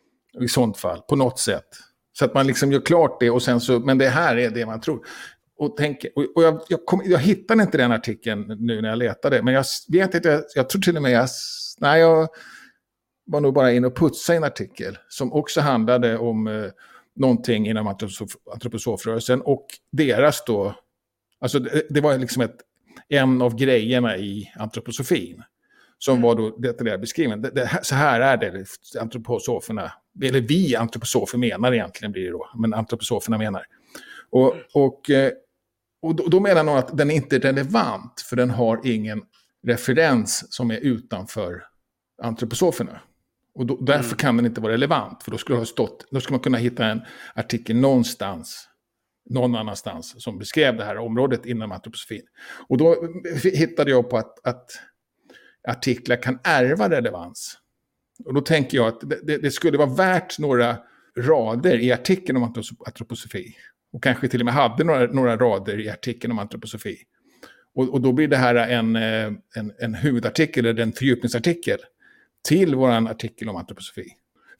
I 0.40 0.48
sånt 0.48 0.78
fall, 0.78 1.02
på 1.08 1.16
något 1.16 1.38
sätt. 1.38 1.68
Så 2.12 2.24
att 2.24 2.34
man 2.34 2.46
liksom 2.46 2.72
gör 2.72 2.80
klart 2.80 3.20
det 3.20 3.30
och 3.30 3.42
sen 3.42 3.60
så, 3.60 3.80
men 3.80 3.98
det 3.98 4.08
här 4.08 4.36
är 4.36 4.50
det 4.50 4.66
man 4.66 4.80
tror. 4.80 5.06
Och, 5.56 5.76
tänk, 5.76 6.04
och, 6.16 6.42
jag, 6.42 6.60
jag, 6.68 6.86
kom, 6.86 7.02
jag 7.04 7.18
hittade 7.18 7.62
inte 7.62 7.78
den 7.78 7.92
artikeln 7.92 8.56
nu 8.58 8.82
när 8.82 8.88
jag 8.88 8.98
letade, 8.98 9.42
men 9.42 9.54
jag 9.54 9.64
vet 9.88 10.14
att 10.14 10.24
jag, 10.24 10.42
jag 10.54 10.68
tror 10.68 10.82
till 10.82 10.96
och 10.96 11.02
med 11.02 11.12
jag, 11.12 11.28
nej, 11.78 12.00
jag 12.00 12.28
var 13.26 13.40
nog 13.40 13.54
bara 13.54 13.72
inne 13.72 13.86
och 13.86 13.96
putsade 13.96 14.36
en 14.36 14.44
artikel 14.44 14.98
som 15.08 15.32
också 15.32 15.60
handlade 15.60 16.18
om 16.18 16.46
eh, 16.46 16.64
någonting 17.16 17.68
inom 17.68 17.86
antroposofrörelsen 18.52 19.40
och 19.40 19.66
deras 19.90 20.44
då 20.44 20.74
Alltså 21.44 21.58
det, 21.58 21.82
det 21.90 22.00
var 22.00 22.18
liksom 22.18 22.42
ett, 22.42 22.56
en 23.08 23.42
av 23.42 23.56
grejerna 23.56 24.16
i 24.16 24.52
antroposofin. 24.56 25.42
Som 25.98 26.12
mm. 26.12 26.22
var 26.22 26.34
då 26.34 26.56
detaljerat 26.56 27.00
beskriven. 27.00 27.42
Det, 27.42 27.50
det, 27.50 27.78
så 27.82 27.94
här 27.94 28.20
är 28.20 28.36
det 28.36 28.66
antroposoferna, 29.00 29.92
eller 30.22 30.40
vi 30.40 30.76
antroposofer 30.76 31.38
menar 31.38 31.72
egentligen 31.72 32.12
blir 32.12 32.24
det 32.24 32.30
då, 32.30 32.50
men 32.56 32.74
antroposoferna 32.74 33.38
menar. 33.38 33.66
Och, 34.30 34.54
och, 34.74 35.10
eh, 35.10 35.32
och 36.04 36.16
då, 36.16 36.26
då 36.26 36.40
menar 36.40 36.64
någon 36.64 36.78
att 36.78 36.96
den 36.96 37.10
är 37.10 37.14
inte 37.14 37.38
relevant 37.38 38.20
för 38.20 38.36
den 38.36 38.50
har 38.50 38.80
ingen 38.84 39.22
referens 39.66 40.54
som 40.54 40.70
är 40.70 40.78
utanför 40.78 41.62
antroposoferna. 42.22 43.00
Och 43.54 43.66
då, 43.66 43.76
därför 43.76 44.04
mm. 44.04 44.16
kan 44.16 44.36
den 44.36 44.46
inte 44.46 44.60
vara 44.60 44.72
relevant, 44.72 45.22
för 45.22 45.30
då 45.30 45.38
skulle, 45.38 45.58
ha 45.58 45.64
stått, 45.64 46.06
då 46.10 46.20
skulle 46.20 46.34
man 46.34 46.42
kunna 46.42 46.58
hitta 46.58 46.86
en 46.86 47.00
artikel 47.34 47.76
någonstans 47.76 48.68
någon 49.30 49.54
annanstans 49.54 50.22
som 50.22 50.38
beskrev 50.38 50.76
det 50.76 50.84
här 50.84 50.98
området 50.98 51.46
inom 51.46 51.72
antroposofin. 51.72 52.22
Och 52.68 52.78
då 52.78 52.96
hittade 53.42 53.90
jag 53.90 54.10
på 54.10 54.16
att, 54.16 54.46
att 54.46 54.70
artiklar 55.68 56.22
kan 56.22 56.38
ärva 56.44 56.90
relevans. 56.90 57.58
Och 58.24 58.34
då 58.34 58.40
tänker 58.40 58.76
jag 58.76 58.88
att 58.88 59.00
det, 59.00 59.38
det, 59.38 59.50
skulle 59.50 59.78
vara 59.78 59.94
värt 59.94 60.38
några 60.38 60.76
rader 61.18 61.78
i 61.78 61.92
artikeln 61.92 62.36
om 62.36 62.54
antroposofi. 62.86 63.54
Och 63.94 64.02
kanske 64.02 64.28
till 64.28 64.40
och 64.40 64.44
med 64.44 64.54
hade 64.54 64.84
några, 64.84 65.06
några 65.06 65.36
rader 65.36 65.80
i 65.80 65.90
artikeln 65.90 66.32
om 66.32 66.38
antroposofi. 66.38 66.98
Och, 67.74 67.88
och 67.88 68.00
då 68.00 68.12
blir 68.12 68.28
det 68.28 68.36
här 68.36 68.54
en, 68.54 68.96
eh, 68.96 69.32
en, 69.56 69.72
en 69.78 69.94
huvudartikel 69.94 70.66
eller 70.66 70.82
en 70.82 70.92
fördjupningsartikel 70.92 71.78
till 72.48 72.74
vår 72.74 72.90
artikel 72.90 73.48
om 73.48 73.56
antroposofi. 73.56 74.08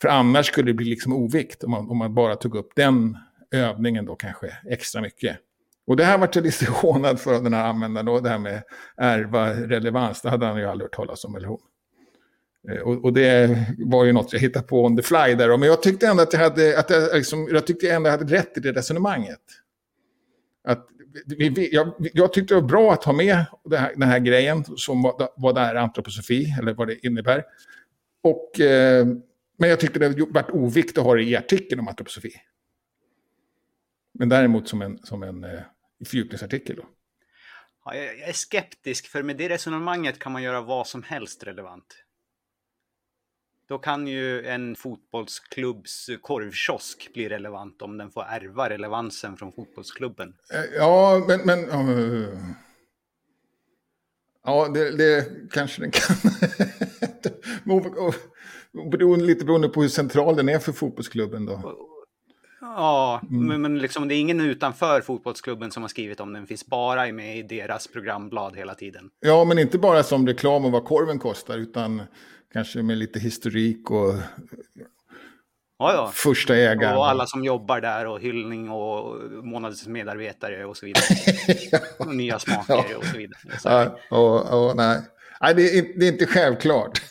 För 0.02 0.08
annars 0.08 0.46
skulle 0.46 0.70
det 0.70 0.74
bli 0.74 0.86
liksom 0.86 1.12
ovikt 1.12 1.64
om 1.64 1.70
man, 1.70 1.90
om 1.90 1.98
man 1.98 2.14
bara 2.14 2.36
tog 2.36 2.54
upp 2.54 2.72
den 2.76 3.18
övningen 3.50 4.04
då 4.04 4.16
kanske 4.16 4.56
extra 4.70 5.00
mycket. 5.00 5.36
Och 5.86 5.96
det 5.96 6.04
här 6.04 6.18
var 6.18 6.28
jag 6.34 6.44
lite 6.44 6.66
hånad 6.70 7.20
för 7.20 7.42
den 7.42 7.54
här 7.54 7.64
användaren 7.64 8.06
då, 8.06 8.20
det 8.20 8.28
här 8.28 8.38
med 8.38 8.62
ärva 8.96 9.54
relevans, 9.54 10.22
det 10.22 10.30
hade 10.30 10.46
han 10.46 10.58
ju 10.58 10.64
aldrig 10.64 10.84
hört 10.84 10.94
talas 10.94 11.24
om, 11.24 11.36
eller 11.36 11.48
hon. 11.48 11.60
Eh, 12.68 12.78
och, 12.78 13.04
och, 13.04 13.12
det 13.12 13.56
var 13.78 14.04
ju 14.04 14.12
något 14.12 14.32
jag 14.32 14.40
hittade 14.40 14.66
på 14.66 14.84
on 14.84 14.96
the 14.96 15.02
fly 15.02 15.34
där. 15.34 15.56
Men 15.56 15.68
jag 15.68 15.82
tyckte 15.82 16.06
ändå 16.06 16.22
att 16.22 16.32
jag 16.32 16.40
hade, 16.40 16.78
att 16.78 16.90
jag, 16.90 17.14
liksom, 17.14 17.48
jag 17.52 17.66
tyckte 17.66 17.90
ändå 17.90 18.08
jag 18.08 18.18
hade 18.18 18.36
rätt 18.36 18.56
i 18.58 18.60
det 18.60 18.72
resonemanget. 18.72 19.40
Att 20.64 20.88
vi, 21.26 21.68
jag, 21.72 21.94
jag 21.98 22.32
tyckte 22.32 22.54
det 22.54 22.60
var 22.60 22.68
bra 22.68 22.92
att 22.92 23.04
ha 23.04 23.12
med 23.12 23.44
här, 23.70 23.92
den 23.94 24.08
här 24.08 24.18
grejen, 24.18 24.64
som 24.76 25.02
vad, 25.02 25.28
vad 25.36 25.54
det 25.54 25.60
är 25.60 25.74
antroposofi, 25.74 26.56
eller 26.58 26.74
vad 26.74 26.88
det 26.88 27.06
innebär. 27.06 27.44
Och, 28.22 28.60
eh, 28.60 29.06
men 29.58 29.70
jag 29.70 29.80
tyckte 29.80 29.98
det 29.98 30.08
var 30.08 30.56
oviktigt 30.56 30.98
att 30.98 31.04
ha 31.04 31.14
det 31.14 31.22
i 31.22 31.36
artikeln 31.36 31.80
om 31.80 31.88
antroposofi. 31.88 32.32
Men 34.18 34.28
däremot 34.28 34.68
som 34.68 34.82
en, 34.82 34.98
som 34.98 35.22
en 35.22 35.44
eh, 35.44 35.60
fördjupningsartikel. 36.04 36.76
Då. 36.76 36.84
Ja, 37.84 37.94
jag 37.94 38.28
är 38.28 38.32
skeptisk, 38.32 39.06
för 39.06 39.22
med 39.22 39.36
det 39.36 39.48
resonemanget 39.48 40.18
kan 40.18 40.32
man 40.32 40.42
göra 40.42 40.60
vad 40.60 40.86
som 40.86 41.02
helst 41.02 41.44
relevant. 41.44 42.03
Då 43.68 43.78
kan 43.78 44.06
ju 44.06 44.46
en 44.46 44.76
fotbollsklubbs 44.76 46.10
korvkiosk 46.22 47.10
bli 47.14 47.28
relevant 47.28 47.82
om 47.82 47.98
den 47.98 48.10
får 48.10 48.22
ärva 48.22 48.70
relevansen 48.70 49.36
från 49.36 49.52
fotbollsklubben. 49.52 50.34
Eh, 50.52 50.76
ja, 50.78 51.24
men... 51.28 51.40
men 51.40 51.68
ja, 54.44 54.68
det, 54.68 54.96
det 54.96 55.26
kanske 55.50 55.80
den 55.80 55.90
kan. 55.90 56.16
beroende, 58.90 59.24
lite 59.24 59.44
beroende 59.44 59.68
på 59.68 59.82
hur 59.82 59.88
central 59.88 60.36
den 60.36 60.48
är 60.48 60.58
för 60.58 60.72
fotbollsklubben 60.72 61.46
då. 61.46 61.74
Ja, 62.60 63.20
mm. 63.30 63.46
men, 63.46 63.62
men 63.62 63.78
liksom, 63.78 64.08
det 64.08 64.14
är 64.14 64.20
ingen 64.20 64.40
utanför 64.40 65.00
fotbollsklubben 65.00 65.70
som 65.70 65.82
har 65.82 65.88
skrivit 65.88 66.20
om 66.20 66.32
den. 66.32 66.42
Den 66.42 66.46
finns 66.46 66.66
bara 66.66 67.12
med 67.12 67.38
i 67.38 67.42
deras 67.42 67.86
programblad 67.86 68.56
hela 68.56 68.74
tiden. 68.74 69.10
Ja, 69.20 69.44
men 69.44 69.58
inte 69.58 69.78
bara 69.78 70.02
som 70.02 70.26
reklam 70.26 70.64
om 70.64 70.72
vad 70.72 70.84
korven 70.84 71.18
kostar, 71.18 71.58
utan 71.58 72.02
kanske 72.54 72.82
med 72.82 72.98
lite 72.98 73.18
historik 73.18 73.90
och 73.90 74.14
ja, 75.78 75.92
ja. 75.92 76.10
första 76.14 76.56
ägaren. 76.56 76.96
Och 76.96 77.08
alla 77.08 77.26
som 77.26 77.44
jobbar 77.44 77.80
där 77.80 78.06
och 78.06 78.20
hyllning 78.20 78.70
och 78.70 79.20
månadsmedarbetare 79.44 80.64
och 80.64 80.76
så 80.76 80.86
vidare. 80.86 81.04
ja. 81.72 81.78
och 81.98 82.14
nya 82.14 82.38
smaker 82.38 82.86
ja. 82.90 82.96
och 82.96 83.04
så 83.04 83.16
vidare. 83.16 83.38
Så. 83.58 83.68
Ja, 83.68 83.98
och, 84.10 84.68
och, 84.68 84.76
nej. 84.76 85.00
Nej, 85.40 85.54
det 85.54 85.78
är, 85.78 85.98
det 85.98 86.08
är 86.08 86.12
inte 86.12 86.26
självklart. 86.26 87.02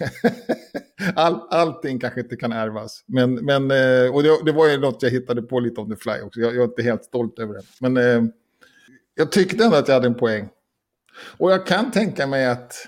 All, 1.16 1.48
allting 1.50 2.00
kanske 2.00 2.20
inte 2.20 2.36
kan 2.36 2.52
ärvas. 2.52 3.04
Men, 3.08 3.34
men, 3.34 3.72
eh, 3.72 4.16
och 4.16 4.24
det, 4.24 4.46
det, 4.46 4.52
var 4.52 4.68
ju 4.68 4.78
något 4.78 5.04
jag 5.04 5.10
hittade 5.10 5.42
på 5.42 5.60
lite 5.60 5.82
om 5.82 5.90
the 5.90 5.96
fly 5.96 6.22
också. 6.22 6.40
Jag, 6.40 6.56
jag 6.56 6.62
är 6.62 6.68
inte 6.68 6.84
helt 6.84 7.06
stolt 7.06 7.40
över 7.40 7.54
det. 7.54 7.64
Men 7.80 7.98
eh, 7.98 8.30
jag 9.16 9.32
tyckte 9.32 9.64
ändå 9.64 9.78
att 9.78 9.88
jag 9.88 9.96
hade 9.96 10.08
en 10.08 10.16
poäng. 10.16 10.50
Och 11.38 11.52
jag 11.52 11.66
kan 11.66 11.92
tänka 11.92 12.28
mig 12.28 12.46
att 12.46 12.88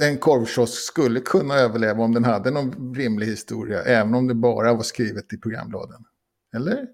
en 0.00 0.18
korvkiosk 0.18 0.74
skulle 0.74 1.20
kunna 1.20 1.54
överleva 1.54 2.04
om 2.04 2.14
den 2.14 2.24
hade 2.24 2.50
någon 2.50 2.94
rimlig 2.94 3.26
historia. 3.26 3.82
Även 3.82 4.14
om 4.14 4.28
det 4.28 4.34
bara 4.34 4.74
var 4.74 4.82
skrivet 4.82 5.32
i 5.32 5.38
programbladen. 5.38 6.04
Eller? 6.56 6.86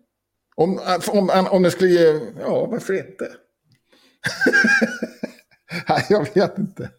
Om, 0.54 0.80
om, 1.08 1.30
om 1.50 1.62
det 1.62 1.70
skulle 1.70 1.90
ge... 1.90 2.20
Ja, 2.40 2.66
varför 2.66 2.94
inte? 2.94 3.28
Nej, 5.88 6.06
jag 6.08 6.34
vet 6.34 6.58
inte. 6.58 6.90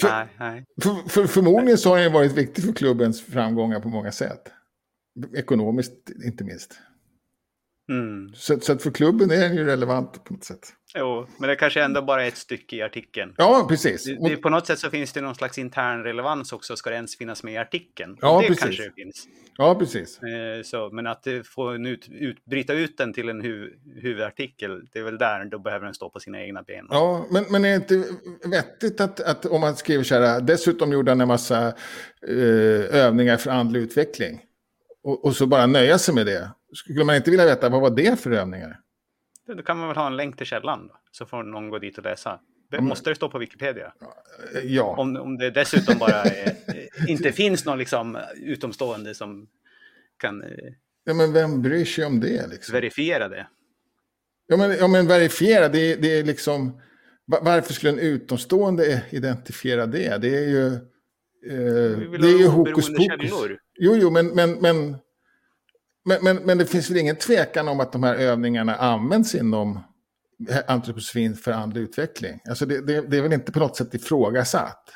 För, 0.00 0.08
nej, 0.08 0.28
nej. 0.38 0.64
För, 0.82 1.08
för, 1.08 1.26
förmodligen 1.26 1.78
så 1.78 1.90
har 1.90 1.98
den 1.98 2.12
varit 2.12 2.32
viktig 2.32 2.64
för 2.64 2.72
klubbens 2.72 3.22
framgångar 3.22 3.80
på 3.80 3.88
många 3.88 4.12
sätt. 4.12 4.48
Ekonomiskt 5.34 6.10
inte 6.24 6.44
minst. 6.44 6.78
Mm. 7.88 8.34
Så, 8.34 8.60
så 8.60 8.78
för 8.78 8.90
klubben 8.90 9.30
är 9.30 9.40
den 9.40 9.56
ju 9.56 9.64
relevant 9.64 10.24
på 10.24 10.34
något 10.34 10.44
sätt. 10.44 10.72
Jo, 10.94 11.26
men 11.38 11.48
det 11.48 11.56
kanske 11.56 11.82
ändå 11.82 12.02
bara 12.02 12.24
är 12.24 12.28
ett 12.28 12.36
stycke 12.36 12.76
i 12.76 12.82
artikeln. 12.82 13.34
Ja, 13.36 13.66
precis. 13.68 14.04
Det, 14.04 14.28
det, 14.28 14.36
på 14.36 14.48
något 14.48 14.66
sätt 14.66 14.78
så 14.78 14.90
finns 14.90 15.12
det 15.12 15.20
någon 15.20 15.34
slags 15.34 15.58
intern 15.58 16.02
relevans 16.02 16.52
också. 16.52 16.76
Ska 16.76 16.90
det 16.90 16.96
ens 16.96 17.18
finnas 17.18 17.42
med 17.42 17.54
i 17.54 17.56
artikeln? 17.56 18.16
Ja, 18.20 18.40
det 18.40 18.46
precis. 18.46 18.64
kanske 18.64 18.82
det 18.82 18.92
finns. 18.92 19.26
Ja, 19.56 19.74
precis. 19.74 20.22
Eh, 20.22 20.62
så, 20.62 20.90
men 20.92 21.06
att 21.06 21.26
få 21.44 21.68
en 21.68 21.86
ut, 21.86 22.08
ut, 22.10 22.44
bryta 22.44 22.72
ut 22.72 22.98
den 22.98 23.12
till 23.12 23.28
en 23.28 23.40
hu, 23.40 23.70
huvudartikel, 24.02 24.86
det 24.92 24.98
är 24.98 25.02
väl 25.02 25.18
där 25.18 25.44
då 25.44 25.58
behöver 25.58 25.84
den 25.84 25.94
stå 25.94 26.10
på 26.10 26.20
sina 26.20 26.42
egna 26.42 26.62
ben. 26.62 26.86
Ja, 26.90 27.26
men, 27.30 27.44
men 27.50 27.64
är 27.64 27.68
det 27.68 27.76
inte 27.76 28.04
vettigt 28.48 29.00
att, 29.00 29.20
att 29.20 29.46
om 29.46 29.60
man 29.60 29.76
skriver 29.76 30.04
så 30.04 30.14
här, 30.14 30.40
dessutom 30.40 30.92
gjorde 30.92 31.10
han 31.10 31.20
en 31.20 31.28
massa 31.28 31.66
eh, 32.28 32.94
övningar 32.94 33.36
för 33.36 33.50
andlig 33.50 33.80
utveckling. 33.80 34.40
Och, 35.02 35.24
och 35.24 35.36
så 35.36 35.46
bara 35.46 35.66
nöja 35.66 35.98
sig 35.98 36.14
med 36.14 36.26
det. 36.26 36.50
Skulle 36.72 37.04
man 37.04 37.16
inte 37.16 37.30
vilja 37.30 37.46
veta 37.46 37.68
vad 37.68 37.80
var 37.80 37.90
det 37.90 38.20
för 38.20 38.30
övningar? 38.30 38.80
Då 39.56 39.62
kan 39.62 39.78
man 39.78 39.88
väl 39.88 39.96
ha 39.96 40.06
en 40.06 40.16
länk 40.16 40.36
till 40.36 40.46
källan 40.46 40.88
då, 40.88 40.94
så 41.10 41.26
får 41.26 41.42
någon 41.42 41.70
gå 41.70 41.78
dit 41.78 41.98
och 41.98 42.04
läsa. 42.04 42.40
Det 42.70 42.80
måste 42.80 43.10
det 43.10 43.16
stå 43.16 43.28
på 43.28 43.38
Wikipedia? 43.38 43.92
Ja. 44.64 44.96
Om, 44.98 45.16
om 45.16 45.38
det 45.38 45.50
dessutom 45.50 45.98
bara 45.98 46.22
är, 46.22 46.56
inte 47.08 47.32
finns 47.32 47.64
någon 47.64 47.78
liksom 47.78 48.18
utomstående 48.36 49.14
som 49.14 49.48
kan... 50.18 50.42
Eh, 50.42 50.48
ja, 51.04 51.14
men 51.14 51.32
vem 51.32 51.62
bryr 51.62 51.84
sig 51.84 52.04
om 52.04 52.20
det? 52.20 52.46
Liksom? 52.46 52.72
Verifiera 52.72 53.28
det. 53.28 53.46
Ja, 54.46 54.56
men, 54.56 54.76
ja, 54.76 54.88
men 54.88 55.06
verifiera, 55.06 55.68
det, 55.68 55.96
det 55.96 56.18
är 56.18 56.24
liksom... 56.24 56.80
Varför 57.24 57.72
skulle 57.72 57.92
en 57.92 57.98
utomstående 57.98 59.04
identifiera 59.10 59.86
det? 59.86 60.18
Det 60.18 60.36
är 60.36 60.48
ju... 60.48 60.66
Eh, 61.46 61.98
det 62.20 62.28
är 62.28 62.38
ju 62.38 62.46
hokus 62.46 62.88
pokus. 62.88 63.32
Jo, 63.78 63.96
jo, 63.96 64.10
men, 64.10 64.26
men, 64.26 64.52
men 64.52 64.96
men, 66.04 66.24
men, 66.24 66.36
men 66.36 66.58
det 66.58 66.66
finns 66.66 66.90
väl 66.90 66.96
ingen 66.96 67.16
tvekan 67.16 67.68
om 67.68 67.80
att 67.80 67.92
de 67.92 68.02
här 68.02 68.14
övningarna 68.14 68.74
används 68.76 69.34
inom 69.34 69.80
antroposofin 70.66 71.34
för 71.34 71.52
andlig 71.52 71.80
utveckling? 71.80 72.40
Alltså 72.48 72.66
det, 72.66 72.86
det, 72.86 73.00
det 73.00 73.16
är 73.16 73.22
väl 73.22 73.32
inte 73.32 73.52
på 73.52 73.58
något 73.58 73.76
sätt 73.76 73.94
ifrågasatt? 73.94 74.90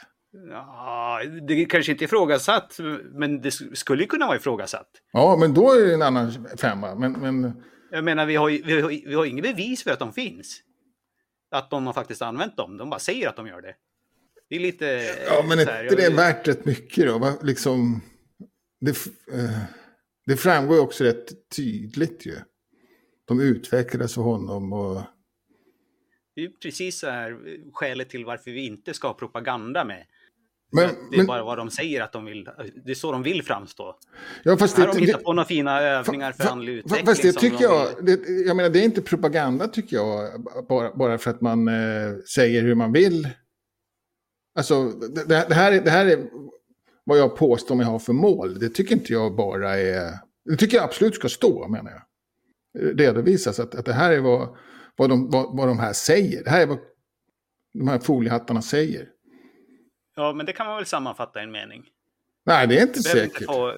Ja, 0.50 1.20
det 1.48 1.64
kanske 1.64 1.92
inte 1.92 2.04
är 2.04 2.06
ifrågasatt, 2.06 2.78
men 3.12 3.40
det 3.40 3.50
skulle 3.50 4.06
kunna 4.06 4.26
vara 4.26 4.36
ifrågasatt. 4.36 4.88
Ja, 5.12 5.36
men 5.40 5.54
då 5.54 5.72
är 5.72 5.86
det 5.86 5.94
en 5.94 6.02
annan 6.02 6.46
femma. 6.56 6.94
Men, 6.94 7.12
men... 7.12 7.62
Jag 7.90 8.04
menar, 8.04 8.26
vi 8.26 8.36
har, 8.36 8.48
vi, 8.48 8.80
har, 8.80 8.88
vi 8.88 9.14
har 9.14 9.24
inget 9.24 9.42
bevis 9.42 9.82
för 9.82 9.90
att 9.90 9.98
de 9.98 10.12
finns. 10.12 10.60
Att 11.50 11.70
de 11.70 11.86
har 11.86 11.92
faktiskt 11.92 12.22
använt 12.22 12.56
dem. 12.56 12.76
De 12.76 12.90
bara 12.90 13.00
säger 13.00 13.28
att 13.28 13.36
de 13.36 13.46
gör 13.46 13.60
det. 13.62 13.74
Det 14.50 14.56
är 14.56 14.60
lite... 14.60 14.86
Ja, 15.28 15.44
men 15.48 15.58
är 15.58 15.82
inte 15.82 15.96
det 15.96 16.16
värt 16.16 16.48
rätt 16.48 16.64
mycket 16.64 17.06
då? 17.06 17.38
Liksom, 17.42 18.00
det, 18.80 18.90
eh, 19.32 19.58
det 20.26 20.36
framgår 20.36 20.76
ju 20.76 20.82
också 20.82 21.04
rätt 21.04 21.48
tydligt 21.56 22.26
ju. 22.26 22.36
De 23.24 23.40
utvecklades 23.40 24.14
för 24.14 24.22
honom 24.22 24.72
och... 24.72 25.02
Det 26.36 26.44
är 26.44 26.48
precis 26.48 26.98
så 26.98 27.10
här 27.10 27.38
skälet 27.72 28.10
till 28.10 28.24
varför 28.24 28.50
vi 28.50 28.66
inte 28.66 28.94
ska 28.94 29.06
ha 29.06 29.14
propaganda 29.14 29.84
med. 29.84 30.06
Men, 30.72 30.88
det 31.10 31.16
är 31.16 31.16
men, 31.16 31.26
bara 31.26 31.44
vad 31.44 31.58
de 31.58 31.70
säger 31.70 32.00
att 32.00 32.12
de 32.12 32.24
vill. 32.24 32.44
Det 32.84 32.90
är 32.90 32.94
så 32.94 33.12
de 33.12 33.22
vill 33.22 33.42
framstå. 33.42 33.98
ja, 34.42 34.56
fast 34.56 34.78
Här 34.78 34.86
har 34.86 34.94
det, 34.94 35.00
de 35.00 35.06
hittat 35.06 35.20
det, 35.20 35.24
på 35.24 35.32
några 35.32 35.46
fina 35.48 35.80
övningar 35.80 36.32
för 36.32 36.44
fa- 36.44 36.48
andlig 36.48 36.72
fa- 36.74 36.78
utveckling. 36.78 37.06
Fast 37.06 37.22
det 37.22 37.32
tycker 37.32 37.56
de 37.58 37.62
jag, 37.64 37.88
det, 38.06 38.28
jag 38.46 38.56
menar 38.56 38.70
det 38.70 38.78
är 38.78 38.84
inte 38.84 39.02
propaganda 39.02 39.68
tycker 39.68 39.96
jag, 39.96 40.40
bara, 40.68 40.94
bara 40.94 41.18
för 41.18 41.30
att 41.30 41.40
man 41.40 41.68
eh, 41.68 42.14
säger 42.34 42.62
hur 42.62 42.74
man 42.74 42.92
vill. 42.92 43.28
Alltså 44.58 44.84
det, 44.88 45.24
det, 45.24 45.46
det, 45.48 45.54
här, 45.54 45.72
är- 45.72 45.80
det 45.80 45.90
här 45.90 46.06
är 46.06 46.28
vad 47.04 47.18
jag 47.18 47.36
påstår 47.36 47.74
mig 47.74 47.86
ha 47.86 47.98
för 47.98 48.12
mål. 48.12 48.58
Det 48.58 48.68
tycker 48.68 48.94
inte 48.94 49.12
jag 49.12 49.36
bara 49.36 49.76
är, 49.76 50.18
det 50.44 50.56
tycker 50.56 50.76
jag 50.76 50.84
absolut 50.84 51.14
ska 51.14 51.28
stå 51.28 51.68
menar 51.68 51.90
jag. 51.90 52.02
Redovisas 53.00 53.60
att, 53.60 53.74
att 53.74 53.84
det 53.84 53.92
här 53.92 54.12
är 54.12 54.20
vad, 54.20 54.56
vad, 54.96 55.10
de, 55.10 55.30
vad, 55.30 55.56
vad 55.56 55.68
de 55.68 55.78
här 55.78 55.92
säger. 55.92 56.44
Det 56.44 56.50
här 56.50 56.62
är 56.62 56.66
vad 56.66 56.78
de 57.74 57.88
här 57.88 57.98
foliehattarna 57.98 58.62
säger. 58.62 59.08
Ja, 60.16 60.32
men 60.32 60.46
det 60.46 60.52
kan 60.52 60.66
man 60.66 60.76
väl 60.76 60.86
sammanfatta 60.86 61.40
i 61.40 61.42
en 61.42 61.52
mening. 61.52 61.84
Nej, 62.46 62.66
det 62.66 62.78
är 62.78 62.82
inte 62.82 63.00
behöver 63.00 63.24
inte 63.24 63.34
säkert. 63.34 63.46
få, 63.46 63.72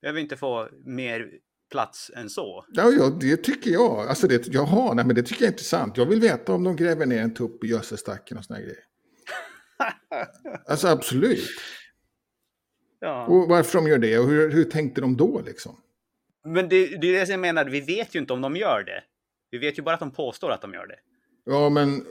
behöver 0.00 0.20
inte 0.20 0.36
få 0.36 0.68
mer 0.84 1.30
plats 1.70 2.10
än 2.16 2.30
så. 2.30 2.64
Ja, 2.68 2.90
ja, 2.90 3.10
det 3.20 3.36
tycker 3.36 3.70
jag. 3.70 4.08
Alltså 4.08 4.28
det, 4.28 4.48
jaha, 4.48 4.94
nej, 4.94 5.04
men 5.04 5.16
det 5.16 5.22
tycker 5.22 5.42
jag 5.42 5.48
är 5.48 5.52
intressant. 5.52 5.96
Jag 5.96 6.06
vill 6.06 6.20
veta 6.20 6.52
om 6.52 6.64
de 6.64 6.76
gräver 6.76 7.06
ner 7.06 7.22
en 7.22 7.34
tupp 7.34 7.64
i 7.64 7.66
gödselstacken 7.66 8.38
och 8.38 8.44
såna 8.44 8.60
grejer. 8.60 8.78
Alltså 10.66 10.88
absolut. 10.88 11.48
Ja. 13.04 13.26
Och 13.26 13.48
varför 13.48 13.78
de 13.78 13.88
gör 13.88 13.98
det 13.98 14.18
och 14.18 14.28
hur, 14.28 14.50
hur 14.50 14.64
tänkte 14.64 15.00
de 15.00 15.16
då 15.16 15.40
liksom? 15.46 15.76
Men 16.44 16.68
det, 16.68 16.86
det 16.86 17.16
är 17.16 17.26
det 17.26 17.28
jag 17.28 17.40
menar, 17.40 17.64
vi 17.64 17.80
vet 17.80 18.14
ju 18.14 18.18
inte 18.18 18.32
om 18.32 18.40
de 18.40 18.56
gör 18.56 18.84
det. 18.84 19.02
Vi 19.50 19.58
vet 19.58 19.78
ju 19.78 19.82
bara 19.82 19.94
att 19.94 20.00
de 20.00 20.10
påstår 20.10 20.50
att 20.50 20.62
de 20.62 20.74
gör 20.74 20.86
det. 20.86 20.98
Ja, 21.44 21.68
men... 21.68 22.04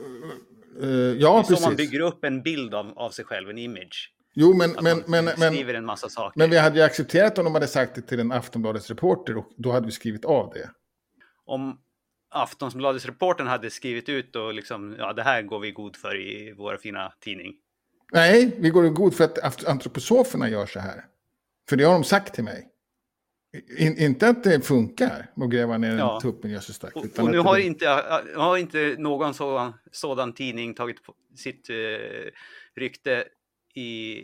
Det 0.80 1.14
ja, 1.14 1.40
är 1.40 1.44
så 1.44 1.52
man 1.52 1.62
precis. 1.62 1.78
bygger 1.78 2.00
upp 2.00 2.24
en 2.24 2.42
bild 2.42 2.74
av, 2.74 2.94
av 2.96 3.10
sig 3.10 3.26
själv, 3.26 3.50
en 3.50 3.58
image. 3.58 4.14
Jo, 4.34 4.54
men, 4.54 4.78
Att 4.78 4.84
men, 4.84 5.04
men, 5.08 5.28
skriver 5.28 5.74
en 5.74 5.86
massa 5.86 6.10
saker. 6.10 6.40
men 6.40 6.50
vi 6.50 6.58
hade 6.58 6.78
ju 6.78 6.82
accepterat 6.82 7.38
om 7.38 7.46
de 7.46 7.54
hade 7.54 7.68
sagt 7.68 7.96
det 7.96 8.02
till 8.02 8.20
en 8.20 8.32
Aftonbladets 8.32 8.90
reporter 8.90 9.38
och 9.38 9.50
då 9.58 9.72
hade 9.72 9.86
vi 9.86 9.92
skrivit 9.92 10.26
av 10.26 10.54
det. 10.54 10.70
Om 11.46 11.78
Aftonbladets 12.30 13.06
reportern 13.06 13.48
hade 13.48 13.70
skrivit 13.70 14.10
ut 14.10 14.36
och 14.36 14.54
liksom, 14.54 14.96
ja 15.00 15.14
det 15.14 15.24
här 15.24 15.42
går 15.42 15.60
vi 15.60 15.72
god 15.72 15.96
för 15.96 16.16
i 16.16 16.54
vår 16.58 16.78
fina 16.78 17.14
tidning. 17.20 17.54
Nej, 18.12 18.56
vi 18.60 18.70
går 18.70 18.86
i 18.86 18.90
god 18.90 19.14
för 19.16 19.24
att 19.24 19.66
antroposoferna 19.66 20.50
gör 20.50 20.66
så 20.66 20.80
här. 20.80 21.06
För 21.70 21.76
det 21.76 21.84
har 21.84 21.94
de 21.94 22.04
sagt 22.04 22.34
till 22.36 22.44
mig. 22.44 22.70
In, 23.78 23.98
inte 23.98 24.28
att 24.30 24.44
det 24.44 24.62
funkar 24.62 25.32
att 25.36 25.50
gräva 25.50 25.78
ner 25.78 25.92
en 25.92 25.98
Ja. 25.98 26.20
tupp 26.22 26.46
gödselstack. 26.46 26.96
Och, 26.96 27.06
och 27.20 27.32
nu 27.32 27.40
har 27.40 27.58
det- 27.58 27.64
inte, 27.64 27.88
har 28.36 28.58
inte 28.58 28.96
någon 29.00 29.34
sådan, 29.34 29.74
sådan 29.92 30.34
tidning 30.34 30.74
tagit 30.74 30.98
sitt 31.36 31.70
eh, 31.70 31.76
rykte 32.76 33.24
i 33.76 34.16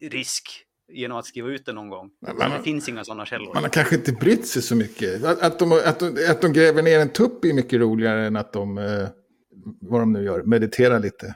risk 0.00 0.62
genom 0.92 1.18
att 1.18 1.26
skriva 1.26 1.48
ut 1.48 1.66
det 1.66 1.72
någon 1.72 1.88
gång. 1.88 2.10
Man- 2.38 2.50
det 2.50 2.62
finns 2.62 2.88
inga 2.88 3.04
sådana 3.04 3.26
källor. 3.26 3.54
Man 3.54 3.62
har 3.62 3.70
kanske 3.70 3.94
inte 3.94 4.12
brytt 4.12 4.46
sig 4.46 4.62
så 4.62 4.76
mycket. 4.76 5.24
Att, 5.24 5.42
att, 5.42 5.58
de, 5.58 5.72
att, 5.72 5.98
de, 6.00 6.26
att 6.30 6.40
de 6.40 6.52
gräver 6.52 6.82
ner 6.82 6.98
en 7.00 7.08
tupp 7.08 7.44
är 7.44 7.52
mycket 7.52 7.80
roligare 7.80 8.26
än 8.26 8.36
att 8.36 8.52
de, 8.52 8.78
eh, 8.78 9.08
vad 9.80 10.00
de 10.00 10.12
nu 10.12 10.24
gör, 10.24 10.42
mediterar 10.42 11.00
lite. 11.00 11.34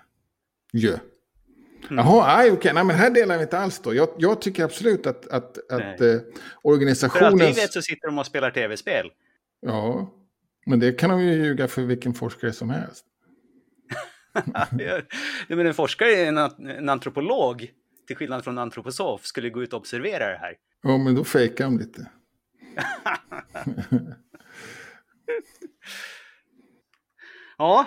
Jö. 0.72 0.98
Mm. 1.84 2.06
Jaha, 2.06 2.52
okej, 2.52 2.72
nej 2.74 2.84
men 2.84 2.96
här 2.96 3.10
delar 3.10 3.36
vi 3.36 3.42
inte 3.42 3.58
alls 3.58 3.78
då. 3.78 3.94
Jag, 3.94 4.08
jag 4.18 4.40
tycker 4.40 4.64
absolut 4.64 5.06
att, 5.06 5.26
att, 5.26 5.58
att 5.70 5.70
eh, 5.70 5.76
För 5.76 5.76
allt 5.76 6.00
vi 6.00 6.20
organisationens... 6.62 7.58
vet 7.58 7.72
så 7.72 7.82
sitter 7.82 8.08
de 8.08 8.18
och 8.18 8.26
spelar 8.26 8.50
tv-spel. 8.50 9.10
Ja, 9.60 10.10
men 10.66 10.80
det 10.80 10.92
kan 10.92 11.10
de 11.10 11.22
ju 11.22 11.32
ljuga 11.32 11.68
för 11.68 11.82
vilken 11.82 12.14
forskare 12.14 12.52
som 12.52 12.70
helst. 12.70 13.04
Men 15.48 15.66
en 15.66 15.74
forskare, 15.74 16.16
en, 16.16 16.38
en 16.38 16.88
antropolog, 16.88 17.70
till 18.06 18.16
skillnad 18.16 18.44
från 18.44 18.58
en 18.58 18.62
antroposof, 18.62 19.26
skulle 19.26 19.50
gå 19.50 19.62
ut 19.62 19.72
och 19.72 19.80
observera 19.80 20.28
det 20.28 20.38
här. 20.38 20.54
Ja, 20.82 20.98
men 20.98 21.14
då 21.14 21.24
fejkar 21.24 21.64
de 21.64 21.78
lite. 21.78 22.06
Ja, 27.60 27.86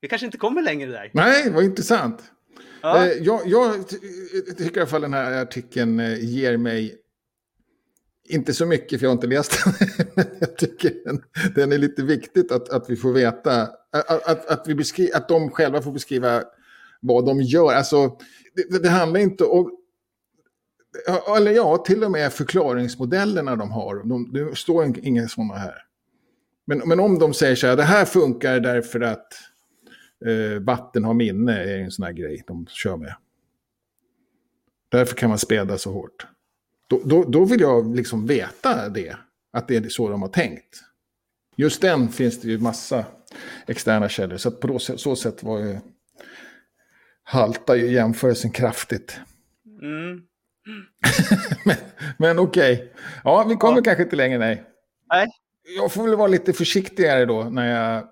vi 0.00 0.08
kanske 0.08 0.26
inte 0.26 0.38
kommer 0.38 0.62
längre 0.62 0.90
där. 0.90 1.10
Nej, 1.14 1.50
vad 1.50 1.64
intressant. 1.64 2.31
Ja, 2.82 3.06
eh, 3.06 3.12
jag, 3.12 3.40
jag 3.46 3.74
eh, 3.74 3.82
tycker 4.58 4.76
i 4.76 4.80
alla 4.80 4.86
fall 4.86 5.02
den 5.02 5.14
här 5.14 5.42
artikeln 5.42 6.00
eh, 6.00 6.24
ger 6.24 6.56
mig 6.56 6.98
inte 8.28 8.54
så 8.54 8.66
mycket 8.66 9.00
för 9.00 9.06
jag 9.06 9.10
har 9.10 9.14
inte 9.14 9.26
läst 9.26 9.64
den. 9.64 9.74
Jag 10.40 10.56
tycker 10.56 10.94
den, 11.04 11.22
den 11.54 11.72
är 11.72 11.78
lite 11.78 12.02
viktigt 12.02 12.52
att, 12.52 12.68
att 12.68 12.90
vi 12.90 12.96
får 12.96 13.12
veta, 13.12 13.62
att, 13.92 14.28
att, 14.28 14.46
att, 14.46 14.68
vi 14.68 14.74
beskri, 14.74 15.12
att 15.12 15.28
de 15.28 15.50
själva 15.50 15.82
får 15.82 15.92
beskriva 15.92 16.42
vad 17.00 17.26
de 17.26 17.42
gör. 17.42 17.72
Alltså, 17.72 18.18
det, 18.54 18.82
det 18.82 18.88
handlar 18.88 19.20
inte 19.20 19.44
om, 19.44 19.70
eller 21.36 21.52
ja, 21.52 21.76
till 21.76 22.04
och 22.04 22.10
med 22.10 22.32
förklaringsmodellerna 22.32 23.56
de 23.56 23.70
har. 23.70 24.08
De, 24.08 24.32
det 24.32 24.56
står 24.56 24.98
inga 25.02 25.28
sådana 25.28 25.54
här. 25.54 25.74
Men, 26.64 26.82
men 26.86 27.00
om 27.00 27.18
de 27.18 27.34
säger 27.34 27.56
så 27.56 27.66
här, 27.66 27.76
det 27.76 27.82
här 27.82 28.04
funkar 28.04 28.60
därför 28.60 29.00
att 29.00 29.32
eh, 30.26 30.60
vatten 30.60 31.04
har 31.04 31.14
minne 31.14 31.52
är 31.64 31.78
en 31.78 31.90
sån 31.90 32.04
här 32.04 32.12
grej 32.12 32.42
de 32.46 32.66
kör 32.66 32.96
med. 32.96 33.14
Därför 34.88 35.16
kan 35.16 35.28
man 35.28 35.38
späda 35.38 35.78
så 35.78 35.92
hårt. 35.92 36.26
Då, 36.88 37.00
då, 37.04 37.24
då 37.24 37.44
vill 37.44 37.60
jag 37.60 37.96
liksom 37.96 38.26
veta 38.26 38.88
det, 38.88 39.16
att 39.52 39.68
det 39.68 39.76
är 39.76 39.88
så 39.88 40.08
de 40.08 40.22
har 40.22 40.28
tänkt. 40.28 40.80
Just 41.56 41.80
den 41.82 42.08
finns 42.08 42.40
det 42.40 42.48
ju 42.48 42.58
massa 42.58 43.04
externa 43.66 44.08
källor, 44.08 44.36
så 44.36 44.50
på 44.50 44.78
så 44.78 45.16
sätt 45.16 45.42
var 45.42 45.58
ju, 45.58 45.78
haltar 47.22 47.74
ju 47.74 47.92
jämförelsen 47.92 48.50
kraftigt. 48.50 49.20
mm. 49.82 50.22
men 51.64 51.76
men 52.18 52.38
okej, 52.38 52.92
ja 53.24 53.44
vi 53.48 53.54
kommer 53.56 53.76
Ja. 53.76 53.82
kanske 53.84 54.02
inte 54.02 54.16
längre, 54.16 54.38
nej. 54.38 54.64
Nej. 55.12 55.26
Jag 55.76 55.92
får 55.92 56.04
väl 56.04 56.16
vara 56.16 56.28
lite 56.28 56.52
försiktigare 56.52 57.24
då 57.24 57.42
när 57.44 57.66
jag 57.66 58.04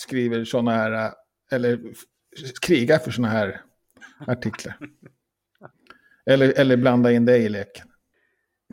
skriver 0.00 0.44
sådana 0.44 0.70
här, 0.70 1.12
eller 1.50 1.80
krigar 2.62 2.98
för 2.98 3.10
sådana 3.10 3.32
här 3.32 3.60
artiklar. 4.26 4.78
eller, 6.26 6.52
eller 6.60 6.76
blanda 6.76 7.12
in 7.12 7.24
dig 7.24 7.42
i 7.44 7.48
leken. 7.48 7.88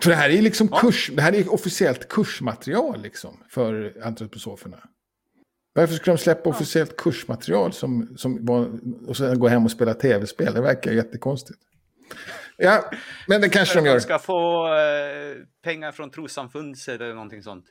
För 0.01 0.09
det 0.09 0.15
här 0.15 0.29
är 0.29 0.41
liksom 0.41 0.67
Ja. 0.71 0.79
kurs, 0.79 1.11
det 1.13 1.21
här 1.21 1.35
är 1.35 1.53
officiellt 1.53 2.07
kursmaterial 2.09 3.01
liksom 3.01 3.43
för 3.49 3.93
antroposoferna. 4.03 4.77
Varför 5.73 5.93
ska 5.95 6.11
de 6.11 6.17
släppa 6.17 6.49
officiellt 6.49 6.97
kursmaterial 6.97 7.73
som, 7.73 8.17
som 8.17 8.45
var, 8.45 8.69
och 9.07 9.17
sen 9.17 9.39
gå 9.39 9.47
hem 9.47 9.65
och 9.65 9.71
spela 9.71 9.93
tv-spel? 9.93 10.53
Det 10.53 10.61
verkar 10.61 10.91
jättekonstigt. 10.91 11.59
Ja, 12.57 12.91
men 13.27 13.41
det 13.41 13.49
kanske 13.49 13.75
de 13.79 13.83
De 13.83 13.89
gör. 13.89 13.99
ska 13.99 14.19
få 14.19 14.67
eh, 14.67 15.35
pengar 15.63 15.91
från 15.91 16.09
trossamfundet 16.11 16.87
eller 16.87 17.13
någonting 17.13 17.43
sånt. 17.43 17.65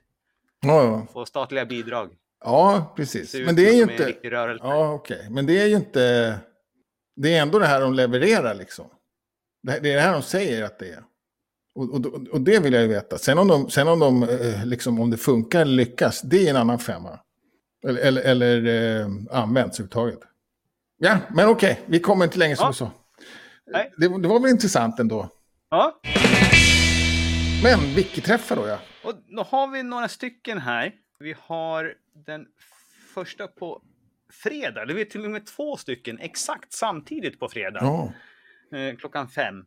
Ja, 0.60 0.84
ja. 0.84 1.06
Få 1.12 1.24
statliga 1.26 1.66
bidrag. 1.66 2.10
Ja 2.44 2.92
precis. 2.96 3.34
Men 3.34 3.56
det 3.56 3.68
är 3.68 3.72
ju 3.74 3.82
inte... 3.82 4.14
Ja, 4.60 4.92
okej. 4.92 5.26
Men 5.30 5.46
det 5.46 5.60
är 5.60 5.66
ju 5.66 5.76
inte... 5.76 6.34
Det 7.16 7.34
är 7.34 7.42
ändå 7.42 7.58
det 7.58 7.66
här 7.66 7.80
de 7.80 7.94
levererar 7.94 8.54
liksom. 8.54 8.86
Det, 9.62 9.76
är 9.76 9.80
det 9.80 10.00
här 10.00 10.12
de 10.12 10.22
säger 10.22 10.62
att 10.62 10.78
det 10.78 10.88
är. 10.88 11.02
Och, 11.74 11.94
och, 11.94 12.06
och 12.06 12.40
det 12.40 12.58
vill 12.58 12.72
jag 12.72 12.82
ju 12.82 12.88
veta. 12.88 13.18
Sen 13.18 13.38
om, 13.38 13.48
de, 13.48 13.70
sen 13.70 13.88
om, 13.88 13.98
de, 13.98 14.22
eh, 14.22 14.66
liksom, 14.66 15.00
om 15.00 15.10
det 15.10 15.16
funkar 15.16 15.60
eller 15.60 15.72
lyckas, 15.72 16.22
det 16.22 16.46
är 16.46 16.50
en 16.50 16.56
annan 16.56 16.78
femma. 16.78 17.18
Eller, 17.86 18.00
eller, 18.00 18.22
eller 18.22 19.00
eh, 19.00 19.06
används 19.30 19.80
överhuvudtaget. 19.80 20.18
Ja, 20.98 21.18
men 21.30 21.48
okej. 21.48 21.80
Vi 21.86 22.00
kommer 22.00 22.24
inte 22.24 22.38
längre 22.38 22.56
som 22.56 22.66
Ja. 22.66 22.72
sa. 22.72 22.90
Nej. 23.66 23.92
Det, 23.96 24.22
det 24.22 24.28
var 24.28 24.40
väl 24.40 24.50
intressant 24.50 24.98
ändå. 25.00 25.28
Ja, 25.70 26.00
Men 27.62 27.78
Wiki-träffar 27.94 28.56
då 28.56 28.66
ja. 28.66 28.78
och 29.04 29.14
då 29.36 29.42
har 29.42 29.68
vi 29.68 29.82
några 29.82 30.08
stycken 30.08 30.58
här. 30.58 30.92
Vi 31.18 31.34
har 31.38 31.94
den 32.14 32.46
första 33.14 33.48
på 33.48 33.82
fredag. 34.44 34.84
Det 34.84 35.00
är 35.00 35.04
till 35.04 35.24
och 35.24 35.30
med 35.30 35.46
två 35.46 35.76
stycken 35.76 36.18
exakt 36.18 36.72
samtidigt 36.72 37.40
på 37.40 37.48
fredag. 37.48 37.80
Ja, 37.80 38.12
eh, 38.78 38.96
klockan 38.96 39.28
fem 39.28 39.66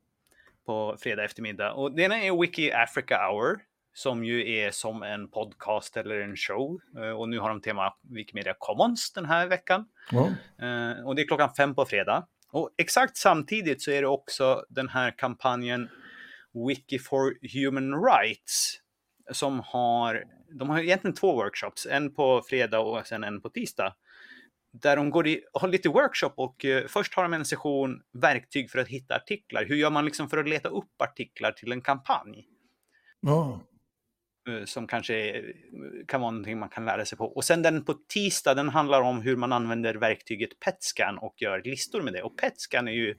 på 0.65 0.97
fredag 0.99 1.23
eftermiddag. 1.23 1.73
Och 1.73 1.95
det 1.95 2.03
ena 2.03 2.21
är 2.21 2.41
Wiki 2.41 2.71
Africa 2.71 3.17
Hour 3.17 3.59
som 3.93 4.25
ju 4.25 4.51
är 4.51 4.71
som 4.71 5.03
en 5.03 5.29
podcast 5.29 5.97
eller 5.97 6.19
en 6.19 6.35
show. 6.35 6.79
Eh, 6.97 7.09
och 7.09 7.29
nu 7.29 7.39
har 7.39 7.49
de 7.49 7.61
tema 7.61 7.93
Wikimedia 8.01 8.55
Commons 8.59 9.13
den 9.13 9.25
här 9.25 9.47
veckan. 9.47 9.85
ja. 10.11 10.25
Eh, 10.65 11.05
och 11.05 11.15
det 11.15 11.21
är 11.21 11.27
klockan 11.27 11.53
fem 11.57 11.75
på 11.75 11.85
fredag. 11.85 12.27
Och 12.51 12.69
exakt 12.77 13.17
samtidigt 13.17 13.81
så 13.81 13.91
är 13.91 14.01
det 14.01 14.07
också 14.07 14.65
den 14.69 14.89
här 14.89 15.11
kampanjen 15.17 15.89
Wiki 16.67 16.99
for 16.99 17.33
Human 17.53 18.03
Rights 18.03 18.79
som 19.31 19.59
har, 19.59 20.23
de 20.59 20.69
har 20.69 20.79
egentligen 20.79 21.15
två 21.15 21.35
workshops, 21.35 21.85
en 21.85 22.13
på 22.13 22.41
fredag 22.49 22.79
och 22.79 23.07
sen 23.07 23.23
en 23.23 23.41
på 23.41 23.49
tisdag. 23.49 23.95
Där 24.81 24.95
de 24.95 25.09
går 25.09 25.27
i, 25.27 25.41
har 25.53 25.67
lite 25.67 25.89
workshop 25.89 26.33
och 26.35 26.65
uh, 26.65 26.87
först 26.87 27.13
har 27.13 27.23
de 27.23 27.33
en 27.33 27.45
session 27.45 28.01
verktyg 28.13 28.71
för 28.71 28.79
att 28.79 28.87
hitta 28.87 29.15
artiklar. 29.15 29.65
Hur 29.65 29.75
gör 29.75 29.89
man 29.89 30.05
liksom 30.05 30.29
för 30.29 30.37
att 30.37 30.49
leta 30.49 30.69
upp 30.69 31.01
artiklar 31.01 31.51
till 31.51 31.71
en 31.71 31.81
kampanj? 31.81 32.47
Uh, 34.49 34.65
som 34.65 34.87
kanske 34.87 35.15
är, 35.15 35.53
kan 36.07 36.21
vara 36.21 36.31
någonting 36.31 36.59
man 36.59 36.69
kan 36.69 36.85
lära 36.85 37.05
sig 37.05 37.17
på. 37.17 37.25
Och 37.25 37.43
sen 37.43 37.61
den 37.61 37.85
på 37.85 37.93
tisdag, 37.93 38.53
den 38.53 38.69
handlar 38.69 39.01
om 39.01 39.21
hur 39.21 39.35
man 39.35 39.53
använder 39.53 39.95
verktyget 39.95 40.59
Petscan 40.59 41.17
och 41.17 41.35
gör 41.37 41.61
listor 41.63 42.01
med 42.01 42.13
det. 42.13 42.23
Och 42.23 42.37
Petscan 42.37 42.87
är 42.87 42.91
ju 42.91 43.11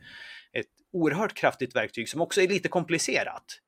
ett 0.53 0.67
oerhört 0.93 1.35
kraftigt 1.35 1.77
verktyg 1.77 2.09
som 2.09 2.21
också 2.21 2.41
är 2.41 2.49
lite 2.49 2.69
komplicerat. 2.69 3.61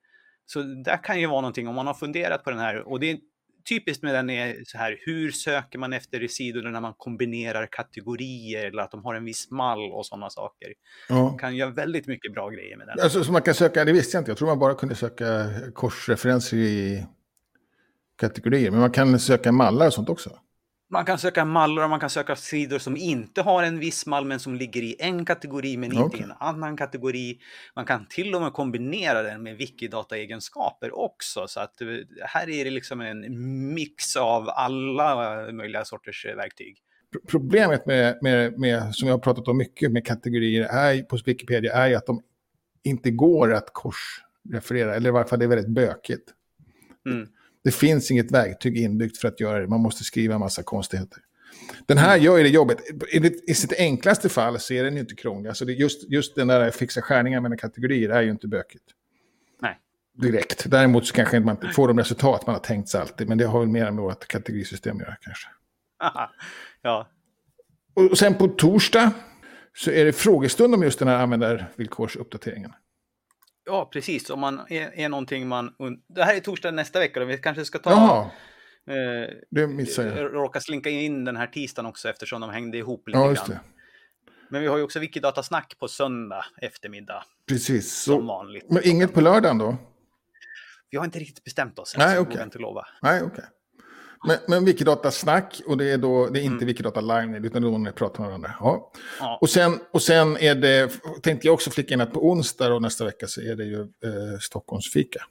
Så 0.47 0.63
där 0.63 1.03
kan 1.03 1.21
ju 1.21 1.27
vara 1.27 1.41
någonting 1.41 1.69
om 1.69 1.75
man 1.75 1.87
har 1.87 1.95
funderat 1.95 2.45
på 2.45 2.51
den 2.51 2.59
här. 2.59 2.89
Och 2.89 3.01
det 3.01 3.21
typiskt 3.69 4.03
med 4.03 4.15
den 4.15 4.31
är 4.31 4.57
så 4.67 4.79
här, 4.79 4.99
hur 5.07 5.31
söker 5.31 5.79
man 5.79 5.93
efter 5.93 6.27
sidorna 6.29 6.71
när 6.71 6.81
man 6.81 6.95
kombinerar 6.97 7.69
kategorier 7.73 8.67
eller 8.67 8.83
att 8.83 8.91
de 8.91 9.05
har 9.05 9.15
en 9.15 9.25
viss 9.25 9.51
mall 9.51 9.93
och 9.93 10.07
sådana 10.07 10.31
saker. 10.31 10.69
Ja. 11.09 11.15
Man 11.15 11.39
kan 11.39 11.57
göra 11.57 11.71
väldigt 11.71 12.07
mycket 12.07 12.33
bra 12.33 12.49
grejer 12.49 12.77
med 12.77 12.87
den. 12.87 13.01
Alltså, 13.01 13.25
så 13.25 13.33
man 13.33 13.43
kan 13.43 13.55
söka, 13.55 13.85
det 13.85 13.93
visste 13.93 14.17
jag 14.17 14.21
inte, 14.21 14.31
jag 14.31 14.39
tror 14.39 14.49
man 14.49 14.59
bara 14.59 14.75
kunde 14.75 14.95
söka 14.95 15.47
korsreferenser 15.75 16.57
i 16.57 17.07
kategorier, 18.21 18.71
men 18.71 18.81
man 18.81 18.91
kan 18.91 19.19
söka 19.19 19.53
mallar 19.53 19.87
och 19.87 19.95
sånt 19.95 20.09
också 20.09 20.39
man 20.91 21.05
kan 21.05 21.19
söka 21.19 21.45
mallar 21.45 21.83
och 21.85 21.91
man 21.91 22.01
kan 22.01 22.11
söka 22.11 22.37
sidor 22.37 22.79
som 22.79 22.97
inte 22.97 23.43
har 23.43 23.63
en 23.63 23.79
viss 23.79 24.07
mall 24.07 24.25
men 24.25 24.41
som 24.41 24.55
ligger 24.55 24.83
i 24.83 24.97
en 24.99 25.25
kategori 25.25 25.77
men 25.77 25.93
inte 25.93 26.05
okay. 26.05 26.21
i 26.21 26.23
en 26.23 26.33
annan 26.41 26.77
kategori. 26.77 27.39
Man 27.77 27.85
kan 27.85 28.07
till 28.07 28.35
och 28.35 28.43
med 28.43 28.53
kombinera 28.53 29.23
den 29.23 29.43
med 29.43 29.57
Wikidata-egenskaper 29.57 30.99
också. 30.99 31.47
Så 31.49 31.61
att 31.61 31.81
eh, 31.81 31.89
här 32.21 32.49
är 32.49 32.65
det 32.65 32.71
liksom 32.71 33.01
en 33.01 33.75
mix 33.75 34.17
av 34.17 34.49
alla 34.49 35.53
möjliga 35.53 35.85
sorters 35.85 36.27
eh, 36.27 36.37
verktyg. 36.37 36.77
Problemet 37.29 37.87
med, 37.87 38.19
med, 38.23 38.59
med, 38.59 38.95
som 38.95 39.09
jag 39.09 39.15
har 39.15 39.21
pratat 39.21 39.49
om 39.49 39.57
mycket 39.57 39.93
med 39.93 40.07
kategorier 40.07 40.65
är, 40.65 41.03
på 41.03 41.19
Wikipedia 41.25 41.73
är 41.73 41.89
ju 41.89 41.95
att 41.95 42.07
de 42.07 42.23
inte 42.85 43.11
går 43.11 43.55
att 43.55 43.71
korsreferera, 43.73 44.95
eller 44.95 45.09
i 45.09 45.13
varje 45.13 45.29
fall 45.29 45.39
det 45.39 45.45
är 45.45 45.49
väldigt 45.49 45.75
bökigt. 45.75 46.35
Mm. 47.07 47.29
Det 47.65 47.71
finns 47.71 48.11
inget 48.11 48.31
verktyg 48.31 48.77
inbyggt 48.77 49.19
för 49.19 49.29
att 49.29 49.41
göra 49.41 49.61
det. 49.61 49.69
Man 49.69 49.81
måste 49.81 50.05
skriva 50.05 50.35
en 50.35 50.41
massa 50.41 50.63
konstigheter. 50.63 51.19
Den 51.87 51.99
här 51.99 52.17
gör 52.17 52.37
ju 52.37 52.43
det 52.43 52.49
jobbet. 52.49 52.79
I 53.47 53.55
sitt 53.55 53.73
enklaste 53.79 54.29
fall 54.29 54.59
så 54.59 54.75
är 54.75 54.85
den 54.85 54.95
ju 54.95 55.01
inte 55.01 55.15
krånglig. 55.15 55.49
Alltså 55.49 55.65
just, 55.65 56.11
just 56.11 56.35
den 56.35 56.49
där 56.49 56.71
fixa 56.71 57.03
skärningar 57.03 57.41
mellan 57.41 57.59
kategorier 57.59 58.11
är 58.11 58.23
ju 58.23 58.31
inte 58.31 58.49
bökigt. 58.49 58.85
Nej. 59.63 59.79
Direkt. 60.15 60.71
Däremot 60.71 61.07
så 61.07 61.15
kanske 61.15 61.41
man 61.41 61.55
inte 61.55 61.69
får 61.69 61.89
de 61.89 61.99
resultat 61.99 62.47
man 62.47 62.55
har 62.55 62.63
tänkt 62.63 62.89
sig 62.89 63.01
alltid. 63.01 63.29
Men 63.29 63.39
det 63.39 63.45
har 63.45 63.61
väl 63.61 63.69
mer 63.69 63.91
med 63.91 64.05
vårt 64.05 64.27
kategorisystem 64.29 64.97
att 64.97 65.03
göra 65.03 65.17
kanske. 65.21 65.49
Aha. 66.03 66.31
Ja. 66.83 67.09
Och 67.95 68.19
sen 68.19 68.35
på 68.35 68.49
torsdag 68.49 69.13
så 69.77 69.91
är 69.91 70.05
det 70.05 70.13
frågestund 70.13 70.75
om 70.75 70.83
just 70.83 70.99
den 70.99 71.09
här 71.09 71.17
användarvillkorsuppdateringen. 71.17 72.73
Ja, 73.69 73.89
precis. 73.93 74.31
Om 74.31 74.41
man 74.41 74.61
är, 74.69 74.99
är 74.99 75.09
någonting 75.09 75.49
man... 75.49 75.75
Det 76.09 76.25
här 76.25 76.37
är 76.37 76.41
torsdag 76.41 76.71
nästa 76.71 76.99
vecka, 76.99 77.23
och 77.23 77.31
vi 77.31 77.39
kanske 77.39 77.65
ska 77.65 77.79
ta... 77.79 77.91
Jaha. 77.91 78.31
Eh, 78.97 79.35
det 79.51 79.67
missade 79.67 80.21
jag. 80.21 80.35
Råka 80.35 80.61
slinka 80.61 80.91
in 80.91 81.25
den 81.25 81.37
här 81.37 81.47
tisdagen 81.47 81.87
också 81.87 82.09
eftersom 82.09 82.41
de 82.41 82.51
hängde 82.51 82.79
ihop 82.79 83.09
lite 83.09 83.19
ja, 83.19 83.31
just 83.31 83.47
det. 83.47 83.61
Men 84.51 84.61
vi 84.61 84.67
har 84.67 84.77
ju 84.77 84.83
också 84.83 84.99
Wikidata-snack 84.99 85.79
på 85.79 85.89
söndag 85.89 86.45
eftermiddag. 86.63 87.25
Precis. 87.49 87.95
Som 87.95 88.27
vanligt. 88.27 88.71
Men 88.71 88.83
inget 88.89 89.15
på 89.15 89.21
lördagen 89.21 89.59
då? 89.59 89.77
Vi 90.91 90.99
har 90.99 91.05
inte 91.05 91.19
riktigt 91.19 91.45
bestämt 91.45 91.79
oss. 91.79 91.95
Nej, 91.99 92.19
okej. 92.19 92.47
Okay. 92.47 92.61
Nej, 93.03 93.23
okej. 93.23 93.23
Okay. 93.23 93.45
Men, 94.27 94.37
men 94.49 94.65
Wikidata-snack, 94.65 95.61
och 95.67 95.77
det 95.77 95.91
är, 95.91 95.99
då, 95.99 96.27
det 96.27 96.41
är 96.41 96.43
inte 96.43 96.55
mm. 96.55 96.67
Wikidata 96.67 97.01
Live, 97.01 97.39
utan 97.39 97.63
det 97.63 97.69
är 97.69 97.73
då 97.73 97.79
ni 97.79 97.93
pratar 97.93 98.21
med 98.21 98.29
varandra. 98.29 98.55
Ja. 98.61 98.93
ja. 99.21 99.39
Och, 99.41 99.51
sen, 99.51 99.81
och 99.93 100.03
sen 100.03 100.37
är 100.37 100.55
det, 100.55 100.91
tänkte 101.23 101.47
jag 101.47 101.55
också 101.55 101.71
flika 101.71 101.95
in 101.95 102.01
att 102.01 102.13
på 102.13 102.31
onsdag 102.31 102.75
och 102.75 102.83
nästa 102.83 103.05
vecka 103.05 103.27
så 103.27 103.41
är 103.41 103.57
det 103.57 103.65
ju 103.65 103.81
eh, 103.81 104.39
Stockholmsfika. 104.41 105.25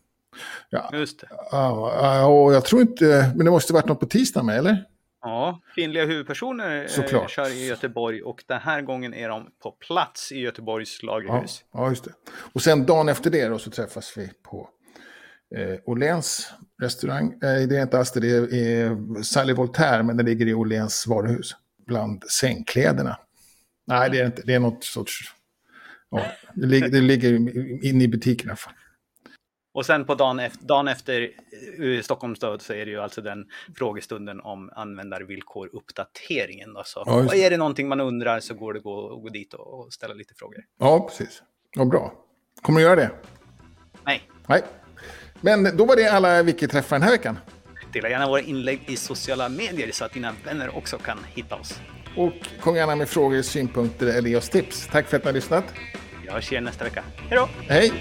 Ja. 0.69 0.89
Just 0.93 1.19
det. 1.19 1.27
Ja, 1.51 2.25
och 2.25 2.53
jag 2.53 2.65
tror 2.65 2.81
inte, 2.81 3.31
men 3.35 3.45
det 3.45 3.51
måste 3.51 3.73
varit 3.73 3.87
något 3.87 3.99
på 3.99 4.05
tisdag 4.05 4.43
med, 4.43 4.57
eller? 4.57 4.83
Ja, 5.21 5.61
kvinnliga 5.75 6.05
huvudpersoner 6.05 6.81
eh, 6.81 6.87
Såklart. 6.87 7.31
kör 7.31 7.49
i 7.49 7.67
Göteborg 7.67 8.21
och 8.21 8.43
den 8.47 8.61
här 8.61 8.81
gången 8.81 9.13
är 9.13 9.29
de 9.29 9.47
på 9.63 9.71
plats 9.71 10.31
i 10.31 10.39
Göteborgs 10.39 11.03
lagerhus. 11.03 11.63
Ja, 11.71 11.81
ja 11.81 11.89
just 11.89 12.03
det. 12.03 12.11
Och 12.53 12.61
sen 12.61 12.85
dagen 12.85 13.09
efter 13.09 13.29
det 13.29 13.47
då 13.47 13.59
så 13.59 13.69
träffas 13.69 14.17
vi 14.17 14.31
på 14.43 14.69
eh, 15.55 15.79
Åhléns 15.85 16.53
restaurang. 16.81 17.31
Eh, 17.31 17.67
det 17.67 17.77
är 17.77 17.81
inte 17.81 17.97
alls 17.97 18.11
det, 18.11 18.47
det 18.47 18.57
är 18.57 19.23
Sally 19.23 19.53
Voltaire, 19.53 20.03
men 20.03 20.17
det 20.17 20.23
ligger 20.23 20.45
i 20.45 20.53
Åhléns 20.53 21.07
varuhus. 21.07 21.55
Bland 21.87 22.23
sängkläderna. 22.23 23.17
Nej, 23.87 24.09
det 24.09 24.19
är 24.19 24.25
inte, 24.25 24.41
det 24.45 24.53
är 24.53 24.59
något 24.59 24.83
sorts... 24.83 25.33
Ja, 26.09 26.25
det, 26.53 26.67
ligger, 26.67 26.89
det 26.89 27.01
ligger 27.01 27.33
inne 27.85 28.03
i 28.03 28.07
butiken 28.07 28.47
i 28.47 28.49
alla 28.49 28.55
fall. 28.55 28.73
Och 29.73 29.85
sen 29.85 30.05
på 30.05 30.15
dagen 30.15 30.39
efter, 30.39 30.65
dagen 30.65 30.87
efter 30.87 31.29
uh, 31.79 32.01
Stockholms 32.01 32.39
död 32.39 32.61
så 32.61 32.73
är 32.73 32.85
det 32.85 32.91
ju 32.91 32.99
alltså 32.99 33.21
den 33.21 33.45
frågestunden 33.75 34.41
om 34.41 34.69
användarvillkor 34.75 35.69
uppdateringen. 35.73 36.73
Då. 36.73 36.83
Så 36.85 37.03
ja, 37.05 37.35
är 37.35 37.49
det 37.49 37.57
någonting 37.57 37.87
man 37.87 37.99
undrar 37.99 38.39
så 38.39 38.53
går 38.53 38.73
det 38.73 38.77
att 38.77 38.83
gå, 38.83 39.15
gå 39.15 39.29
dit 39.29 39.53
och 39.53 39.93
ställa 39.93 40.13
lite 40.13 40.33
frågor. 40.33 40.63
Ja, 40.79 41.07
precis. 41.09 41.43
Ja, 41.75 41.85
bra. 41.85 42.13
Kommer 42.61 42.79
du 42.79 42.85
göra 42.85 42.95
det? 42.95 43.11
Nej. 44.05 44.21
Nej. 44.47 44.63
Men 45.41 45.77
då 45.77 45.85
var 45.85 45.95
det 45.95 46.07
alla 46.07 46.43
Wiki-träffar 46.43 46.95
den 46.95 47.03
här 47.03 47.11
veckan. 47.11 47.39
Dela 47.93 48.09
gärna 48.09 48.27
våra 48.27 48.41
inlägg 48.41 48.81
i 48.87 48.95
sociala 48.95 49.49
medier 49.49 49.91
så 49.91 50.05
att 50.05 50.13
dina 50.13 50.33
vänner 50.45 50.77
också 50.77 50.97
kan 50.97 51.17
hitta 51.35 51.55
oss. 51.55 51.79
Och 52.15 52.33
kom 52.61 52.75
gärna 52.75 52.95
med 52.95 53.09
frågor, 53.09 53.41
synpunkter 53.41 54.07
eller 54.07 54.29
ge 54.29 54.35
oss 54.35 54.49
tips. 54.49 54.87
Tack 54.91 55.07
för 55.07 55.17
att 55.17 55.23
ni 55.23 55.27
har 55.27 55.33
lyssnat. 55.33 55.63
Jag 56.25 56.33
hörs 56.33 56.51
igen 56.51 56.63
nästa 56.63 56.83
vecka. 56.83 57.03
Hej 57.29 57.37
då! 57.37 57.49
Hej! 57.67 57.91